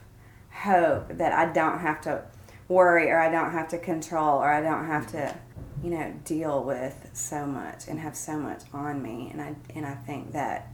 hope 0.50 1.10
that 1.20 1.34
I 1.34 1.52
don't 1.54 1.78
have 1.78 2.02
to 2.02 2.24
worry 2.68 3.12
or 3.12 3.20
I 3.20 3.30
don't 3.30 3.52
have 3.52 3.68
to 3.70 3.78
control 3.78 4.40
or 4.40 4.50
I 4.50 4.60
don't 4.60 4.88
have 4.88 5.06
to, 5.12 5.36
you 5.84 5.92
know, 5.92 6.12
deal 6.26 6.64
with 6.64 7.12
so 7.14 7.46
much 7.46 7.88
and 7.88 8.00
have 8.00 8.16
so 8.16 8.38
much 8.40 8.64
on 8.74 9.04
me. 9.04 9.30
And 9.32 9.40
I 9.40 9.56
and 9.76 9.86
I 9.86 9.94
think 9.94 10.32
that 10.32 10.70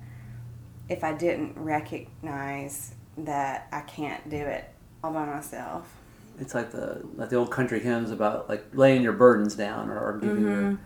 if 0.88 1.04
I 1.04 1.12
didn't 1.14 1.58
recognize 1.58 2.94
that 3.18 3.68
I 3.74 3.82
can't 3.82 4.30
do 4.30 4.38
it 4.38 4.64
all 5.04 5.12
by 5.12 5.26
myself. 5.26 5.94
it's 6.40 6.56
like 6.56 6.72
the 6.72 7.02
like 7.16 7.30
the 7.30 7.36
old 7.36 7.52
country 7.52 7.82
hymns 7.82 8.10
about 8.10 8.48
like 8.48 8.64
laying 8.74 9.02
your 9.02 9.14
burdens 9.14 9.56
down 9.56 9.90
or, 9.90 10.00
or 10.00 10.18
giving 10.18 10.44
your 10.48 10.62
Mhm. 10.62 10.78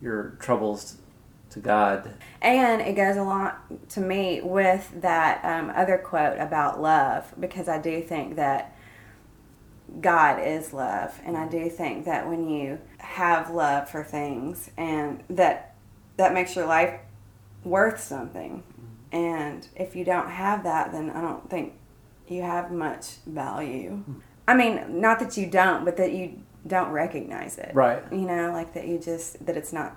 your 0.00 0.30
troubles 0.40 0.96
to 1.52 1.60
God. 1.60 2.12
And 2.40 2.82
it 2.82 2.94
goes 2.94 3.16
along 3.16 3.52
to 3.90 4.00
me 4.00 4.40
with 4.42 4.90
that 5.00 5.44
um, 5.44 5.72
other 5.74 5.98
quote 5.98 6.38
about 6.38 6.80
love 6.80 7.32
because 7.38 7.68
I 7.68 7.78
do 7.78 8.02
think 8.02 8.36
that 8.36 8.76
God 10.00 10.40
is 10.42 10.72
love, 10.72 11.20
and 11.24 11.36
I 11.36 11.46
do 11.46 11.68
think 11.68 12.06
that 12.06 12.26
when 12.26 12.48
you 12.48 12.78
have 12.98 13.50
love 13.50 13.90
for 13.90 14.02
things, 14.02 14.70
and 14.78 15.22
that 15.28 15.74
that 16.16 16.32
makes 16.32 16.56
your 16.56 16.66
life 16.66 16.98
worth 17.62 18.00
something. 18.00 18.62
And 19.10 19.66
if 19.76 19.94
you 19.94 20.04
don't 20.04 20.30
have 20.30 20.64
that, 20.64 20.92
then 20.92 21.10
I 21.10 21.20
don't 21.20 21.48
think 21.50 21.74
you 22.26 22.40
have 22.42 22.72
much 22.72 23.16
value. 23.26 24.02
I 24.48 24.54
mean, 24.54 25.00
not 25.00 25.18
that 25.20 25.36
you 25.36 25.46
don't, 25.46 25.84
but 25.84 25.98
that 25.98 26.12
you 26.12 26.40
don't 26.66 26.90
recognize 26.90 27.58
it. 27.58 27.72
Right. 27.74 28.02
You 28.10 28.22
know, 28.22 28.50
like 28.52 28.74
that 28.74 28.86
you 28.86 28.98
just 28.98 29.44
that 29.44 29.56
it's 29.56 29.72
not 29.72 29.96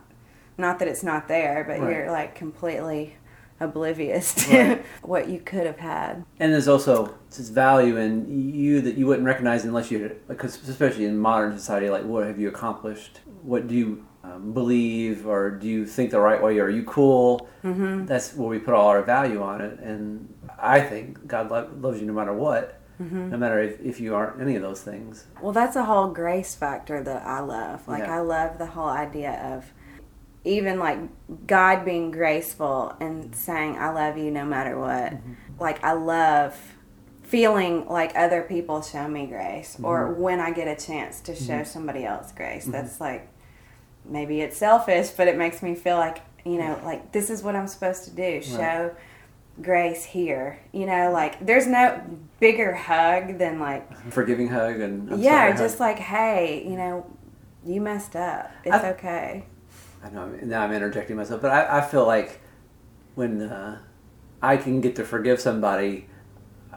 not 0.58 0.80
that 0.80 0.88
it's 0.88 1.04
not 1.04 1.28
there, 1.28 1.64
but 1.68 1.80
Right. 1.80 1.92
you're 1.96 2.12
like 2.12 2.36
completely 2.36 3.16
oblivious 3.60 4.34
to 4.34 4.58
Right. 4.58 4.86
what 5.02 5.30
you 5.30 5.40
could 5.40 5.66
have 5.66 5.78
had. 5.80 6.26
And 6.40 6.54
there's 6.54 6.68
also 6.68 7.16
this 7.36 7.50
value 7.50 7.98
in 7.98 8.54
you 8.54 8.82
that 8.82 8.96
you 8.96 9.08
wouldn't 9.08 9.26
recognize 9.26 9.64
unless 9.66 9.92
you, 9.92 10.16
because 10.28 10.68
especially 10.68 11.06
in 11.06 11.18
modern 11.18 11.58
society, 11.58 11.90
like 11.90 12.04
what 12.04 12.26
have 12.28 12.40
you 12.40 12.50
accomplished? 12.50 13.22
What 13.44 13.68
do 13.68 13.76
you 13.76 14.06
um, 14.24 14.54
believe, 14.54 15.28
or 15.28 15.52
do 15.52 15.68
you 15.68 15.86
think 15.86 16.10
the 16.10 16.20
right 16.20 16.42
way? 16.42 16.58
Are 16.58 16.70
you 16.70 16.84
cool? 16.84 17.48
Mhm. 17.64 18.08
That's 18.08 18.36
where 18.36 18.50
we 18.50 18.58
put 18.58 18.74
all 18.74 18.88
our 18.88 19.04
value 19.04 19.42
on 19.44 19.62
it. 19.62 19.80
And 19.80 20.34
I 20.58 20.80
think 20.82 21.28
God 21.28 21.52
lo- 21.52 21.70
loves 21.80 22.02
you 22.02 22.08
no 22.08 22.14
matter 22.14 22.34
what, 22.34 22.80
Mhm. 23.00 23.30
no 23.30 23.38
matter 23.38 23.60
if, 23.60 23.80
if 23.82 24.00
you 24.00 24.16
aren't 24.16 24.42
any 24.42 24.56
of 24.56 24.64
those 24.64 24.82
things. 24.82 25.28
Well, 25.42 25.52
that's 25.52 25.76
a 25.76 25.84
whole 25.84 26.08
grace 26.08 26.56
factor 26.56 27.04
that 27.04 27.24
I 27.24 27.40
love. 27.42 27.88
Like 27.88 28.04
Yeah. 28.04 28.16
I 28.18 28.20
love 28.22 28.58
the 28.58 28.66
whole 28.66 28.90
idea 28.90 29.40
of 29.54 29.66
even 30.46 30.80
like 30.80 31.00
God 31.48 31.84
being 31.84 32.12
graceful 32.12 32.96
and 33.00 33.36
saying 33.36 33.78
I 33.78 33.90
love 33.92 34.18
you 34.18 34.32
no 34.32 34.46
matter 34.46 34.80
what. 34.80 35.14
Like 35.60 35.84
I 35.84 35.94
love 35.94 36.56
feeling 37.24 37.88
like 37.88 38.12
other 38.16 38.44
people 38.44 38.82
show 38.82 39.08
me 39.08 39.26
grace 39.26 39.76
or 39.82 40.08
Mhm. 40.10 40.18
when 40.18 40.40
I 40.40 40.52
get 40.52 40.68
a 40.68 40.76
chance 40.76 41.20
to 41.22 41.36
show 41.36 41.62
Mhm. 41.62 41.66
somebody 41.68 42.06
else 42.06 42.32
grace. 42.32 42.68
Mhm. 42.68 42.72
That's 42.74 43.02
like 43.02 43.28
maybe 44.08 44.42
it's 44.42 44.58
selfish, 44.58 45.10
but 45.10 45.28
it 45.28 45.36
makes 45.36 45.64
me 45.64 45.74
feel 45.74 45.98
like, 45.98 46.20
you 46.44 46.60
know, 46.60 46.78
like 46.86 47.12
this 47.12 47.32
is 47.32 47.42
what 47.42 47.56
I'm 47.56 47.68
supposed 47.68 48.04
to 48.06 48.12
do. 48.12 48.42
Show 48.44 48.92
grace 49.62 50.04
here. 50.06 50.60
You 50.72 50.86
know, 50.86 51.10
like 51.12 51.44
there's 51.44 51.66
no 51.66 52.00
bigger 52.40 52.74
hug 52.76 53.40
than 53.40 53.60
like 53.60 53.92
Forgiving 54.12 54.50
hug 54.50 54.80
and 54.80 55.12
I'm 55.14 55.20
yeah, 55.20 55.40
sorry 55.40 55.52
hug. 55.54 55.58
just 55.60 55.80
like, 55.80 55.98
hey, 55.98 56.64
you 56.68 56.78
know, 56.78 57.08
you 57.66 57.82
messed 57.82 58.16
up. 58.16 58.52
It's 58.64 58.76
I- 58.76 58.90
okay. 58.92 59.46
I 60.06 60.10
know 60.10 60.22
I'm- 60.22 60.40
now 60.50 60.62
I'm 60.64 60.72
interjecting 60.72 61.16
myself, 61.18 61.42
but 61.42 61.52
I, 61.52 61.80
I 61.80 61.82
feel 61.82 62.06
like 62.06 62.40
when 63.16 63.42
uh, 63.42 63.80
I 64.42 64.58
can 64.58 64.80
get 64.82 64.96
to 64.98 65.04
forgive 65.04 65.40
somebody, 65.42 66.08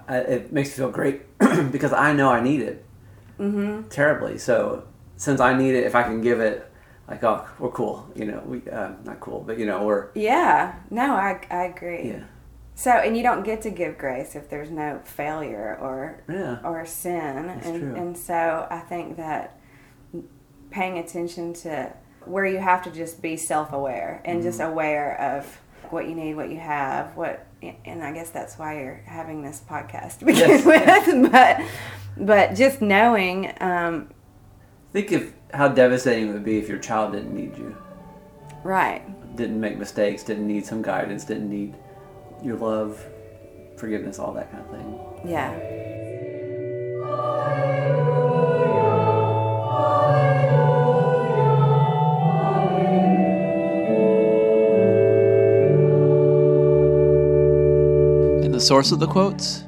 I, 0.09 0.19
it 0.19 0.53
makes 0.53 0.71
me 0.71 0.75
feel 0.77 0.91
great 0.91 1.39
because 1.71 1.93
I 1.93 2.13
know 2.13 2.31
I 2.31 2.41
need 2.41 2.63
it 2.63 2.85
Mm-hmm. 3.39 3.89
terribly. 3.89 4.37
So 4.39 4.89
since 5.17 5.39
I 5.41 5.57
need 5.57 5.75
it, 5.77 5.85
if 5.85 5.95
I 5.95 6.03
can 6.03 6.21
give 6.21 6.41
it, 6.41 6.69
like 7.07 7.23
oh, 7.23 7.47
we're 7.61 7.71
cool, 7.71 8.11
you 8.17 8.25
know, 8.25 8.43
we 8.45 8.69
uh, 8.69 8.91
not 9.05 9.21
cool, 9.21 9.41
but 9.47 9.59
you 9.59 9.67
know, 9.67 9.85
we're 9.87 10.09
Yeah. 10.15 10.75
No, 10.91 11.15
I 11.15 11.41
I 11.51 11.65
agree. 11.67 12.09
Yeah. 12.09 12.25
So, 12.75 12.91
and 12.93 13.17
you 13.17 13.23
don't 13.23 13.45
get 13.45 13.63
to 13.63 13.71
give 13.71 13.97
grace 13.99 14.35
if 14.37 14.49
there's 14.51 14.71
no 14.71 15.01
failure 15.05 15.79
or 15.81 16.23
Yeah. 16.29 16.59
or 16.65 16.85
sin, 16.87 17.47
That's 17.47 17.67
and 17.67 17.81
true. 17.81 17.95
and 17.95 18.17
so 18.17 18.67
I 18.71 18.79
think 18.81 19.17
that 19.19 19.59
paying 20.71 20.99
attention 20.99 21.53
to 21.55 21.93
where 22.29 22.47
you 22.47 22.59
have 22.59 22.83
to 22.85 22.91
just 22.91 23.21
be 23.23 23.37
self-aware 23.37 24.21
and 24.25 24.43
just 24.43 24.61
Mhm. 24.61 24.71
aware 24.71 25.21
of 25.21 25.61
what 25.91 26.07
you 26.09 26.15
need, 26.15 26.35
what 26.37 26.51
you 26.51 26.59
have, 26.59 27.17
what, 27.17 27.47
and 27.85 28.03
I 28.05 28.13
guess 28.13 28.31
that's 28.31 28.59
why 28.59 28.79
you're 28.81 29.01
having 29.07 29.43
this 29.43 29.63
podcast 29.69 30.19
to 30.19 30.25
begin 30.27 30.49
Yes. 30.51 30.65
with. 30.65 31.33
but 31.33 31.61
but 32.21 32.55
just 32.55 32.83
knowing, 32.83 33.53
um, 33.61 34.09
think 34.93 35.13
of 35.13 35.33
how 35.55 35.69
devastating 35.69 36.29
it 36.29 36.33
would 36.33 36.45
be 36.45 36.59
if 36.59 36.69
your 36.69 36.79
child 36.79 37.13
didn't 37.13 37.35
need 37.35 37.57
you. 37.57 37.77
Right. 38.65 39.03
Didn't 39.37 39.61
make 39.61 39.79
mistakes, 39.79 40.23
didn't 40.25 40.47
need 40.47 40.67
some 40.67 40.83
guidance, 40.83 41.25
didn't 41.25 41.49
need 41.49 41.75
your 42.43 42.57
love, 42.57 43.05
forgiveness, 43.77 44.19
all 44.19 44.33
that 44.33 44.51
kind 44.51 44.65
of 44.65 44.71
thing. 44.71 44.99
Yeah. 45.31 45.55
The 58.59 58.65
source 58.65 58.91
of 58.91 58.99
the 58.99 59.07
quotes? 59.07 59.63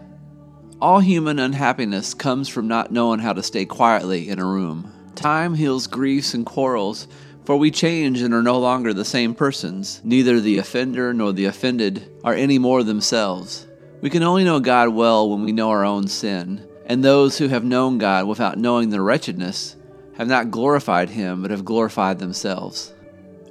All 0.80 0.99
human 0.99 1.38
unhappiness 1.38 2.12
comes 2.12 2.49
from 2.49 2.66
not 2.66 2.91
knowing 2.91 3.20
how 3.20 3.32
to 3.32 3.41
stay 3.41 3.64
quietly 3.64 4.28
in 4.28 4.41
a 4.41 4.45
room. 4.45 4.93
Time 5.14 5.55
heals 5.55 5.86
griefs 5.86 6.34
and 6.34 6.45
quarrels, 6.45 7.07
for 7.45 7.55
we 7.55 7.70
change 7.70 8.20
and 8.20 8.34
are 8.34 8.43
no 8.43 8.59
longer 8.59 8.93
the 8.93 9.05
same 9.05 9.32
persons. 9.32 10.01
Neither 10.03 10.41
the 10.41 10.59
offender 10.59 11.14
nor 11.14 11.32
the 11.32 11.45
offended 11.45 12.11
are 12.24 12.34
any 12.34 12.59
more 12.59 12.82
themselves. 12.82 13.64
We 14.01 14.11
can 14.11 14.24
only 14.24 14.43
know 14.43 14.59
God 14.59 14.88
well 14.88 15.30
when 15.30 15.45
we 15.45 15.53
know 15.53 15.70
our 15.70 15.84
own 15.84 16.09
sin, 16.09 16.66
and 16.84 17.05
those 17.05 17.38
who 17.38 17.47
have 17.47 17.62
known 17.62 17.99
God 17.99 18.26
without 18.26 18.59
knowing 18.59 18.91
their 18.91 19.05
wretchedness 19.05 19.76
have 20.16 20.26
not 20.26 20.51
glorified 20.51 21.11
Him 21.11 21.43
but 21.43 21.53
have 21.53 21.64
glorified 21.64 22.18
themselves. 22.18 22.93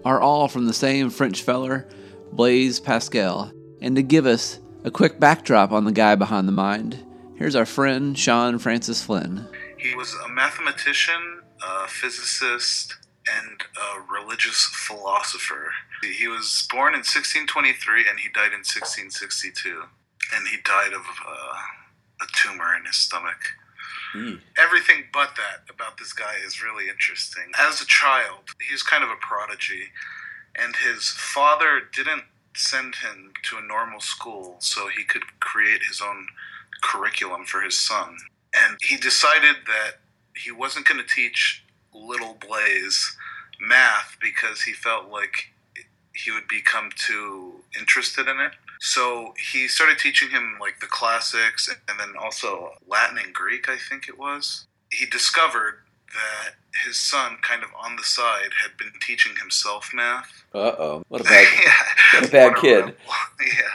Are 0.03 0.19
all 0.19 0.49
from 0.49 0.65
the 0.65 0.73
same 0.73 1.09
French 1.09 1.43
feller, 1.43 1.87
Blaise 2.33 2.81
Pascal. 2.81 3.53
And 3.81 3.95
to 3.95 4.03
give 4.03 4.25
us 4.25 4.59
a 4.83 4.91
quick 4.91 5.19
backdrop 5.19 5.71
on 5.71 5.85
the 5.85 5.91
guy 5.91 6.15
behind 6.15 6.47
the 6.47 6.53
mind, 6.53 7.03
here's 7.35 7.55
our 7.55 7.65
friend 7.65 8.17
Sean 8.17 8.59
Francis 8.59 9.03
Flynn. 9.03 9.47
He 9.77 9.95
was 9.95 10.15
a 10.25 10.29
mathematician, 10.29 11.41
a 11.63 11.87
physicist, 11.87 12.95
and 13.29 13.61
a 13.77 14.01
religious 14.11 14.65
philosopher. 14.71 15.71
He 16.01 16.27
was 16.27 16.67
born 16.71 16.93
in 16.93 16.99
1623 16.99 18.09
and 18.09 18.19
he 18.19 18.29
died 18.29 18.53
in 18.53 18.63
1662. 18.63 19.83
And 20.35 20.47
he 20.47 20.57
died 20.63 20.93
of 20.93 21.01
uh, 21.01 22.21
a 22.21 22.27
tumor 22.35 22.75
in 22.77 22.85
his 22.85 22.95
stomach. 22.95 23.57
Everything 24.57 25.05
but 25.13 25.35
that 25.35 25.71
about 25.71 25.97
this 25.97 26.13
guy 26.13 26.33
is 26.45 26.63
really 26.63 26.89
interesting. 26.89 27.43
As 27.59 27.81
a 27.81 27.85
child, 27.85 28.49
he 28.67 28.73
was 28.73 28.81
kind 28.81 29.03
of 29.03 29.09
a 29.09 29.15
prodigy, 29.21 29.91
and 30.55 30.75
his 30.75 31.09
father 31.09 31.81
didn't 31.93 32.23
send 32.59 32.95
him 32.95 33.31
to 33.43 33.57
a 33.57 33.61
normal 33.61 33.99
school 33.99 34.57
so 34.59 34.87
he 34.87 35.03
could 35.03 35.23
create 35.39 35.81
his 35.87 36.01
own 36.01 36.27
curriculum 36.81 37.45
for 37.45 37.61
his 37.61 37.79
son. 37.79 38.17
And 38.53 38.77
he 38.81 38.97
decided 38.97 39.55
that 39.67 39.99
he 40.35 40.51
wasn't 40.51 40.87
going 40.87 41.01
to 41.01 41.07
teach 41.07 41.63
little 41.93 42.37
Blaise 42.45 43.15
math 43.59 44.17
because 44.21 44.61
he 44.61 44.73
felt 44.73 45.09
like 45.09 45.51
he 46.13 46.31
would 46.31 46.47
become 46.47 46.89
too 46.95 47.61
interested 47.77 48.27
in 48.27 48.39
it. 48.39 48.51
So 48.79 49.33
he 49.51 49.67
started 49.67 49.99
teaching 49.99 50.29
him 50.29 50.57
like 50.59 50.79
the 50.79 50.87
classics 50.87 51.69
and 51.69 51.99
then 51.99 52.13
also 52.19 52.71
Latin 52.87 53.17
and 53.17 53.33
Greek, 53.33 53.69
I 53.69 53.77
think 53.77 54.07
it 54.07 54.17
was. 54.17 54.65
He 54.91 55.05
discovered 55.05 55.79
that 56.13 56.55
his 56.85 56.99
son, 56.99 57.37
kind 57.41 57.63
of 57.63 57.69
on 57.83 57.95
the 57.95 58.03
side, 58.03 58.51
had 58.61 58.77
been 58.77 58.91
teaching 59.01 59.35
himself 59.37 59.91
math. 59.93 60.43
Uh 60.53 60.73
oh. 60.77 61.03
What 61.09 61.21
a 61.21 61.23
bad, 61.23 61.47
what 62.13 62.27
a 62.27 62.31
bad 62.31 62.55
kid. 62.57 62.85
yeah. 63.41 63.69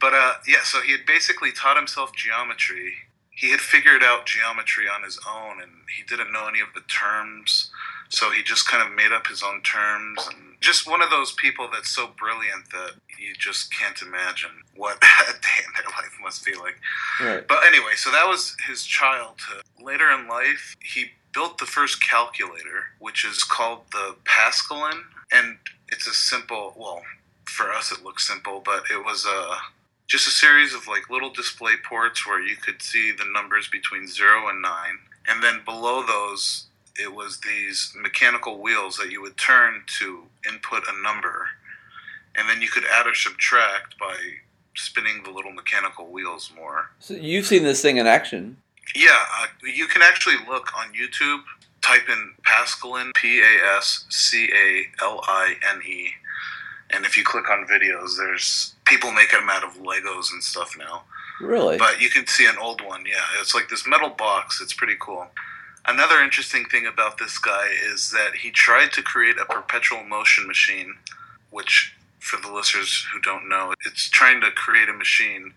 But 0.00 0.14
uh, 0.14 0.34
yeah, 0.46 0.62
so 0.64 0.80
he 0.80 0.92
had 0.92 1.06
basically 1.06 1.52
taught 1.52 1.76
himself 1.76 2.14
geometry. 2.14 2.94
He 3.30 3.50
had 3.50 3.60
figured 3.60 4.02
out 4.02 4.26
geometry 4.26 4.86
on 4.88 5.02
his 5.02 5.18
own, 5.28 5.60
and 5.62 5.70
he 5.96 6.02
didn't 6.04 6.32
know 6.32 6.46
any 6.48 6.60
of 6.60 6.68
the 6.74 6.82
terms. 6.82 7.70
So 8.08 8.30
he 8.30 8.42
just 8.42 8.66
kind 8.66 8.86
of 8.86 8.94
made 8.94 9.12
up 9.12 9.26
his 9.26 9.42
own 9.42 9.62
terms, 9.62 10.28
and 10.28 10.54
just 10.60 10.88
one 10.88 11.02
of 11.02 11.10
those 11.10 11.32
people 11.32 11.68
that's 11.72 11.90
so 11.90 12.10
brilliant 12.18 12.70
that 12.70 12.92
you 13.18 13.34
just 13.34 13.72
can't 13.72 14.00
imagine 14.00 14.50
what 14.74 14.96
a 15.28 15.32
day 15.32 15.58
in 15.66 15.72
their 15.74 15.90
life 15.92 16.16
must 16.22 16.44
be 16.44 16.54
like. 16.54 16.76
Right. 17.20 17.46
But 17.46 17.64
anyway, 17.66 17.92
so 17.96 18.10
that 18.10 18.26
was 18.26 18.56
his 18.66 18.84
childhood. 18.84 19.62
Later 19.80 20.10
in 20.10 20.26
life, 20.28 20.76
he 20.82 21.10
built 21.32 21.58
the 21.58 21.66
first 21.66 22.02
calculator, 22.02 22.90
which 22.98 23.24
is 23.24 23.44
called 23.44 23.82
the 23.92 24.16
Pascaline, 24.24 25.02
and 25.32 25.58
it's 25.88 26.06
a 26.06 26.14
simple. 26.14 26.74
Well, 26.76 27.02
for 27.44 27.72
us, 27.72 27.92
it 27.92 28.04
looks 28.04 28.26
simple, 28.26 28.62
but 28.64 28.84
it 28.90 29.04
was 29.04 29.26
a 29.26 29.56
just 30.06 30.26
a 30.26 30.30
series 30.30 30.74
of 30.74 30.86
like 30.86 31.10
little 31.10 31.30
display 31.30 31.72
ports 31.86 32.26
where 32.26 32.40
you 32.40 32.56
could 32.56 32.80
see 32.82 33.12
the 33.12 33.26
numbers 33.32 33.68
between 33.68 34.06
zero 34.08 34.48
and 34.48 34.62
nine, 34.62 34.98
and 35.28 35.42
then 35.42 35.60
below 35.64 36.04
those, 36.04 36.66
it 36.98 37.14
was 37.14 37.40
these 37.40 37.92
mechanical 37.94 38.58
wheels 38.58 38.96
that 38.96 39.10
you 39.10 39.20
would 39.20 39.36
turn 39.36 39.82
to 39.98 40.24
input 40.48 40.82
a 40.88 41.02
number, 41.02 41.46
and 42.34 42.48
then 42.48 42.62
you 42.62 42.68
could 42.68 42.84
add 42.84 43.06
or 43.06 43.14
subtract 43.14 43.98
by 43.98 44.16
spinning 44.74 45.22
the 45.24 45.30
little 45.30 45.52
mechanical 45.52 46.06
wheels 46.06 46.50
more. 46.56 46.90
So 47.00 47.14
you've 47.14 47.46
seen 47.46 47.64
this 47.64 47.82
thing 47.82 47.98
in 47.98 48.06
action. 48.06 48.56
Yeah, 48.94 49.18
uh, 49.40 49.46
you 49.62 49.86
can 49.86 50.02
actually 50.02 50.36
look 50.48 50.76
on 50.76 50.92
YouTube, 50.92 51.42
type 51.82 52.08
in 52.08 52.32
Pascaline, 52.44 53.12
P 53.14 53.40
A 53.40 53.76
S 53.76 54.06
C 54.08 54.48
A 54.52 54.84
L 55.04 55.20
I 55.26 55.54
N 55.74 55.80
E, 55.86 56.10
and 56.90 57.04
if 57.04 57.16
you 57.16 57.24
click 57.24 57.50
on 57.50 57.66
videos, 57.66 58.16
there's 58.16 58.74
people 58.86 59.12
making 59.12 59.40
them 59.40 59.50
out 59.50 59.64
of 59.64 59.76
Legos 59.82 60.32
and 60.32 60.42
stuff 60.42 60.76
now. 60.78 61.02
Really? 61.40 61.76
But 61.76 62.00
you 62.00 62.10
can 62.10 62.26
see 62.26 62.46
an 62.46 62.56
old 62.60 62.80
one, 62.80 63.04
yeah. 63.06 63.24
It's 63.40 63.54
like 63.54 63.68
this 63.68 63.86
metal 63.86 64.10
box, 64.10 64.60
it's 64.60 64.72
pretty 64.72 64.96
cool. 64.98 65.28
Another 65.86 66.20
interesting 66.20 66.64
thing 66.64 66.86
about 66.86 67.18
this 67.18 67.38
guy 67.38 67.68
is 67.92 68.10
that 68.10 68.34
he 68.34 68.50
tried 68.50 68.92
to 68.92 69.02
create 69.02 69.36
a 69.38 69.44
perpetual 69.44 70.02
motion 70.04 70.46
machine, 70.46 70.96
which, 71.50 71.94
for 72.18 72.40
the 72.40 72.52
listeners 72.52 73.06
who 73.12 73.20
don't 73.20 73.48
know, 73.48 73.72
it's 73.86 74.08
trying 74.08 74.40
to 74.40 74.50
create 74.50 74.88
a 74.88 74.92
machine 74.92 75.52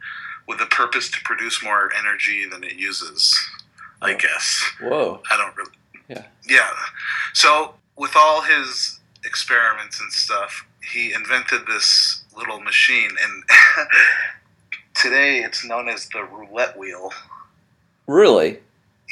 with 0.47 0.59
the 0.59 0.65
purpose 0.65 1.09
to 1.11 1.21
produce 1.23 1.63
more 1.63 1.91
energy 1.97 2.47
than 2.47 2.63
it 2.63 2.73
uses, 2.73 3.39
I 4.01 4.13
guess. 4.13 4.63
Whoa. 4.81 5.21
I 5.31 5.37
don't 5.37 5.55
really. 5.55 5.71
Yeah. 6.09 6.25
Yeah. 6.47 6.71
So, 7.33 7.75
with 7.97 8.11
all 8.15 8.41
his 8.41 8.99
experiments 9.23 9.99
and 10.01 10.11
stuff, 10.11 10.65
he 10.91 11.13
invented 11.13 11.61
this 11.67 12.23
little 12.35 12.59
machine, 12.59 13.11
and 13.21 13.43
today 14.93 15.39
it's 15.39 15.63
known 15.65 15.87
as 15.87 16.09
the 16.09 16.23
roulette 16.23 16.77
wheel. 16.77 17.11
Really? 18.07 18.59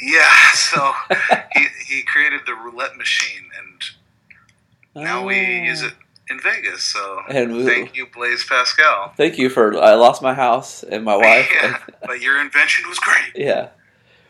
Yeah, 0.00 0.50
so 0.54 0.92
he, 1.54 1.66
he 1.86 2.02
created 2.02 2.40
the 2.46 2.54
roulette 2.54 2.96
machine, 2.96 3.44
and 3.58 5.04
now 5.04 5.24
we 5.24 5.36
ah. 5.36 5.64
use 5.64 5.82
it 5.82 5.94
in 6.30 6.40
Vegas. 6.40 6.82
So 6.82 7.22
And 7.28 7.56
we- 7.56 7.64
thank 7.66 7.96
you, 7.96 8.06
Blaise 8.06 8.44
Pascal. 8.44 9.12
Thank 9.16 9.38
you 9.38 9.48
for. 9.50 9.76
I 9.82 9.94
lost 9.94 10.22
my 10.22 10.34
house 10.34 10.82
and 10.82 11.04
my 11.04 11.16
wife. 11.16 11.48
Yeah, 11.54 11.78
but 12.06 12.20
your 12.20 12.40
invention 12.40 12.88
was 12.88 12.98
great. 12.98 13.32
Yeah. 13.34 13.68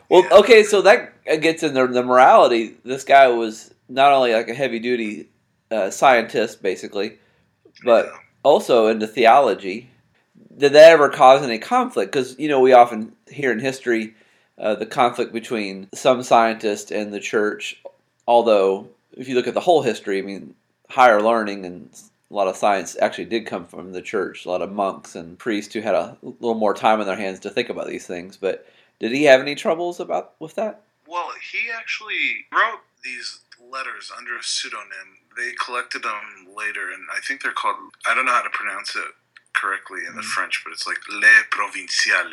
Well, 0.09 0.25
okay, 0.39 0.63
so 0.63 0.81
that 0.81 1.13
gets 1.41 1.63
into 1.63 1.87
the 1.87 2.03
morality. 2.03 2.75
This 2.83 3.03
guy 3.05 3.27
was 3.29 3.73
not 3.87 4.11
only 4.11 4.33
like 4.33 4.49
a 4.49 4.53
heavy 4.53 4.79
duty 4.79 5.29
uh, 5.69 5.89
scientist, 5.89 6.61
basically, 6.61 7.17
but 7.85 8.11
also 8.43 8.87
into 8.87 9.07
theology. 9.07 9.89
Did 10.57 10.73
that 10.73 10.91
ever 10.91 11.07
cause 11.07 11.43
any 11.43 11.59
conflict? 11.59 12.11
Because, 12.11 12.37
you 12.37 12.49
know, 12.49 12.59
we 12.59 12.73
often 12.73 13.13
hear 13.29 13.53
in 13.53 13.59
history 13.59 14.13
uh, 14.57 14.75
the 14.75 14.85
conflict 14.85 15.31
between 15.31 15.87
some 15.93 16.23
scientists 16.23 16.91
and 16.91 17.13
the 17.13 17.19
church. 17.21 17.81
Although, 18.27 18.89
if 19.13 19.29
you 19.29 19.35
look 19.35 19.47
at 19.47 19.53
the 19.53 19.61
whole 19.61 19.81
history, 19.81 20.19
I 20.19 20.23
mean, 20.23 20.55
higher 20.91 21.21
learning 21.21 21.65
and 21.65 21.89
a 22.29 22.33
lot 22.33 22.47
of 22.47 22.55
science 22.55 22.95
actually 23.01 23.25
did 23.25 23.45
come 23.45 23.65
from 23.65 23.91
the 23.91 24.01
church. 24.01 24.45
A 24.45 24.49
lot 24.49 24.61
of 24.61 24.71
monks 24.71 25.15
and 25.15 25.37
priests 25.37 25.73
who 25.73 25.81
had 25.81 25.95
a 25.95 26.17
little 26.21 26.55
more 26.55 26.73
time 26.73 26.99
on 26.99 27.05
their 27.05 27.15
hands 27.15 27.39
to 27.41 27.49
think 27.49 27.69
about 27.69 27.87
these 27.87 28.07
things. 28.07 28.37
But 28.37 28.67
did 28.99 29.11
he 29.11 29.23
have 29.23 29.41
any 29.41 29.55
troubles 29.55 29.99
about 29.99 30.33
with 30.39 30.55
that? 30.55 30.81
Well, 31.07 31.31
he 31.51 31.69
actually 31.75 32.45
wrote 32.53 32.81
these 33.03 33.39
letters 33.69 34.11
under 34.17 34.37
a 34.37 34.43
pseudonym. 34.43 35.17
They 35.35 35.51
collected 35.63 36.03
them 36.03 36.55
later, 36.55 36.91
and 36.91 37.03
I 37.15 37.19
think 37.19 37.41
they're 37.41 37.51
called, 37.51 37.75
I 38.07 38.13
don't 38.13 38.25
know 38.25 38.31
how 38.31 38.43
to 38.43 38.49
pronounce 38.49 38.95
it 38.95 39.11
correctly 39.53 40.01
in 40.07 40.15
the 40.15 40.21
mm-hmm. 40.21 40.29
French, 40.29 40.61
but 40.63 40.71
it's 40.71 40.87
like 40.87 40.99
Le 41.09 41.43
Provinciale 41.49 42.31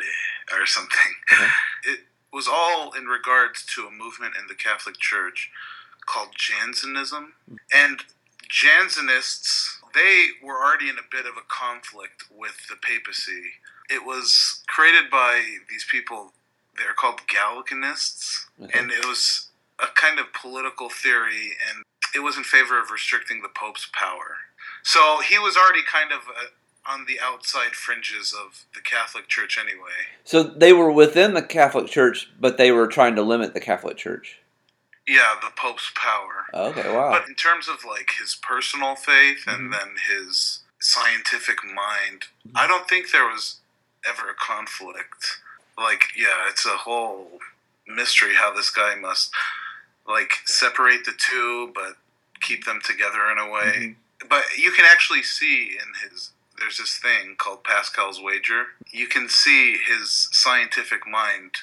or 0.53 0.65
something. 0.65 1.13
Mm-hmm. 1.31 1.91
It 1.91 1.99
was 2.31 2.47
all 2.47 2.93
in 2.93 3.05
regards 3.05 3.65
to 3.75 3.87
a 3.87 3.91
movement 3.91 4.35
in 4.39 4.47
the 4.47 4.55
Catholic 4.55 4.97
Church 4.97 5.49
called 6.05 6.29
Jansenism. 6.35 7.33
Mm. 7.51 7.57
And 7.73 7.99
Jansenists, 8.49 9.77
they 9.93 10.27
were 10.43 10.55
already 10.55 10.89
in 10.89 10.97
a 10.97 11.07
bit 11.09 11.25
of 11.25 11.37
a 11.37 11.47
conflict 11.47 12.25
with 12.35 12.67
the 12.69 12.75
papacy. 12.75 13.53
It 13.89 14.05
was 14.05 14.63
created 14.67 15.09
by 15.09 15.57
these 15.69 15.85
people, 15.89 16.33
they're 16.77 16.93
called 16.93 17.21
Gallicanists, 17.27 18.45
and 18.73 18.91
it 18.91 19.05
was 19.05 19.49
a 19.79 19.87
kind 19.95 20.19
of 20.19 20.33
political 20.33 20.89
theory, 20.89 21.53
and 21.69 21.83
it 22.15 22.19
was 22.19 22.37
in 22.37 22.43
favor 22.43 22.79
of 22.79 22.91
restricting 22.91 23.41
the 23.41 23.49
Pope's 23.49 23.87
power. 23.93 24.37
So 24.83 25.21
he 25.27 25.37
was 25.37 25.55
already 25.55 25.83
kind 25.83 26.11
of 26.11 26.19
uh, 26.27 26.91
on 26.91 27.05
the 27.07 27.19
outside 27.21 27.73
fringes 27.73 28.33
of 28.33 28.65
the 28.73 28.81
Catholic 28.81 29.27
Church 29.27 29.57
anyway. 29.59 30.09
So 30.23 30.43
they 30.43 30.73
were 30.73 30.91
within 30.91 31.33
the 31.33 31.41
Catholic 31.41 31.87
Church, 31.87 32.29
but 32.39 32.57
they 32.57 32.71
were 32.71 32.87
trying 32.87 33.15
to 33.15 33.21
limit 33.21 33.53
the 33.53 33.59
Catholic 33.59 33.97
Church. 33.97 34.39
Yeah, 35.09 35.33
the 35.41 35.49
Pope's 35.55 35.91
power. 35.95 36.45
Okay, 36.53 36.87
wow. 36.93 37.09
But 37.09 37.27
in 37.27 37.33
terms 37.33 37.67
of 37.67 37.83
like 37.83 38.11
his 38.19 38.35
personal 38.35 38.95
faith 38.95 39.43
and 39.47 39.71
Mhm. 39.71 39.77
then 39.77 39.95
his 40.07 40.59
scientific 40.79 41.63
mind, 41.63 42.27
I 42.55 42.67
don't 42.67 42.87
think 42.87 43.09
there 43.09 43.25
was 43.25 43.57
ever 44.05 44.29
a 44.29 44.35
conflict. 44.35 45.39
Like, 45.77 46.15
yeah, 46.15 46.47
it's 46.47 46.65
a 46.65 46.77
whole 46.77 47.41
mystery 47.87 48.35
how 48.35 48.51
this 48.53 48.69
guy 48.69 48.93
must 48.95 49.33
like 50.05 50.41
separate 50.45 51.05
the 51.05 51.13
two 51.13 51.71
but 51.73 51.97
keep 52.41 52.65
them 52.65 52.79
together 52.81 53.31
in 53.31 53.39
a 53.39 53.49
way. 53.49 53.95
But 54.27 54.57
you 54.57 54.71
can 54.71 54.85
actually 54.85 55.23
see 55.23 55.77
in 55.77 55.93
his 56.09 56.31
there's 56.57 56.77
this 56.77 56.97
thing 56.97 57.35
called 57.37 57.63
Pascal's 57.63 58.21
wager. 58.21 58.75
You 58.91 59.07
can 59.07 59.27
see 59.29 59.77
his 59.77 60.27
scientific 60.33 61.07
mind 61.07 61.55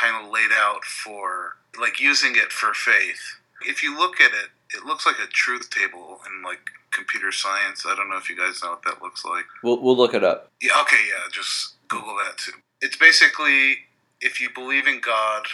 kind 0.00 0.24
of 0.24 0.32
laid 0.32 0.50
out 0.54 0.84
for 0.84 1.56
like 1.78 2.00
using 2.00 2.32
it 2.36 2.52
for 2.52 2.72
faith. 2.74 3.20
If 3.66 3.82
you 3.82 3.96
look 3.96 4.20
at 4.20 4.30
it, 4.30 4.50
it 4.76 4.84
looks 4.84 5.04
like 5.06 5.16
a 5.22 5.26
truth 5.26 5.70
table 5.70 6.20
in 6.26 6.42
like 6.42 6.60
computer 6.92 7.32
science. 7.32 7.84
I 7.86 7.94
don't 7.94 8.08
know 8.08 8.16
if 8.16 8.28
you 8.30 8.36
guys 8.36 8.62
know 8.62 8.70
what 8.70 8.82
that 8.84 9.02
looks 9.02 9.24
like. 9.24 9.44
We'll 9.62 9.80
we'll 9.80 9.96
look 9.96 10.14
it 10.14 10.24
up. 10.24 10.50
Yeah, 10.62 10.80
okay, 10.82 11.02
yeah, 11.08 11.28
just 11.32 11.74
Google 11.88 12.16
that 12.24 12.38
too. 12.38 12.52
It's 12.80 12.96
basically 12.96 13.78
if 14.20 14.40
you 14.40 14.48
believe 14.54 14.86
in 14.86 15.00
God 15.00 15.44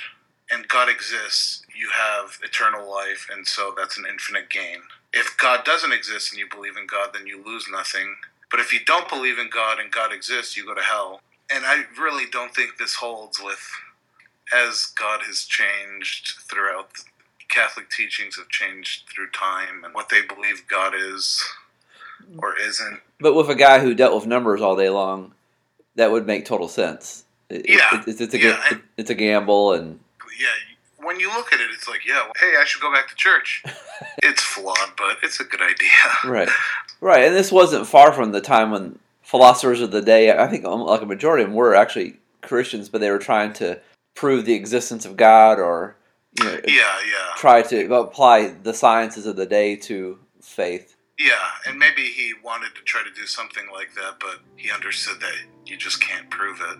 and 0.50 0.68
God 0.68 0.88
exists, 0.88 1.62
you 1.74 1.88
have 1.92 2.38
eternal 2.42 2.88
life, 2.88 3.28
and 3.32 3.46
so 3.46 3.74
that's 3.76 3.98
an 3.98 4.04
infinite 4.08 4.48
gain. 4.50 4.78
If 5.12 5.36
God 5.38 5.64
doesn't 5.64 5.92
exist 5.92 6.32
and 6.32 6.38
you 6.38 6.46
believe 6.48 6.76
in 6.76 6.86
God, 6.86 7.10
then 7.12 7.26
you 7.26 7.42
lose 7.44 7.66
nothing. 7.70 8.16
But 8.50 8.60
if 8.60 8.72
you 8.72 8.80
don't 8.86 9.08
believe 9.08 9.38
in 9.38 9.50
God 9.50 9.80
and 9.80 9.90
God 9.90 10.12
exists, 10.12 10.56
you 10.56 10.64
go 10.64 10.74
to 10.74 10.82
hell. 10.82 11.20
And 11.52 11.64
I 11.64 11.84
really 11.98 12.26
don't 12.30 12.54
think 12.54 12.76
this 12.76 12.94
holds 12.94 13.40
with 13.42 13.70
as 14.54 14.86
God 14.86 15.20
has 15.26 15.44
changed 15.44 16.34
throughout 16.48 16.90
Catholic 17.48 17.90
teachings 17.90 18.36
have 18.36 18.48
changed 18.48 19.08
through 19.08 19.30
time 19.30 19.84
and 19.84 19.94
what 19.94 20.08
they 20.08 20.22
believe 20.22 20.66
God 20.68 20.94
is 20.96 21.42
or 22.38 22.58
isn't. 22.58 23.00
But 23.20 23.34
with 23.34 23.48
a 23.48 23.54
guy 23.54 23.78
who 23.80 23.94
dealt 23.94 24.14
with 24.14 24.26
numbers 24.26 24.60
all 24.60 24.76
day 24.76 24.90
long, 24.90 25.32
that 25.94 26.10
would 26.10 26.26
make 26.26 26.44
total 26.44 26.68
sense. 26.68 27.24
It- 27.48 27.66
it- 27.66 27.70
Yeah, 27.70 28.02
it's, 28.06 28.20
it's 28.20 28.34
a 28.34 28.38
yeah, 28.38 28.60
ga- 28.70 28.78
it's 28.96 29.10
a 29.10 29.14
gamble, 29.14 29.72
and 29.74 30.00
yeah, 30.38 30.48
when 30.98 31.20
you 31.20 31.28
look 31.28 31.52
at 31.52 31.60
it, 31.60 31.68
it's 31.72 31.88
like, 31.88 32.04
yeah, 32.04 32.22
well, 32.22 32.32
hey, 32.38 32.54
I 32.60 32.64
should 32.64 32.82
go 32.82 32.92
back 32.92 33.08
to 33.08 33.14
church. 33.14 33.62
it's 34.22 34.42
flawed, 34.42 34.90
but 34.98 35.18
it's 35.22 35.38
a 35.40 35.44
good 35.44 35.62
idea. 35.62 35.88
right, 36.24 36.48
right. 37.00 37.24
And 37.24 37.34
this 37.34 37.52
wasn't 37.52 37.86
far 37.86 38.12
from 38.12 38.32
the 38.32 38.40
time 38.40 38.70
when 38.72 38.98
philosophers 39.22 39.80
of 39.80 39.92
the 39.92 40.02
day, 40.02 40.36
I 40.36 40.48
think, 40.48 40.64
um, 40.64 40.80
like 40.80 41.00
a 41.02 41.06
majority 41.06 41.44
of 41.44 41.50
them, 41.50 41.56
were 41.56 41.74
actually 41.74 42.16
Christians, 42.42 42.88
but 42.88 43.00
they 43.00 43.10
were 43.10 43.18
trying 43.18 43.52
to 43.54 43.80
prove 44.16 44.44
the 44.46 44.54
existence 44.54 45.04
of 45.04 45.16
God 45.16 45.60
or 45.60 45.96
you 46.38 46.44
know, 46.44 46.58
Yeah, 46.66 46.98
yeah, 47.06 47.34
try 47.36 47.62
to 47.62 47.94
apply 47.94 48.48
the 48.48 48.74
sciences 48.74 49.26
of 49.26 49.36
the 49.36 49.46
day 49.46 49.76
to 49.76 50.18
faith. 50.42 50.96
yeah. 51.18 51.32
And 51.66 51.78
maybe 51.78 52.02
he 52.08 52.32
wanted 52.44 52.74
to 52.74 52.82
try 52.82 53.02
to 53.02 53.10
do 53.14 53.26
something 53.26 53.64
like 53.72 53.94
that, 53.94 54.18
but 54.20 54.40
he 54.56 54.70
understood 54.70 55.20
that 55.20 55.34
you 55.64 55.76
just 55.76 56.00
can't 56.00 56.28
prove 56.30 56.60
it. 56.60 56.78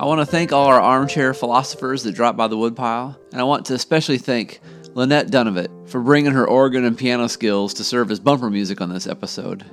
I 0.00 0.04
want 0.04 0.18
to 0.20 0.26
thank 0.26 0.52
all 0.52 0.66
our 0.66 0.80
armchair 0.80 1.32
philosophers 1.32 2.02
that 2.02 2.12
dropped 2.12 2.36
by 2.36 2.48
the 2.48 2.56
woodpile, 2.56 3.16
and 3.30 3.40
I 3.40 3.44
want 3.44 3.66
to 3.66 3.74
especially 3.74 4.18
thank 4.18 4.60
Lynette 4.94 5.30
Dunovet 5.30 5.88
for 5.88 6.00
bringing 6.00 6.32
her 6.32 6.46
organ 6.46 6.84
and 6.84 6.98
piano 6.98 7.26
skills 7.26 7.72
to 7.74 7.84
serve 7.84 8.10
as 8.10 8.20
bumper 8.20 8.50
music 8.50 8.80
on 8.82 8.92
this 8.92 9.06
episode. 9.06 9.64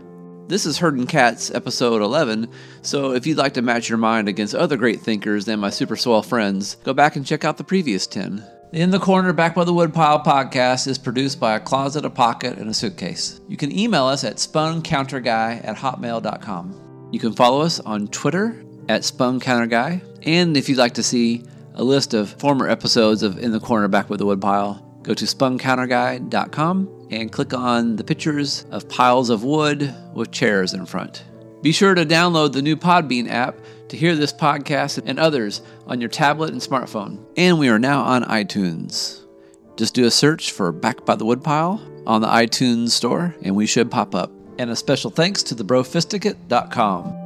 This 0.47 0.65
is 0.65 0.80
Herdin' 0.80 1.09
Cats, 1.09 1.51
episode 1.51 2.01
11, 2.01 2.49
so 2.82 3.11
if 3.11 3.28
you'd 3.28 3.38
like 3.38 3.53
to 3.55 3.61
match 3.61 3.89
your 3.89 3.97
mind 3.97 4.30
against 4.30 4.55
other 4.55 4.78
great 4.78 5.01
thinkers 5.01 5.45
than 5.45 5.59
my 5.59 5.70
super 5.70 5.97
swell 5.97 6.24
friends, 6.24 6.76
go 6.86 6.93
back 6.93 7.17
and 7.17 7.26
check 7.26 7.43
out 7.43 7.57
the 7.57 7.63
previous 7.65 8.07
10. 8.07 8.38
The 8.72 8.80
In 8.80 8.91
the 8.91 8.99
Corner 8.99 9.34
Back 9.34 9.55
by 9.55 9.65
the 9.65 9.74
Woodpile 9.74 10.24
podcast 10.24 10.88
is 10.88 10.97
produced 10.97 11.39
by 11.39 11.55
a 11.55 11.59
closet, 11.59 12.05
a 12.05 12.09
pocket, 12.09 12.57
and 12.57 12.70
a 12.70 12.74
suitcase. 12.74 13.41
You 13.49 13.57
can 13.57 13.78
email 13.78 14.05
us 14.05 14.24
at 14.24 14.38
spuncounterguy 14.38 15.65
at 15.67 15.76
hotmail.com. 15.76 17.09
You 17.11 17.20
can 17.20 17.34
follow 17.34 17.61
us 17.61 17.80
on 17.82 18.07
Twitter 18.07 18.63
at 18.88 19.01
spuncounterguy, 19.01 20.01
and 20.26 20.55
if 20.55 20.70
you'd 20.70 20.78
like 20.78 20.93
to 20.93 21.03
see 21.03 21.43
a 21.76 21.84
list 21.84 22.13
of 22.13 22.30
former 22.39 22.67
episodes 22.67 23.22
of 23.22 23.38
In 23.38 23.51
the 23.51 23.59
Corner 23.59 23.88
Back 23.88 24.07
by 24.07 24.15
the 24.15 24.26
Woodpile, 24.26 24.89
go 25.04 25.14
to 25.14 25.26
spuncounterguy.com 25.26 27.08
and 27.12 27.32
click 27.32 27.54
on 27.54 27.95
the 27.95 28.04
pictures 28.04 28.66
of 28.72 28.88
piles 28.89 29.30
of 29.30 29.43
wood 29.43 29.93
with 30.14 30.32
chairs 30.32 30.74
in 30.74 30.86
front. 30.86 31.24
Be 31.62 31.72
sure 31.72 31.93
to 31.93 32.06
download 32.06 32.54
the 32.54 32.62
new 32.62 32.76
Podbean 32.76 33.28
app 33.30 33.58
to 33.89 33.97
hear 33.97 34.16
this 34.16 34.32
podcast 34.32 35.02
and 35.06 35.20
others 35.20 35.62
on 35.88 36.00
your 36.00 36.10
tablet 36.10 36.52
and 36.52 36.62
smartphone. 36.62 37.20
And 37.36 37.60
we 37.60 37.70
are 37.70 37.80
now 37.80 38.02
on 38.02 38.24
iTunes. 38.24 39.22
Just 39.76 39.93
do 39.93 40.06
a 40.06 40.12
search 40.12 40.52
for 40.52 40.72
Back 40.72 41.06
by 41.06 41.16
the 41.16 41.26
Woodpile 41.26 41.82
on 42.06 42.22
the 42.22 42.28
iTunes 42.28 42.89
store 42.89 43.36
and 43.41 43.56
we 43.56 43.66
should 43.66 43.91
pop 43.91 44.16
up. 44.16 44.32
And 44.58 44.70
a 44.70 44.76
special 44.76 45.10
thanks 45.10 45.41
to 45.43 45.56
thebrofisticate.com. 45.56 47.18